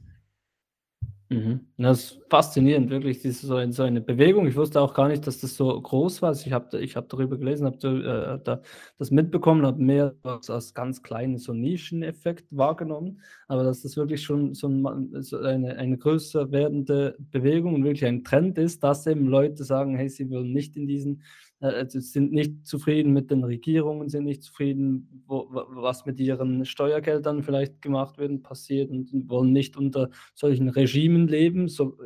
Mhm. 1.32 1.68
Das 1.78 2.00
ist 2.00 2.22
faszinierend, 2.28 2.90
wirklich, 2.90 3.22
diese, 3.22 3.46
so, 3.46 3.72
so, 3.72 3.84
eine 3.84 4.02
Bewegung. 4.02 4.48
Ich 4.48 4.56
wusste 4.56 4.82
auch 4.82 4.96
gar 4.96 5.08
nicht, 5.10 5.28
dass 5.28 5.40
das 5.40 5.56
so 5.56 5.80
groß 5.80 6.24
war. 6.24 6.30
Also 6.30 6.48
ich 6.48 6.54
habe 6.54 6.80
ich 6.80 6.96
hab 6.96 7.08
darüber 7.08 7.38
gelesen, 7.38 7.68
habe 7.68 7.78
äh, 7.88 8.44
da, 8.44 8.62
das 8.98 9.12
mitbekommen, 9.12 9.64
habe 9.64 9.80
mehr 9.80 10.16
als, 10.24 10.50
als 10.50 10.74
ganz 10.74 11.04
kleinen 11.04 11.38
so 11.38 11.54
Nischeneffekt 11.54 12.48
wahrgenommen. 12.50 13.22
Aber 13.48 13.64
dass 13.64 13.84
das 13.84 13.96
wirklich 13.96 14.24
schon 14.24 14.56
so, 14.56 14.70
ein, 14.70 15.22
so 15.22 15.38
eine, 15.38 15.76
eine 15.78 16.00
größer 16.00 16.52
werdende 16.52 17.16
Bewegung 17.20 17.76
und 17.76 17.84
wirklich 17.84 18.06
ein 18.06 18.24
Trend 18.24 18.58
ist, 18.58 18.84
dass 18.84 19.06
eben 19.06 19.28
Leute 19.28 19.64
sagen, 19.64 19.96
hey, 19.96 20.10
sie 20.10 20.32
wollen 20.32 20.52
nicht 20.52 20.76
in 20.78 20.88
diesen 20.88 21.22
also 21.60 22.00
sind 22.00 22.32
nicht 22.32 22.66
zufrieden 22.66 23.12
mit 23.12 23.32
den 23.32 23.44
Regierungen, 23.44 24.08
sind 24.08 24.24
nicht 24.24 24.44
zufrieden, 24.44 25.24
wo, 25.28 25.48
was 25.50 26.06
mit 26.06 26.20
ihren 26.20 26.64
Steuergeldern 26.64 27.44
vielleicht 27.44 27.82
gemacht 27.82 28.18
wird, 28.18 28.44
passiert 28.44 28.90
und 28.90 29.30
wollen 29.30 29.52
nicht 29.52 29.76
unter 29.76 30.10
solchen 30.34 30.70
Regimen 30.70 31.28
leben, 31.28 31.68
so, 31.68 31.98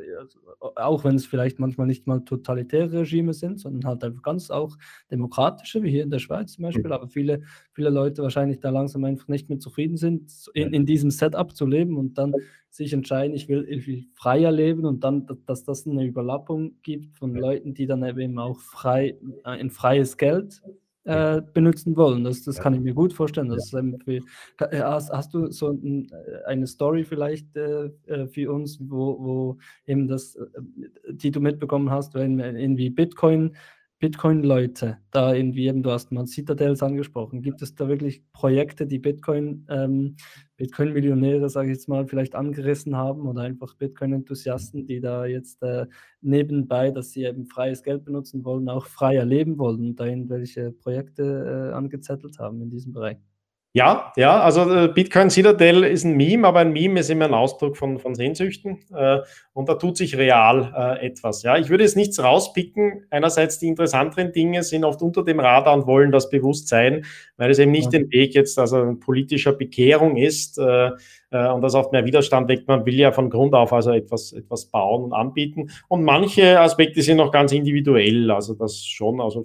auch 0.76 1.04
wenn 1.04 1.14
es 1.14 1.26
vielleicht 1.26 1.60
manchmal 1.60 1.86
nicht 1.86 2.06
mal 2.06 2.24
totalitäre 2.24 3.00
Regime 3.00 3.32
sind, 3.32 3.60
sondern 3.60 3.84
halt 3.84 4.02
einfach 4.02 4.22
ganz 4.22 4.50
auch 4.50 4.76
demokratische, 5.10 5.82
wie 5.82 5.90
hier 5.90 6.02
in 6.02 6.10
der 6.10 6.18
Schweiz 6.18 6.52
zum 6.54 6.62
Beispiel, 6.62 6.92
aber 6.92 7.08
viele, 7.08 7.42
viele 7.72 7.90
Leute 7.90 8.22
wahrscheinlich 8.22 8.58
da 8.60 8.70
langsam 8.70 9.04
einfach 9.04 9.28
nicht 9.28 9.48
mehr 9.48 9.60
zufrieden 9.60 9.96
sind, 9.96 10.32
in, 10.54 10.72
in 10.72 10.84
diesem 10.84 11.10
Setup 11.10 11.54
zu 11.54 11.66
leben 11.66 11.96
und 11.96 12.18
dann 12.18 12.34
sich 12.74 12.92
entscheiden, 12.92 13.36
ich 13.36 13.48
will, 13.48 13.64
ich 13.68 13.86
will 13.86 14.04
freier 14.14 14.50
leben 14.50 14.84
und 14.84 15.04
dann, 15.04 15.28
dass 15.46 15.62
das 15.62 15.86
eine 15.86 16.04
Überlappung 16.04 16.74
gibt 16.82 17.16
von 17.16 17.32
Leuten, 17.32 17.72
die 17.72 17.86
dann 17.86 18.02
eben 18.02 18.36
auch 18.38 18.58
frei 18.58 19.16
ein 19.44 19.70
freies 19.70 20.16
Geld 20.16 20.60
äh, 21.04 21.40
benutzen 21.52 21.96
wollen. 21.96 22.24
Das, 22.24 22.42
das 22.42 22.58
kann 22.58 22.74
ich 22.74 22.80
mir 22.80 22.92
gut 22.92 23.12
vorstellen. 23.12 23.48
Das 23.48 23.70
ja. 23.70 23.80
für, 24.04 24.18
äh, 24.72 24.80
hast, 24.80 25.12
hast, 25.12 25.34
du 25.34 25.52
so 25.52 25.68
ein, 25.70 26.10
äh, 26.10 26.46
eine 26.46 26.66
Story 26.66 27.04
vielleicht 27.04 27.54
äh, 27.54 27.90
äh, 28.06 28.26
für 28.26 28.50
uns, 28.50 28.78
wo, 28.80 29.18
wo 29.20 29.58
eben 29.86 30.08
das, 30.08 30.36
die 31.08 31.30
du 31.30 31.40
mitbekommen 31.40 31.92
hast, 31.92 32.14
wenn 32.14 32.40
irgendwie 32.40 32.90
Bitcoin 32.90 33.54
Bitcoin-Leute 34.04 34.98
da 35.10 35.32
irgendwie 35.32 35.66
eben, 35.66 35.82
du 35.82 35.90
hast 35.90 36.12
mal 36.12 36.26
Citadels 36.26 36.82
angesprochen, 36.82 37.40
gibt 37.40 37.62
es 37.62 37.74
da 37.74 37.88
wirklich 37.88 38.22
Projekte, 38.34 38.86
die 38.86 38.98
Bitcoin, 38.98 39.66
ähm, 39.70 40.16
Bitcoin-Millionäre, 40.58 41.48
sage 41.48 41.68
ich 41.70 41.78
jetzt 41.78 41.88
mal, 41.88 42.06
vielleicht 42.06 42.34
angerissen 42.34 42.96
haben 42.96 43.26
oder 43.26 43.40
einfach 43.40 43.72
Bitcoin-Enthusiasten, 43.76 44.84
die 44.84 45.00
da 45.00 45.24
jetzt 45.24 45.62
äh, 45.62 45.86
nebenbei, 46.20 46.90
dass 46.90 47.12
sie 47.12 47.24
eben 47.24 47.46
freies 47.46 47.82
Geld 47.82 48.04
benutzen 48.04 48.44
wollen, 48.44 48.68
auch 48.68 48.84
freier 48.84 49.24
leben 49.24 49.56
wollen 49.56 49.80
und 49.80 49.96
da 50.00 50.04
irgendwelche 50.04 50.70
Projekte 50.70 51.70
äh, 51.70 51.74
angezettelt 51.74 52.38
haben 52.38 52.60
in 52.60 52.68
diesem 52.68 52.92
Bereich? 52.92 53.16
Ja, 53.76 54.12
ja, 54.14 54.38
also 54.40 54.72
äh, 54.72 54.86
Bitcoin 54.86 55.30
Citadel 55.30 55.82
ist 55.82 56.04
ein 56.04 56.16
Meme, 56.16 56.46
aber 56.46 56.60
ein 56.60 56.72
Meme 56.72 57.00
ist 57.00 57.10
immer 57.10 57.24
ein 57.24 57.34
Ausdruck 57.34 57.76
von, 57.76 57.98
von 57.98 58.14
Sehnsüchten 58.14 58.78
äh, 58.94 59.18
und 59.52 59.68
da 59.68 59.74
tut 59.74 59.96
sich 59.96 60.16
real 60.16 60.72
äh, 60.76 61.04
etwas. 61.04 61.42
Ja, 61.42 61.58
ich 61.58 61.70
würde 61.70 61.82
jetzt 61.82 61.96
nichts 61.96 62.22
rauspicken. 62.22 63.04
Einerseits 63.10 63.58
die 63.58 63.66
interessanteren 63.66 64.30
Dinge 64.30 64.62
sind 64.62 64.84
oft 64.84 65.02
unter 65.02 65.24
dem 65.24 65.40
Radar 65.40 65.74
und 65.74 65.88
wollen 65.88 66.12
das 66.12 66.30
bewusst 66.30 66.68
sein, 66.68 67.04
weil 67.36 67.50
es 67.50 67.58
eben 67.58 67.72
nicht 67.72 67.92
ja. 67.92 67.98
den 67.98 68.12
Weg 68.12 68.36
jetzt 68.36 68.60
also 68.60 68.94
politischer 68.94 69.52
Bekehrung 69.52 70.18
ist 70.18 70.56
äh, 70.56 70.86
äh, 70.86 70.92
und 71.38 71.62
das 71.62 71.74
oft 71.74 71.92
mehr 71.92 72.04
Widerstand 72.04 72.48
weckt. 72.48 72.68
Man 72.68 72.86
will 72.86 72.94
ja 72.94 73.12
von 73.12 73.30
Grund 73.30 73.54
auf 73.54 73.72
also 73.72 73.90
etwas, 73.90 74.32
etwas 74.32 74.66
bauen 74.66 75.04
und 75.04 75.12
anbieten. 75.12 75.70
Und 75.88 76.04
manche 76.04 76.60
Aspekte 76.60 77.02
sind 77.02 77.16
noch 77.16 77.32
ganz 77.32 77.52
individuell, 77.52 78.30
also 78.30 78.54
das 78.54 78.84
schon, 78.84 79.20
also 79.20 79.44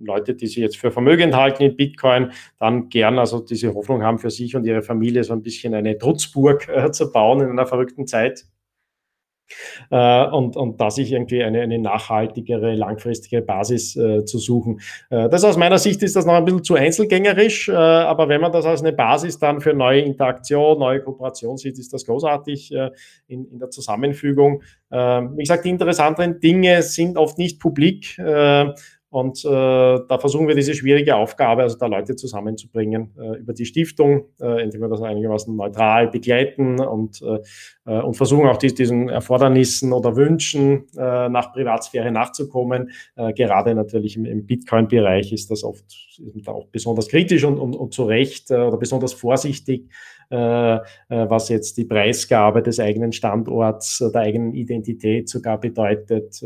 Leute, 0.00 0.34
die 0.34 0.46
sich 0.46 0.58
jetzt 0.58 0.76
für 0.76 0.90
vermögend 0.90 1.34
halten 1.34 1.64
in 1.64 1.76
Bitcoin, 1.76 2.30
dann 2.58 2.88
gern 2.88 3.18
also 3.18 3.40
diese 3.40 3.74
Hoffnung 3.74 4.02
haben 4.02 4.18
für 4.18 4.30
sich 4.30 4.54
und 4.54 4.64
ihre 4.64 4.82
Familie 4.82 5.24
so 5.24 5.32
ein 5.32 5.42
bisschen 5.42 5.74
eine 5.74 5.98
Trutzburg 5.98 6.68
äh, 6.68 6.90
zu 6.92 7.10
bauen 7.10 7.40
in 7.40 7.48
einer 7.48 7.66
verrückten 7.66 8.06
Zeit. 8.06 8.46
Äh, 9.90 10.26
und, 10.26 10.56
und 10.56 10.80
da 10.80 10.90
sich 10.90 11.12
irgendwie 11.12 11.42
eine, 11.42 11.60
eine 11.60 11.78
nachhaltigere, 11.78 12.74
langfristige 12.74 13.42
Basis 13.42 13.96
äh, 13.96 14.24
zu 14.24 14.38
suchen. 14.38 14.80
Äh, 15.10 15.28
das 15.28 15.44
aus 15.44 15.56
meiner 15.56 15.78
Sicht 15.78 16.02
ist 16.02 16.16
das 16.16 16.26
noch 16.26 16.34
ein 16.34 16.44
bisschen 16.44 16.64
zu 16.64 16.74
einzelgängerisch, 16.74 17.68
äh, 17.68 17.72
aber 17.72 18.28
wenn 18.28 18.40
man 18.40 18.52
das 18.52 18.66
als 18.66 18.80
eine 18.80 18.92
Basis 18.92 19.38
dann 19.38 19.60
für 19.60 19.74
neue 19.74 20.00
Interaktion, 20.00 20.78
neue 20.78 21.00
Kooperation 21.00 21.56
sieht, 21.56 21.78
ist 21.78 21.92
das 21.92 22.04
großartig 22.06 22.72
äh, 22.72 22.90
in, 23.28 23.46
in 23.46 23.58
der 23.58 23.70
Zusammenfügung. 23.70 24.62
wie 24.90 25.42
gesagt, 25.42 25.64
die 25.64 25.70
interessanteren 25.70 26.38
Dinge 26.40 26.82
sind 26.82 27.16
oft 27.16 27.38
nicht 27.38 27.58
publik 27.60 28.16
und 29.08 29.44
äh, 29.44 29.48
da 29.48 30.18
versuchen 30.18 30.48
wir 30.48 30.56
diese 30.56 30.74
schwierige 30.74 31.14
Aufgabe, 31.14 31.62
also 31.62 31.78
da 31.78 31.86
Leute 31.86 32.16
zusammenzubringen 32.16 33.14
äh, 33.16 33.38
über 33.38 33.52
die 33.52 33.64
Stiftung, 33.64 34.24
äh, 34.40 34.62
indem 34.64 34.80
wir 34.80 34.88
das 34.88 35.00
einigermaßen 35.00 35.54
neutral 35.54 36.08
begleiten 36.08 36.80
und, 36.80 37.22
äh, 37.22 37.38
äh, 37.86 38.00
und 38.00 38.14
versuchen 38.14 38.48
auch 38.48 38.56
die, 38.56 38.74
diesen 38.74 39.08
Erfordernissen 39.08 39.92
oder 39.92 40.16
Wünschen 40.16 40.86
äh, 40.96 41.28
nach 41.28 41.52
Privatsphäre 41.52 42.10
nachzukommen. 42.10 42.90
gerade 43.14 43.74
natürlich 43.74 44.16
im, 44.16 44.24
im 44.24 44.46
Bitcoin-Bereich 44.46 45.32
ist 45.32 45.50
das 45.50 45.62
oft 45.62 45.84
ist 46.18 46.46
da 46.46 46.52
auch 46.52 46.66
besonders 46.66 47.08
kritisch 47.08 47.44
und, 47.44 47.58
und, 47.58 47.76
und 47.76 47.92
zu 47.92 48.04
Recht 48.04 48.50
oder 48.50 48.76
besonders 48.76 49.12
vorsichtig 49.12 49.88
was 50.30 51.48
jetzt 51.48 51.76
die 51.76 51.84
Preisgabe 51.84 52.62
des 52.62 52.80
eigenen 52.80 53.12
Standorts, 53.12 54.00
äh, 54.00 54.10
der 54.10 54.22
eigenen 54.22 54.54
Identität 54.54 55.28
sogar 55.28 55.58
bedeutet. 55.58 56.42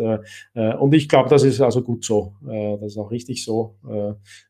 und 0.54 0.94
ich 0.94 1.08
glaube, 1.08 1.28
das 1.28 1.44
ist 1.44 1.60
also 1.60 1.82
gut 1.82 2.04
so. 2.04 2.34
das 2.42 2.92
ist 2.92 2.98
auch 2.98 3.10
richtig 3.10 3.44
so, 3.44 3.76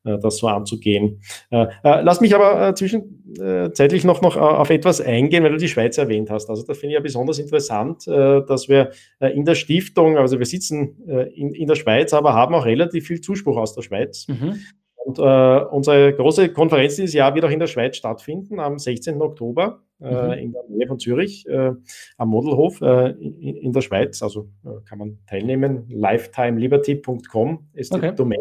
das 0.05 0.39
so 0.39 0.49
anzugehen. 0.49 1.21
lass 1.51 2.21
mich 2.21 2.35
aber 2.35 2.75
zwischenzeitlich 2.75 4.05
noch, 4.05 4.23
noch 4.23 4.37
auf 4.37 4.71
etwas 4.71 5.01
eingehen, 5.01 5.45
weil 5.45 5.53
du 5.53 5.59
die 5.59 5.69
Schweiz 5.69 5.99
erwähnt 5.99 6.31
hast. 6.31 6.49
Also 6.51 6.65
das 6.65 6.79
finde 6.79 6.93
ich 6.93 6.99
ja 6.99 7.03
besonders 7.03 7.39
interessant, 7.39 8.07
dass 8.07 8.69
wir 8.69 8.91
in 9.21 9.45
der 9.45 9.55
Stiftung, 9.55 10.17
also 10.17 10.39
wir 10.39 10.47
sitzen 10.47 10.97
in, 11.35 11.53
in 11.53 11.67
der 11.67 11.77
Schweiz, 11.77 12.13
aber 12.13 12.35
haben 12.35 12.55
auch 12.55 12.65
relativ 12.65 13.07
viel 13.07 13.21
Zuspruch 13.21 13.57
aus 13.57 13.75
der 13.75 13.83
Schweiz. 13.83 14.27
Mhm. 14.29 14.61
Und 15.05 15.19
äh, 15.19 15.65
unsere 15.71 16.15
große 16.15 16.53
Konferenz 16.53 16.97
dieses 16.97 17.15
Jahr 17.15 17.35
wird 17.35 17.45
auch 17.45 17.51
in 17.51 17.59
der 17.59 17.67
Schweiz 17.67 17.97
stattfinden, 17.97 18.61
am 18.61 18.79
16. 18.79 19.21
Oktober 19.21 19.81
mhm. 20.01 20.33
in 20.33 20.53
der 20.53 20.63
Nähe 20.69 20.87
von 20.87 20.99
Zürich 20.99 21.47
äh, 21.47 21.73
am 22.17 22.29
Modelhof 22.29 22.81
äh, 22.81 23.11
in, 23.11 23.57
in, 23.57 23.73
der 23.73 23.81
Schweiz. 23.81 24.23
Also 24.23 24.49
äh, 24.65 24.69
kann 24.89 24.99
man 24.99 25.19
teilnehmen. 25.27 25.85
lifetimeliberty.com 25.89 27.69
ist 27.75 27.93
okay. 27.93 28.11
die 28.11 28.17
Domain. 28.17 28.39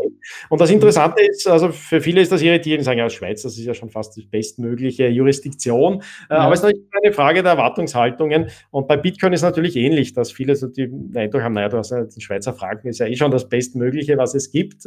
Und 0.49 0.61
das 0.61 0.69
Interessante 0.69 1.21
ist, 1.23 1.47
also 1.47 1.69
für 1.69 2.01
viele 2.01 2.21
ist 2.21 2.31
das 2.31 2.41
irritierend, 2.41 2.81
die 2.81 2.85
sagen, 2.85 2.99
ja, 2.99 3.09
Schweiz, 3.09 3.43
das 3.43 3.57
ist 3.57 3.65
ja 3.65 3.73
schon 3.73 3.89
fast 3.89 4.15
die 4.15 4.25
bestmögliche 4.25 5.07
Jurisdiktion. 5.07 6.01
Äh, 6.29 6.35
ja. 6.35 6.37
Aber 6.39 6.53
es 6.53 6.59
ist 6.59 6.63
natürlich 6.63 6.87
eine 7.03 7.13
Frage 7.13 7.43
der 7.43 7.53
Erwartungshaltungen. 7.53 8.49
Und 8.71 8.87
bei 8.87 8.97
Bitcoin 8.97 9.33
ist 9.33 9.41
es 9.41 9.43
natürlich 9.43 9.75
ähnlich, 9.75 10.13
dass 10.13 10.31
viele 10.31 10.55
so 10.55 10.67
die 10.67 10.89
Eindruck 11.15 11.41
haben, 11.41 11.53
naja, 11.53 11.69
du 11.69 11.77
hast 11.77 11.91
ja 11.91 12.03
den 12.03 12.21
Schweizer 12.21 12.53
Franken, 12.53 12.87
ist 12.87 12.99
ja 12.99 13.07
eh 13.07 13.15
schon 13.15 13.31
das 13.31 13.49
Bestmögliche, 13.49 14.17
was 14.17 14.35
es 14.35 14.51
gibt. 14.51 14.83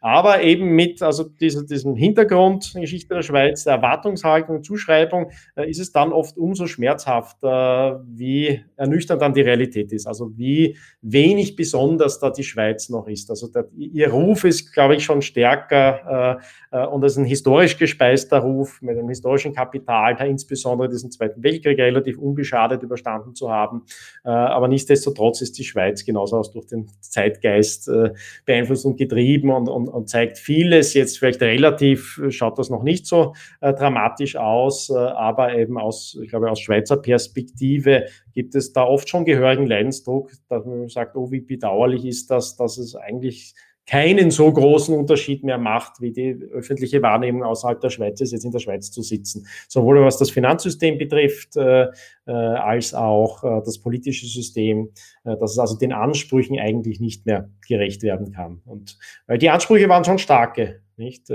aber 0.00 0.42
eben 0.42 0.70
mit 0.74 1.02
also 1.02 1.24
dieser, 1.24 1.64
diesem 1.64 1.94
Hintergrund, 1.94 2.74
Geschichte 2.74 3.14
der 3.14 3.22
Schweiz, 3.22 3.64
der 3.64 3.74
Erwartungshaltung, 3.74 4.62
Zuschreibung, 4.62 5.30
ist 5.56 5.80
es 5.80 5.92
dann 5.92 6.12
oft 6.16 6.36
umso 6.38 6.66
schmerzhafter, 6.66 8.04
wie 8.08 8.64
ernüchternd 8.76 9.22
dann 9.22 9.34
die 9.34 9.42
Realität 9.42 9.92
ist. 9.92 10.06
Also 10.06 10.32
wie 10.36 10.76
wenig 11.02 11.56
besonders 11.56 12.18
da 12.18 12.30
die 12.30 12.44
Schweiz 12.44 12.88
noch 12.88 13.06
ist. 13.06 13.30
Also 13.30 13.48
der, 13.48 13.68
ihr 13.76 14.10
Ruf 14.10 14.44
ist, 14.44 14.72
glaube 14.72 14.96
ich, 14.96 15.04
schon 15.04 15.22
stärker 15.22 16.40
äh, 16.72 16.76
äh, 16.76 16.86
und 16.86 17.04
es 17.04 17.12
ist 17.12 17.18
ein 17.18 17.24
historisch 17.24 17.76
gespeister 17.76 18.38
Ruf 18.38 18.80
mit 18.82 18.98
einem 18.98 19.08
historischen 19.08 19.54
Kapital, 19.54 20.16
da 20.16 20.24
insbesondere 20.24 20.88
diesen 20.88 21.10
Zweiten 21.10 21.42
Weltkrieg 21.42 21.78
relativ 21.78 22.18
unbeschadet 22.18 22.82
überstanden 22.82 23.34
zu 23.34 23.50
haben. 23.50 23.82
Äh, 24.24 24.30
aber 24.30 24.68
nichtsdestotrotz 24.68 25.40
ist 25.40 25.58
die 25.58 25.64
Schweiz 25.64 26.04
genauso 26.04 26.38
aus 26.38 26.50
durch 26.50 26.66
den 26.66 26.88
Zeitgeist 27.00 27.88
äh, 27.88 28.10
beeinflusst 28.44 28.86
und 28.86 28.96
getrieben 28.96 29.50
und, 29.50 29.68
und, 29.68 29.88
und, 29.88 30.08
zeigt 30.08 30.38
vieles. 30.38 30.94
Jetzt 30.94 31.18
vielleicht 31.18 31.40
relativ 31.42 32.20
schaut 32.28 32.58
das 32.58 32.70
noch 32.70 32.82
nicht 32.82 33.06
so 33.06 33.34
äh, 33.60 33.72
dramatisch 33.74 34.36
aus, 34.36 34.90
äh, 34.90 34.94
aber 34.94 35.56
eben 35.56 35.78
aus 35.78 36.05
ich 36.22 36.28
glaube, 36.28 36.50
aus 36.50 36.60
Schweizer 36.60 36.96
Perspektive 36.96 38.06
gibt 38.32 38.54
es 38.54 38.72
da 38.72 38.84
oft 38.84 39.08
schon 39.08 39.24
gehörigen 39.24 39.66
Leidensdruck, 39.66 40.30
dass 40.48 40.64
man 40.64 40.88
sagt, 40.88 41.16
oh, 41.16 41.30
wie 41.30 41.40
bedauerlich 41.40 42.04
ist 42.04 42.30
das, 42.30 42.56
dass 42.56 42.78
es 42.78 42.94
eigentlich 42.94 43.54
keinen 43.86 44.32
so 44.32 44.52
großen 44.52 44.94
Unterschied 44.94 45.44
mehr 45.44 45.58
macht, 45.58 46.00
wie 46.00 46.12
die 46.12 46.32
öffentliche 46.52 47.02
Wahrnehmung 47.02 47.44
außerhalb 47.44 47.80
der 47.80 47.90
Schweiz 47.90 48.20
ist, 48.20 48.32
jetzt 48.32 48.44
in 48.44 48.50
der 48.50 48.58
Schweiz 48.58 48.90
zu 48.90 49.00
sitzen. 49.02 49.46
Sowohl 49.68 50.04
was 50.04 50.18
das 50.18 50.30
Finanzsystem 50.30 50.98
betrifft, 50.98 51.56
äh, 51.56 51.86
äh, 52.26 52.32
als 52.32 52.94
auch 52.94 53.44
äh, 53.44 53.62
das 53.64 53.78
politische 53.78 54.26
System, 54.26 54.90
äh, 55.24 55.36
dass 55.36 55.52
es 55.52 55.58
also 55.58 55.78
den 55.78 55.92
Ansprüchen 55.92 56.58
eigentlich 56.58 57.00
nicht 57.00 57.26
mehr 57.26 57.48
gerecht 57.66 58.02
werden 58.02 58.32
kann. 58.32 58.60
Und 58.64 58.98
weil 59.28 59.38
die 59.38 59.50
Ansprüche 59.50 59.88
waren 59.88 60.04
schon 60.04 60.18
starke, 60.18 60.80
nicht? 60.96 61.30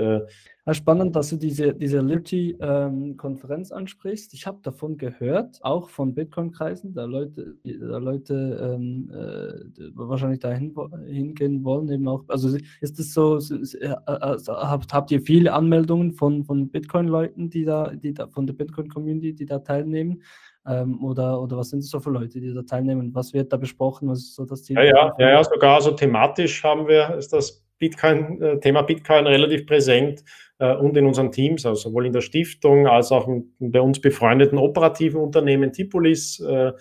Äh, 0.64 0.70
ja, 0.70 0.74
spannend, 0.74 1.16
dass 1.16 1.30
du 1.30 1.36
diese, 1.36 1.74
diese 1.74 2.00
Liberty-Konferenz 2.00 3.70
ähm, 3.70 3.76
ansprichst. 3.78 4.32
Ich 4.34 4.46
habe 4.46 4.58
davon 4.62 4.96
gehört, 4.96 5.58
auch 5.62 5.88
von 5.90 6.14
Bitcoin-Kreisen, 6.14 6.94
da 6.94 7.04
Leute, 7.04 7.56
da 7.64 7.98
Leute 7.98 8.76
ähm, 8.76 9.10
äh, 9.10 9.90
wahrscheinlich 9.94 10.40
dahin 10.40 10.74
hingehen 11.06 11.64
wollen. 11.64 11.88
Eben 11.88 12.06
auch, 12.08 12.24
also 12.28 12.56
ist 12.80 12.98
es 12.98 13.12
so, 13.12 13.38
äh, 13.38 13.94
also 14.06 14.52
habt, 14.52 14.92
habt 14.92 15.10
ihr 15.10 15.20
viele 15.20 15.52
Anmeldungen 15.52 16.12
von, 16.12 16.44
von 16.44 16.68
Bitcoin-Leuten, 16.68 17.50
die 17.50 17.64
da, 17.64 17.90
die 17.94 18.14
da, 18.14 18.28
von 18.28 18.46
der 18.46 18.54
Bitcoin-Community, 18.54 19.34
die 19.34 19.46
da 19.46 19.58
teilnehmen? 19.58 20.22
Ähm, 20.64 21.02
oder, 21.02 21.42
oder 21.42 21.56
was 21.56 21.70
sind 21.70 21.80
es 21.80 21.90
so 21.90 21.98
für 21.98 22.10
Leute, 22.10 22.40
die 22.40 22.54
da 22.54 22.62
teilnehmen? 22.62 23.12
Was 23.14 23.32
wird 23.32 23.52
da 23.52 23.56
besprochen? 23.56 24.08
Was 24.08 24.20
ist 24.20 24.36
so 24.36 24.44
das 24.44 24.62
Ziel? 24.62 24.76
Ja, 24.76 24.84
ja, 24.84 25.14
ja, 25.18 25.30
ja 25.30 25.44
sogar 25.44 25.80
so 25.80 25.90
thematisch 25.90 26.62
haben 26.62 26.86
wir, 26.86 27.16
ist 27.16 27.32
das 27.32 27.61
Bitcoin, 27.82 28.40
äh, 28.40 28.60
Thema 28.60 28.82
Bitcoin 28.82 29.26
relativ 29.26 29.66
präsent 29.66 30.22
äh, 30.60 30.72
und 30.76 30.96
in 30.96 31.04
unseren 31.04 31.32
Teams, 31.32 31.66
also 31.66 31.88
sowohl 31.88 32.06
in 32.06 32.12
der 32.12 32.20
Stiftung 32.20 32.86
als 32.86 33.10
auch 33.10 33.28
bei 33.58 33.80
uns 33.80 34.00
befreundeten 34.00 34.56
operativen 34.56 35.20
Unternehmen 35.20 35.72
Tipolis 35.72 36.38
äh, 36.38 36.72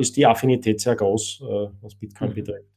ist 0.00 0.16
die 0.16 0.24
Affinität 0.24 0.80
sehr 0.80 0.94
groß, 0.94 1.42
was 1.82 1.96
Bitcoin 1.96 2.30
mhm. 2.30 2.34
betrifft. 2.34 2.70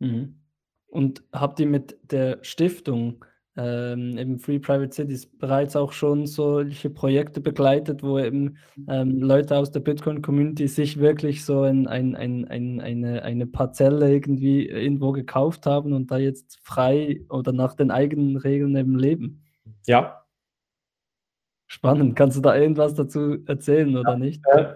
Mhm. 0.00 0.40
Und 0.86 1.22
habt 1.30 1.60
ihr 1.60 1.66
mit 1.66 1.98
der 2.10 2.38
Stiftung 2.42 3.24
ähm, 3.56 4.18
eben 4.18 4.38
Free 4.38 4.58
Private 4.58 4.92
Cities 4.92 5.26
bereits 5.26 5.76
auch 5.76 5.92
schon 5.92 6.26
solche 6.26 6.90
Projekte 6.90 7.40
begleitet, 7.40 8.02
wo 8.02 8.18
eben 8.18 8.56
ähm, 8.88 9.20
Leute 9.20 9.56
aus 9.56 9.70
der 9.70 9.80
Bitcoin-Community 9.80 10.66
sich 10.66 10.98
wirklich 10.98 11.44
so 11.44 11.62
ein, 11.62 11.86
ein, 11.86 12.16
ein, 12.16 12.46
ein, 12.48 12.80
eine, 12.80 13.22
eine 13.22 13.46
Parzelle 13.46 14.12
irgendwie 14.12 14.66
irgendwo 14.66 15.12
gekauft 15.12 15.66
haben 15.66 15.92
und 15.92 16.10
da 16.10 16.18
jetzt 16.18 16.58
frei 16.62 17.20
oder 17.28 17.52
nach 17.52 17.74
den 17.74 17.90
eigenen 17.90 18.36
Regeln 18.36 18.74
eben 18.76 18.98
leben. 18.98 19.44
Ja. 19.86 20.24
Spannend. 21.66 22.16
Kannst 22.16 22.36
du 22.36 22.40
da 22.40 22.56
irgendwas 22.56 22.94
dazu 22.94 23.38
erzählen 23.46 23.96
oder 23.96 24.12
ja, 24.12 24.18
nicht? 24.18 24.42
Äh, 24.52 24.74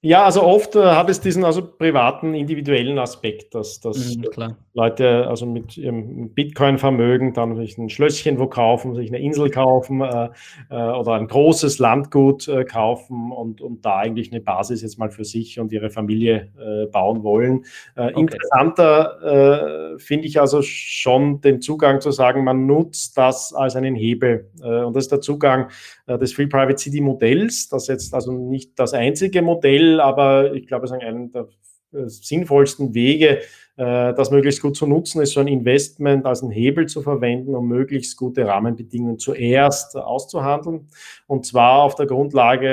Ja, 0.00 0.24
also 0.24 0.44
oft 0.44 0.76
äh, 0.76 0.80
hat 0.80 1.10
es 1.10 1.20
diesen 1.20 1.44
also 1.44 1.60
privaten, 1.60 2.32
individuellen 2.32 3.00
Aspekt, 3.00 3.56
dass, 3.56 3.80
dass 3.80 4.16
mhm, 4.16 4.54
Leute 4.72 5.26
also 5.26 5.44
mit 5.44 5.76
ihrem 5.76 6.32
Bitcoin-Vermögen 6.34 7.34
dann 7.34 7.56
sich 7.56 7.76
ein 7.78 7.88
Schlösschen 7.88 8.38
wo 8.38 8.46
kaufen, 8.46 8.94
sich 8.94 9.08
eine 9.08 9.18
Insel 9.18 9.50
kaufen 9.50 10.02
äh, 10.02 10.28
äh, 10.70 10.74
oder 10.74 11.14
ein 11.14 11.26
großes 11.26 11.80
Landgut 11.80 12.46
äh, 12.46 12.64
kaufen 12.64 13.32
und, 13.32 13.60
und 13.60 13.84
da 13.84 13.96
eigentlich 13.96 14.30
eine 14.30 14.40
Basis 14.40 14.82
jetzt 14.82 15.00
mal 15.00 15.10
für 15.10 15.24
sich 15.24 15.58
und 15.58 15.72
ihre 15.72 15.90
Familie 15.90 16.52
äh, 16.60 16.86
bauen 16.86 17.24
wollen. 17.24 17.64
Äh, 17.96 18.12
okay. 18.12 18.20
Interessanter 18.20 19.96
finde 19.98 20.26
ich 20.26 20.40
also 20.40 20.62
schon 20.62 21.40
den 21.40 21.60
Zugang 21.60 22.00
zu 22.00 22.10
sagen, 22.10 22.44
man 22.44 22.66
nutzt 22.66 23.16
das 23.16 23.52
als 23.52 23.74
einen 23.74 23.94
Hebel. 23.94 24.50
und 24.62 24.94
das 24.94 25.04
ist 25.04 25.12
der 25.12 25.20
Zugang 25.20 25.70
des 26.06 26.32
Free 26.32 26.46
Private 26.46 26.78
City 26.78 27.00
Modells, 27.00 27.68
das 27.68 27.88
jetzt 27.88 28.14
also 28.14 28.32
nicht 28.32 28.78
das 28.78 28.92
einzige 28.92 29.42
Modell 29.42 29.87
aber 30.00 30.54
ich 30.54 30.66
glaube, 30.66 30.84
es 30.84 30.90
ist 30.90 31.00
einer 31.00 31.28
der 31.28 31.48
äh, 31.92 32.08
sinnvollsten 32.08 32.94
Wege, 32.94 33.40
das 33.78 34.32
möglichst 34.32 34.60
gut 34.60 34.76
zu 34.76 34.88
nutzen, 34.88 35.22
ist 35.22 35.34
so 35.34 35.40
ein 35.40 35.46
Investment 35.46 36.26
als 36.26 36.42
einen 36.42 36.50
Hebel 36.50 36.86
zu 36.86 37.00
verwenden, 37.00 37.54
um 37.54 37.68
möglichst 37.68 38.16
gute 38.16 38.44
Rahmenbedingungen 38.44 39.20
zuerst 39.20 39.96
auszuhandeln. 39.96 40.88
Und 41.28 41.46
zwar 41.46 41.84
auf 41.84 41.94
der 41.94 42.06
Grundlage 42.06 42.66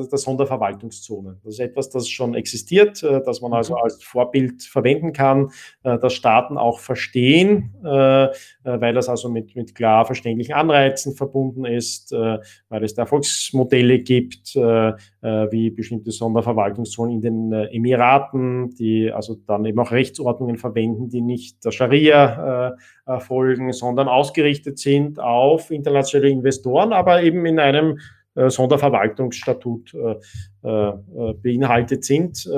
äh, 0.00 0.08
der 0.08 0.18
Sonderverwaltungszone. 0.18 1.38
Das 1.44 1.54
ist 1.54 1.60
etwas, 1.60 1.90
das 1.90 2.08
schon 2.08 2.34
existiert, 2.34 3.00
das 3.02 3.40
man 3.40 3.52
also 3.52 3.74
mhm. 3.74 3.80
als 3.82 4.02
Vorbild 4.02 4.64
verwenden 4.64 5.12
kann, 5.12 5.50
das 5.82 6.14
Staaten 6.14 6.58
auch 6.58 6.80
verstehen, 6.80 7.72
weil 7.82 8.94
das 8.94 9.08
also 9.08 9.28
mit, 9.28 9.54
mit 9.54 9.74
klar 9.74 10.04
verständlichen 10.04 10.54
Anreizen 10.54 11.14
verbunden 11.14 11.64
ist, 11.64 12.10
weil 12.10 12.84
es 12.84 12.94
da 12.94 13.02
Erfolgsmodelle 13.02 14.00
gibt, 14.00 14.56
wie 14.56 15.70
bestimmte 15.70 16.10
Sonderverwaltungszonen 16.10 17.16
in 17.16 17.20
den 17.20 17.52
Emiraten, 17.52 18.70
die 18.70 19.12
also 19.12 19.36
dann 19.46 19.64
eben 19.64 19.78
auch 19.78 19.92
Rechtsordnung 19.92 20.39
Rechtsordnungen 20.40 20.56
verwenden, 20.56 21.08
die 21.08 21.20
nicht 21.20 21.64
der 21.64 21.70
Scharia 21.70 22.74
äh, 23.06 23.12
äh, 23.12 23.20
folgen, 23.20 23.72
sondern 23.72 24.08
ausgerichtet 24.08 24.78
sind 24.78 25.18
auf 25.18 25.70
internationale 25.70 26.30
Investoren, 26.30 26.92
aber 26.92 27.22
eben 27.22 27.44
in 27.46 27.58
einem 27.58 27.98
äh, 28.34 28.48
Sonderverwaltungsstatut 28.48 29.94
äh, 29.94 30.68
äh, 30.68 31.34
beinhaltet 31.34 32.04
sind. 32.04 32.48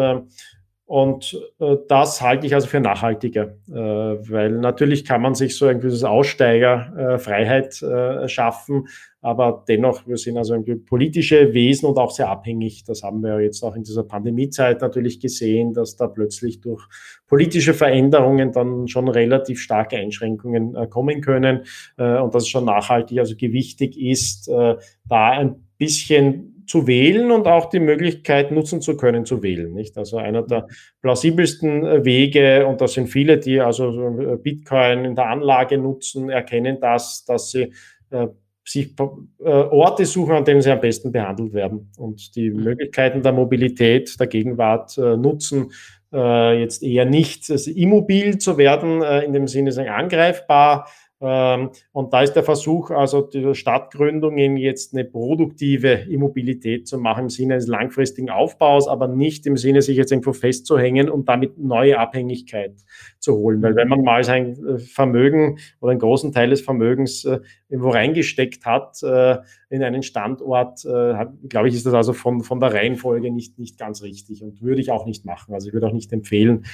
Und 0.84 1.40
äh, 1.58 1.76
das 1.88 2.20
halte 2.20 2.46
ich 2.46 2.54
also 2.54 2.66
für 2.66 2.80
nachhaltiger, 2.80 3.54
äh, 3.68 3.72
weil 3.72 4.50
natürlich 4.50 5.06
kann 5.06 5.22
man 5.22 5.34
sich 5.34 5.56
so 5.56 5.66
ein 5.66 5.80
gewisses 5.80 6.04
Aussteigerfreiheit 6.04 7.80
äh, 7.80 8.28
schaffen, 8.28 8.88
aber 9.22 9.64
dennoch, 9.68 10.04
wir 10.08 10.16
sind 10.16 10.36
also 10.36 10.54
ein 10.54 10.84
politische 10.84 11.54
Wesen 11.54 11.86
und 11.88 11.96
auch 11.96 12.10
sehr 12.10 12.28
abhängig. 12.28 12.82
Das 12.84 13.04
haben 13.04 13.22
wir 13.22 13.40
jetzt 13.40 13.62
auch 13.62 13.76
in 13.76 13.84
dieser 13.84 14.02
Pandemiezeit 14.02 14.80
natürlich 14.80 15.20
gesehen, 15.20 15.72
dass 15.74 15.94
da 15.94 16.08
plötzlich 16.08 16.60
durch 16.60 16.82
politische 17.28 17.72
Veränderungen 17.72 18.50
dann 18.50 18.88
schon 18.88 19.06
relativ 19.06 19.60
starke 19.60 19.96
Einschränkungen 19.96 20.74
äh, 20.74 20.88
kommen 20.88 21.20
können 21.20 21.60
äh, 21.98 22.18
und 22.18 22.34
dass 22.34 22.42
es 22.42 22.48
schon 22.48 22.64
nachhaltig, 22.64 23.20
also 23.20 23.36
gewichtig 23.36 23.96
ist, 23.96 24.48
äh, 24.48 24.74
da 25.08 25.30
ein 25.30 25.68
bisschen 25.78 26.64
zu 26.66 26.88
wählen 26.88 27.30
und 27.30 27.46
auch 27.46 27.70
die 27.70 27.80
Möglichkeit 27.80 28.50
nutzen 28.50 28.80
zu 28.80 28.96
können, 28.96 29.24
zu 29.24 29.40
wählen. 29.40 29.72
Nicht? 29.72 29.96
Also 29.98 30.16
einer 30.16 30.42
der 30.42 30.66
plausibelsten 31.00 32.04
Wege, 32.04 32.66
und 32.66 32.80
das 32.80 32.94
sind 32.94 33.06
viele, 33.06 33.38
die 33.38 33.60
also 33.60 34.38
Bitcoin 34.42 35.04
in 35.04 35.14
der 35.14 35.28
Anlage 35.28 35.78
nutzen, 35.78 36.28
erkennen 36.28 36.78
das, 36.80 37.24
dass 37.24 37.50
sie 37.50 37.72
sich 38.64 38.94
äh, 38.98 39.44
Orte 39.44 40.06
suchen, 40.06 40.34
an 40.34 40.44
denen 40.44 40.62
sie 40.62 40.70
am 40.70 40.80
besten 40.80 41.12
behandelt 41.12 41.52
werden 41.52 41.90
und 41.96 42.36
die 42.36 42.50
mhm. 42.50 42.64
Möglichkeiten 42.64 43.22
der 43.22 43.32
Mobilität 43.32 44.18
der 44.18 44.26
Gegenwart 44.26 44.96
äh, 44.98 45.16
nutzen, 45.16 45.72
äh, 46.12 46.60
jetzt 46.60 46.82
eher 46.82 47.04
nicht 47.04 47.50
also 47.50 47.70
immobil 47.70 48.38
zu 48.38 48.58
werden, 48.58 49.02
in 49.02 49.32
dem 49.32 49.48
Sinne 49.48 49.72
angreifbar, 49.92 50.86
ähm, 50.86 50.92
und 51.22 52.12
da 52.12 52.22
ist 52.22 52.32
der 52.32 52.42
Versuch, 52.42 52.90
also 52.90 53.20
die 53.20 53.54
Stadtgründungen 53.54 54.56
jetzt 54.56 54.92
eine 54.92 55.04
produktive 55.04 55.88
Immobilität 55.88 56.88
zu 56.88 56.98
machen 56.98 57.24
im 57.24 57.28
Sinne 57.30 57.54
eines 57.54 57.68
langfristigen 57.68 58.28
Aufbaus, 58.28 58.88
aber 58.88 59.06
nicht 59.06 59.46
im 59.46 59.56
Sinne, 59.56 59.82
sich 59.82 59.96
jetzt 59.96 60.10
irgendwo 60.10 60.32
festzuhängen 60.32 61.08
und 61.08 61.28
damit 61.28 61.58
neue 61.58 62.00
Abhängigkeit 62.00 62.74
zu 63.20 63.36
holen. 63.36 63.62
Weil 63.62 63.76
wenn 63.76 63.86
man 63.86 64.02
mal 64.02 64.24
sein 64.24 64.56
äh, 64.66 64.78
Vermögen 64.78 65.58
oder 65.80 65.92
einen 65.92 66.00
großen 66.00 66.32
Teil 66.32 66.50
des 66.50 66.60
Vermögens 66.60 67.24
äh, 67.24 67.38
irgendwo 67.68 67.90
reingesteckt 67.90 68.66
hat 68.66 69.00
äh, 69.04 69.38
in 69.70 69.82
einen 69.82 70.02
Standort, 70.02 70.82
glaube 70.82 71.68
ich, 71.68 71.74
ist 71.74 71.86
das 71.86 71.94
also 71.94 72.12
von, 72.12 72.42
von 72.42 72.60
der 72.60 72.74
Reihenfolge 72.74 73.30
nicht, 73.30 73.58
nicht 73.58 73.78
ganz 73.78 74.02
richtig 74.02 74.42
und 74.42 74.60
würde 74.60 74.82
ich 74.82 74.90
auch 74.90 75.06
nicht 75.06 75.24
machen. 75.24 75.54
Also 75.54 75.68
ich 75.68 75.72
würde 75.72 75.86
auch 75.86 75.94
nicht 75.94 76.12
empfehlen, 76.12 76.66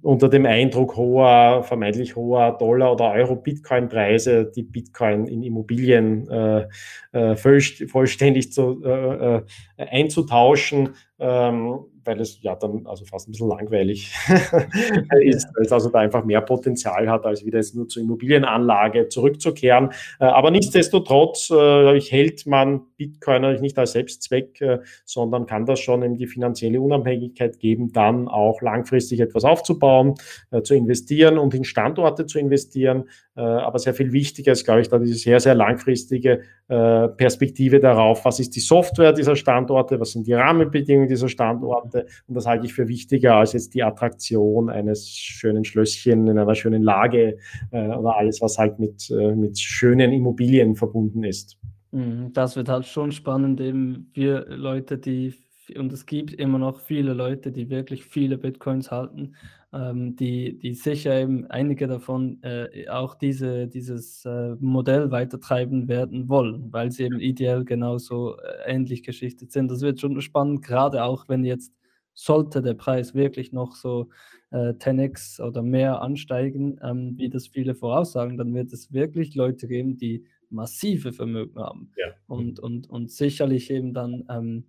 unter 0.00 0.28
dem 0.28 0.46
Eindruck 0.46 0.96
hoher, 0.96 1.64
vermeintlich 1.64 2.14
hoher 2.14 2.56
Dollar- 2.56 2.92
oder 2.92 3.10
Euro-Bitcoin-Preise 3.12 4.50
die 4.54 4.62
Bitcoin 4.62 5.26
in 5.26 5.42
Immobilien 5.42 6.28
äh, 6.28 6.68
äh, 7.12 7.36
vollständig 7.36 8.52
zu, 8.52 8.82
äh, 8.84 9.36
äh, 9.36 9.42
einzutauschen. 9.76 10.90
Ähm, 11.18 11.80
weil 12.04 12.20
es 12.20 12.40
ja 12.42 12.54
dann 12.56 12.86
also 12.86 13.04
fast 13.04 13.28
ein 13.28 13.32
bisschen 13.32 13.48
langweilig 13.48 14.12
ist, 15.20 15.48
weil 15.54 15.64
es 15.64 15.72
also 15.72 15.90
da 15.90 16.00
einfach 16.00 16.24
mehr 16.24 16.40
Potenzial 16.40 17.08
hat, 17.08 17.24
als 17.24 17.44
wieder 17.44 17.58
jetzt 17.58 17.74
nur 17.74 17.88
zur 17.88 18.02
Immobilienanlage 18.02 19.08
zurückzukehren. 19.08 19.90
Äh, 20.20 20.24
aber 20.24 20.50
nichtsdestotrotz 20.50 21.50
äh, 21.50 22.00
hält 22.00 22.46
man 22.46 22.82
Bitcoin 22.96 23.42
natürlich 23.42 23.62
nicht 23.62 23.78
als 23.78 23.92
Selbstzweck, 23.92 24.60
äh, 24.60 24.78
sondern 25.04 25.46
kann 25.46 25.66
das 25.66 25.80
schon 25.80 26.02
eben 26.02 26.16
die 26.16 26.26
finanzielle 26.26 26.80
Unabhängigkeit 26.80 27.58
geben, 27.58 27.92
dann 27.92 28.28
auch 28.28 28.60
langfristig 28.62 29.20
etwas 29.20 29.44
aufzubauen, 29.44 30.14
zu 30.62 30.74
investieren 30.74 31.38
und 31.38 31.54
in 31.54 31.64
Standorte 31.64 32.26
zu 32.26 32.38
investieren. 32.38 33.08
Aber 33.34 33.78
sehr 33.78 33.94
viel 33.94 34.12
wichtiger 34.12 34.52
ist, 34.52 34.64
glaube 34.64 34.82
ich, 34.82 34.88
da 34.88 34.98
diese 34.98 35.14
sehr, 35.14 35.40
sehr 35.40 35.54
langfristige 35.54 36.42
Perspektive 36.68 37.80
darauf, 37.80 38.24
was 38.24 38.40
ist 38.40 38.54
die 38.56 38.60
Software 38.60 39.12
dieser 39.12 39.36
Standorte, 39.36 39.98
was 39.98 40.12
sind 40.12 40.26
die 40.26 40.34
Rahmenbedingungen 40.34 41.08
dieser 41.08 41.28
Standorte. 41.28 42.06
Und 42.26 42.34
das 42.34 42.46
halte 42.46 42.66
ich 42.66 42.74
für 42.74 42.88
wichtiger 42.88 43.36
als 43.36 43.52
jetzt 43.54 43.74
die 43.74 43.82
Attraktion 43.82 44.68
eines 44.70 45.08
schönen 45.08 45.64
Schlösschen 45.64 46.26
in 46.26 46.38
einer 46.38 46.54
schönen 46.54 46.82
Lage 46.82 47.38
äh, 47.70 47.88
oder 47.88 48.16
alles, 48.16 48.40
was 48.40 48.58
halt 48.58 48.78
mit, 48.78 49.10
äh, 49.10 49.34
mit 49.34 49.58
schönen 49.58 50.12
Immobilien 50.12 50.76
verbunden 50.76 51.24
ist. 51.24 51.58
Mhm, 51.90 52.32
das 52.32 52.56
wird 52.56 52.68
halt 52.68 52.86
schon 52.86 53.12
spannend, 53.12 53.60
eben 53.60 54.10
für 54.14 54.46
Leute, 54.48 54.98
die, 54.98 55.34
und 55.76 55.92
es 55.92 56.06
gibt 56.06 56.34
immer 56.34 56.58
noch 56.58 56.80
viele 56.80 57.12
Leute, 57.12 57.52
die 57.52 57.70
wirklich 57.70 58.04
viele 58.04 58.38
Bitcoins 58.38 58.90
halten, 58.90 59.34
ähm, 59.72 60.16
die, 60.16 60.58
die 60.58 60.74
sicher 60.74 61.18
eben 61.18 61.46
einige 61.50 61.86
davon 61.86 62.42
äh, 62.42 62.88
auch 62.88 63.14
diese, 63.14 63.66
dieses 63.68 64.24
äh, 64.24 64.54
Modell 64.60 65.10
weitertreiben 65.10 65.88
werden 65.88 66.28
wollen, 66.28 66.72
weil 66.72 66.90
sie 66.90 67.04
eben 67.04 67.20
ideell 67.20 67.64
genauso 67.64 68.36
äh, 68.38 68.70
ähnlich 68.72 69.02
geschichtet 69.02 69.52
sind. 69.52 69.70
Das 69.70 69.80
wird 69.80 70.00
schon 70.00 70.20
spannend, 70.20 70.62
gerade 70.62 71.04
auch 71.04 71.28
wenn 71.28 71.44
jetzt 71.44 71.72
sollte 72.14 72.60
der 72.60 72.74
Preis 72.74 73.14
wirklich 73.14 73.52
noch 73.52 73.74
so 73.74 74.10
äh, 74.50 74.74
10x 74.74 75.40
oder 75.40 75.62
mehr 75.62 76.02
ansteigen, 76.02 76.78
ähm, 76.82 77.14
wie 77.16 77.30
das 77.30 77.46
viele 77.46 77.74
voraussagen, 77.74 78.36
dann 78.36 78.52
wird 78.54 78.72
es 78.72 78.92
wirklich 78.92 79.34
Leute 79.34 79.66
geben, 79.66 79.96
die 79.96 80.26
massive 80.50 81.14
Vermögen 81.14 81.58
haben. 81.58 81.90
Ja. 81.96 82.08
Und, 82.26 82.60
und, 82.60 82.90
und 82.90 83.10
sicherlich 83.10 83.70
eben 83.70 83.94
dann 83.94 84.24
ähm, 84.28 84.64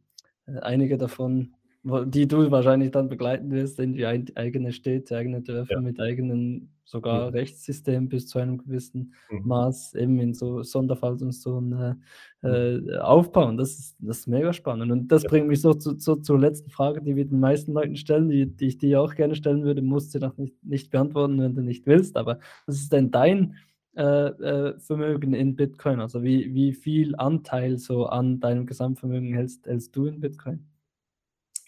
äh, 0.45 0.59
einige 0.59 0.97
davon 0.97 1.53
die 1.83 2.27
du 2.27 2.49
wahrscheinlich 2.49 2.91
dann 2.91 3.09
begleiten 3.09 3.51
wirst 3.51 3.79
in 3.79 3.93
die 3.93 4.05
eigene 4.05 4.71
Städte, 4.71 5.17
eigene 5.17 5.41
Dörfer 5.41 5.75
ja. 5.75 5.81
mit 5.81 5.99
eigenen 5.99 6.69
sogar 6.85 7.27
mhm. 7.27 7.35
Rechtssystem 7.35 8.07
bis 8.07 8.27
zu 8.27 8.39
einem 8.39 8.57
gewissen 8.57 9.13
mhm. 9.29 9.47
Maß 9.47 9.95
eben 9.95 10.19
in 10.19 10.33
so 10.33 10.63
Sonderfallszonen 10.63 11.97
äh, 12.43 12.47
mhm. 12.47 12.89
äh, 12.89 12.97
aufbauen. 12.97 13.57
Das 13.57 13.77
ist, 13.79 13.97
das 13.99 14.19
ist 14.19 14.27
mega 14.27 14.53
spannend. 14.53 14.91
Und 14.91 15.07
das 15.09 15.23
ja. 15.23 15.29
bringt 15.29 15.47
mich 15.47 15.61
so, 15.61 15.73
zu, 15.73 15.97
so 15.97 16.15
zur 16.15 16.39
letzten 16.39 16.69
Frage, 16.69 17.01
die 17.01 17.15
wir 17.15 17.25
den 17.25 17.39
meisten 17.39 17.73
Leuten 17.73 17.95
stellen, 17.95 18.29
die, 18.29 18.45
die 18.45 18.67
ich 18.67 18.77
dir 18.77 19.01
auch 19.01 19.15
gerne 19.15 19.35
stellen 19.35 19.63
würde, 19.63 19.81
musst 19.81 20.13
du 20.15 20.19
noch 20.19 20.37
nicht, 20.37 20.63
nicht 20.63 20.89
beantworten, 20.89 21.41
wenn 21.41 21.55
du 21.55 21.61
nicht 21.61 21.85
willst. 21.85 22.15
Aber 22.15 22.39
was 22.65 22.75
ist 22.75 22.93
denn 22.93 23.11
dein 23.11 23.55
äh, 23.95 24.03
äh, 24.03 24.79
Vermögen 24.79 25.33
in 25.33 25.55
Bitcoin? 25.55 25.99
Also 25.99 26.23
wie, 26.23 26.53
wie 26.53 26.73
viel 26.73 27.15
Anteil 27.15 27.77
so 27.77 28.05
an 28.05 28.39
deinem 28.39 28.65
Gesamtvermögen 28.65 29.33
hältst, 29.33 29.67
hältst 29.67 29.95
du 29.95 30.05
in 30.05 30.19
Bitcoin? 30.19 30.65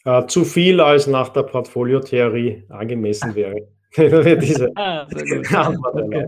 Äh, 0.06 0.26
zu 0.28 0.46
viel 0.46 0.80
als 0.80 1.08
nach 1.08 1.30
der 1.30 1.44
Portfoliotheorie 1.44 2.64
angemessen 2.70 3.36
wäre. 3.36 3.68
diese 4.42 4.72
ah, 4.76 5.08
okay. 5.94 6.28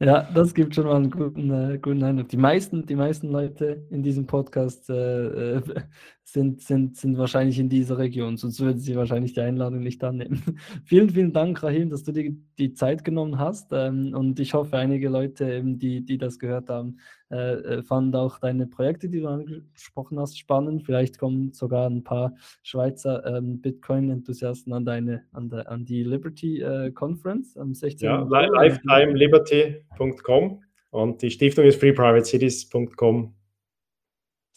Ja, 0.00 0.28
das 0.32 0.54
gibt 0.54 0.76
schon 0.76 0.84
mal 0.86 0.94
einen 0.94 1.10
guten, 1.10 1.50
äh, 1.50 1.78
guten 1.78 2.04
Eindruck. 2.04 2.28
Die 2.28 2.36
meisten, 2.36 2.86
die 2.86 2.94
meisten 2.94 3.30
Leute 3.32 3.84
in 3.90 4.04
diesem 4.04 4.26
Podcast 4.28 4.88
äh, 4.90 5.56
äh 5.56 5.62
sind, 6.22 6.60
sind, 6.62 6.96
sind 6.96 7.18
wahrscheinlich 7.18 7.58
in 7.58 7.68
dieser 7.68 7.98
Region, 7.98 8.36
sonst 8.36 8.60
würden 8.60 8.78
sie 8.78 8.94
wahrscheinlich 8.94 9.32
die 9.32 9.40
Einladung 9.40 9.80
nicht 9.80 10.04
annehmen. 10.04 10.42
vielen, 10.84 11.10
vielen 11.10 11.32
Dank, 11.32 11.62
Rahim, 11.62 11.90
dass 11.90 12.04
du 12.04 12.12
dir 12.12 12.32
die 12.58 12.74
Zeit 12.74 13.02
genommen 13.02 13.38
hast. 13.38 13.72
Ähm, 13.72 14.14
und 14.14 14.38
ich 14.38 14.54
hoffe, 14.54 14.76
einige 14.76 15.08
Leute, 15.08 15.50
eben, 15.52 15.78
die, 15.78 16.04
die 16.04 16.18
das 16.18 16.38
gehört 16.38 16.68
haben, 16.68 16.98
äh, 17.30 17.36
äh, 17.36 17.82
fand 17.82 18.16
auch 18.16 18.38
deine 18.38 18.66
Projekte, 18.66 19.10
die 19.10 19.20
du 19.20 19.28
angesprochen 19.28 20.18
hast, 20.18 20.38
spannend. 20.38 20.84
Vielleicht 20.84 21.18
kommen 21.18 21.52
sogar 21.52 21.86
ein 21.88 22.02
paar 22.02 22.34
Schweizer 22.62 23.22
ähm, 23.26 23.60
Bitcoin-Enthusiasten 23.60 24.72
an, 24.72 24.86
deine, 24.86 25.24
an, 25.32 25.50
der, 25.50 25.70
an 25.70 25.84
die 25.84 26.04
Liberty 26.04 26.62
äh, 26.62 26.90
Conference 26.90 27.54
am 27.58 27.74
16. 27.74 28.08
Ja, 28.08 28.22
lifetimeliberty.com 28.22 30.62
und 30.90 31.20
die 31.20 31.30
Stiftung 31.30 31.66
ist 31.66 31.78
freeprivatecities.com. 31.80 33.34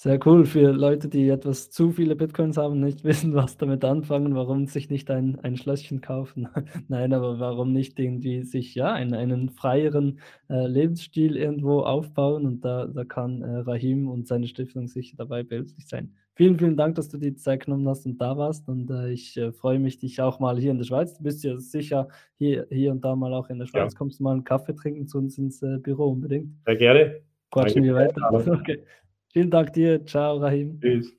Sehr 0.01 0.19
cool 0.25 0.47
für 0.47 0.71
Leute, 0.71 1.07
die 1.07 1.29
etwas 1.29 1.69
zu 1.69 1.91
viele 1.91 2.15
Bitcoins 2.15 2.57
haben, 2.57 2.79
nicht 2.79 3.03
wissen, 3.03 3.35
was 3.35 3.57
damit 3.57 3.85
anfangen, 3.85 4.33
warum 4.33 4.65
sich 4.65 4.89
nicht 4.89 5.11
ein, 5.11 5.37
ein 5.41 5.57
Schlösschen 5.57 6.01
kaufen. 6.01 6.49
Nein, 6.87 7.13
aber 7.13 7.39
warum 7.39 7.71
nicht 7.71 7.99
irgendwie 7.99 8.41
sich 8.41 8.73
ja 8.73 8.91
einen, 8.93 9.13
einen 9.13 9.49
freieren 9.51 10.17
äh, 10.49 10.65
Lebensstil 10.65 11.37
irgendwo 11.37 11.81
aufbauen 11.81 12.47
und 12.47 12.65
da, 12.65 12.87
da 12.87 13.05
kann 13.05 13.43
äh, 13.43 13.57
Rahim 13.59 14.09
und 14.09 14.27
seine 14.27 14.47
Stiftung 14.47 14.87
sicher 14.87 15.17
dabei 15.17 15.43
behilflich 15.43 15.87
sein. 15.87 16.15
Vielen, 16.33 16.57
vielen 16.57 16.77
Dank, 16.77 16.95
dass 16.95 17.09
du 17.09 17.19
die 17.19 17.35
Zeit 17.35 17.65
genommen 17.65 17.87
hast 17.87 18.07
und 18.07 18.19
da 18.19 18.35
warst 18.35 18.67
und 18.69 18.89
äh, 18.89 19.11
ich 19.11 19.37
äh, 19.37 19.51
freue 19.51 19.77
mich, 19.77 19.99
dich 19.99 20.19
auch 20.19 20.39
mal 20.39 20.57
hier 20.57 20.71
in 20.71 20.79
der 20.79 20.85
Schweiz, 20.85 21.15
du 21.15 21.21
bist 21.21 21.43
ja 21.43 21.59
sicher 21.59 22.07
hier, 22.39 22.65
hier 22.71 22.91
und 22.91 23.05
da 23.05 23.15
mal 23.15 23.35
auch 23.35 23.49
in 23.49 23.59
der 23.59 23.67
Schweiz, 23.67 23.93
ja. 23.93 23.97
kommst 23.99 24.19
du 24.19 24.23
mal 24.23 24.31
einen 24.31 24.45
Kaffee 24.45 24.73
trinken 24.73 25.07
zu 25.07 25.19
uns 25.19 25.37
ins 25.37 25.61
äh, 25.61 25.77
Büro 25.77 26.07
unbedingt. 26.07 26.55
Sehr 26.65 26.75
gerne. 26.75 27.21
Quatschen 27.51 27.83
wir 27.83 27.93
weiter. 27.93 28.31
Okay. 28.61 28.81
Vielen 29.31 29.49
Dank 29.49 29.73
dir. 29.73 30.05
Ciao, 30.05 30.37
Rahim. 30.37 30.79
Tschüss. 30.81 31.13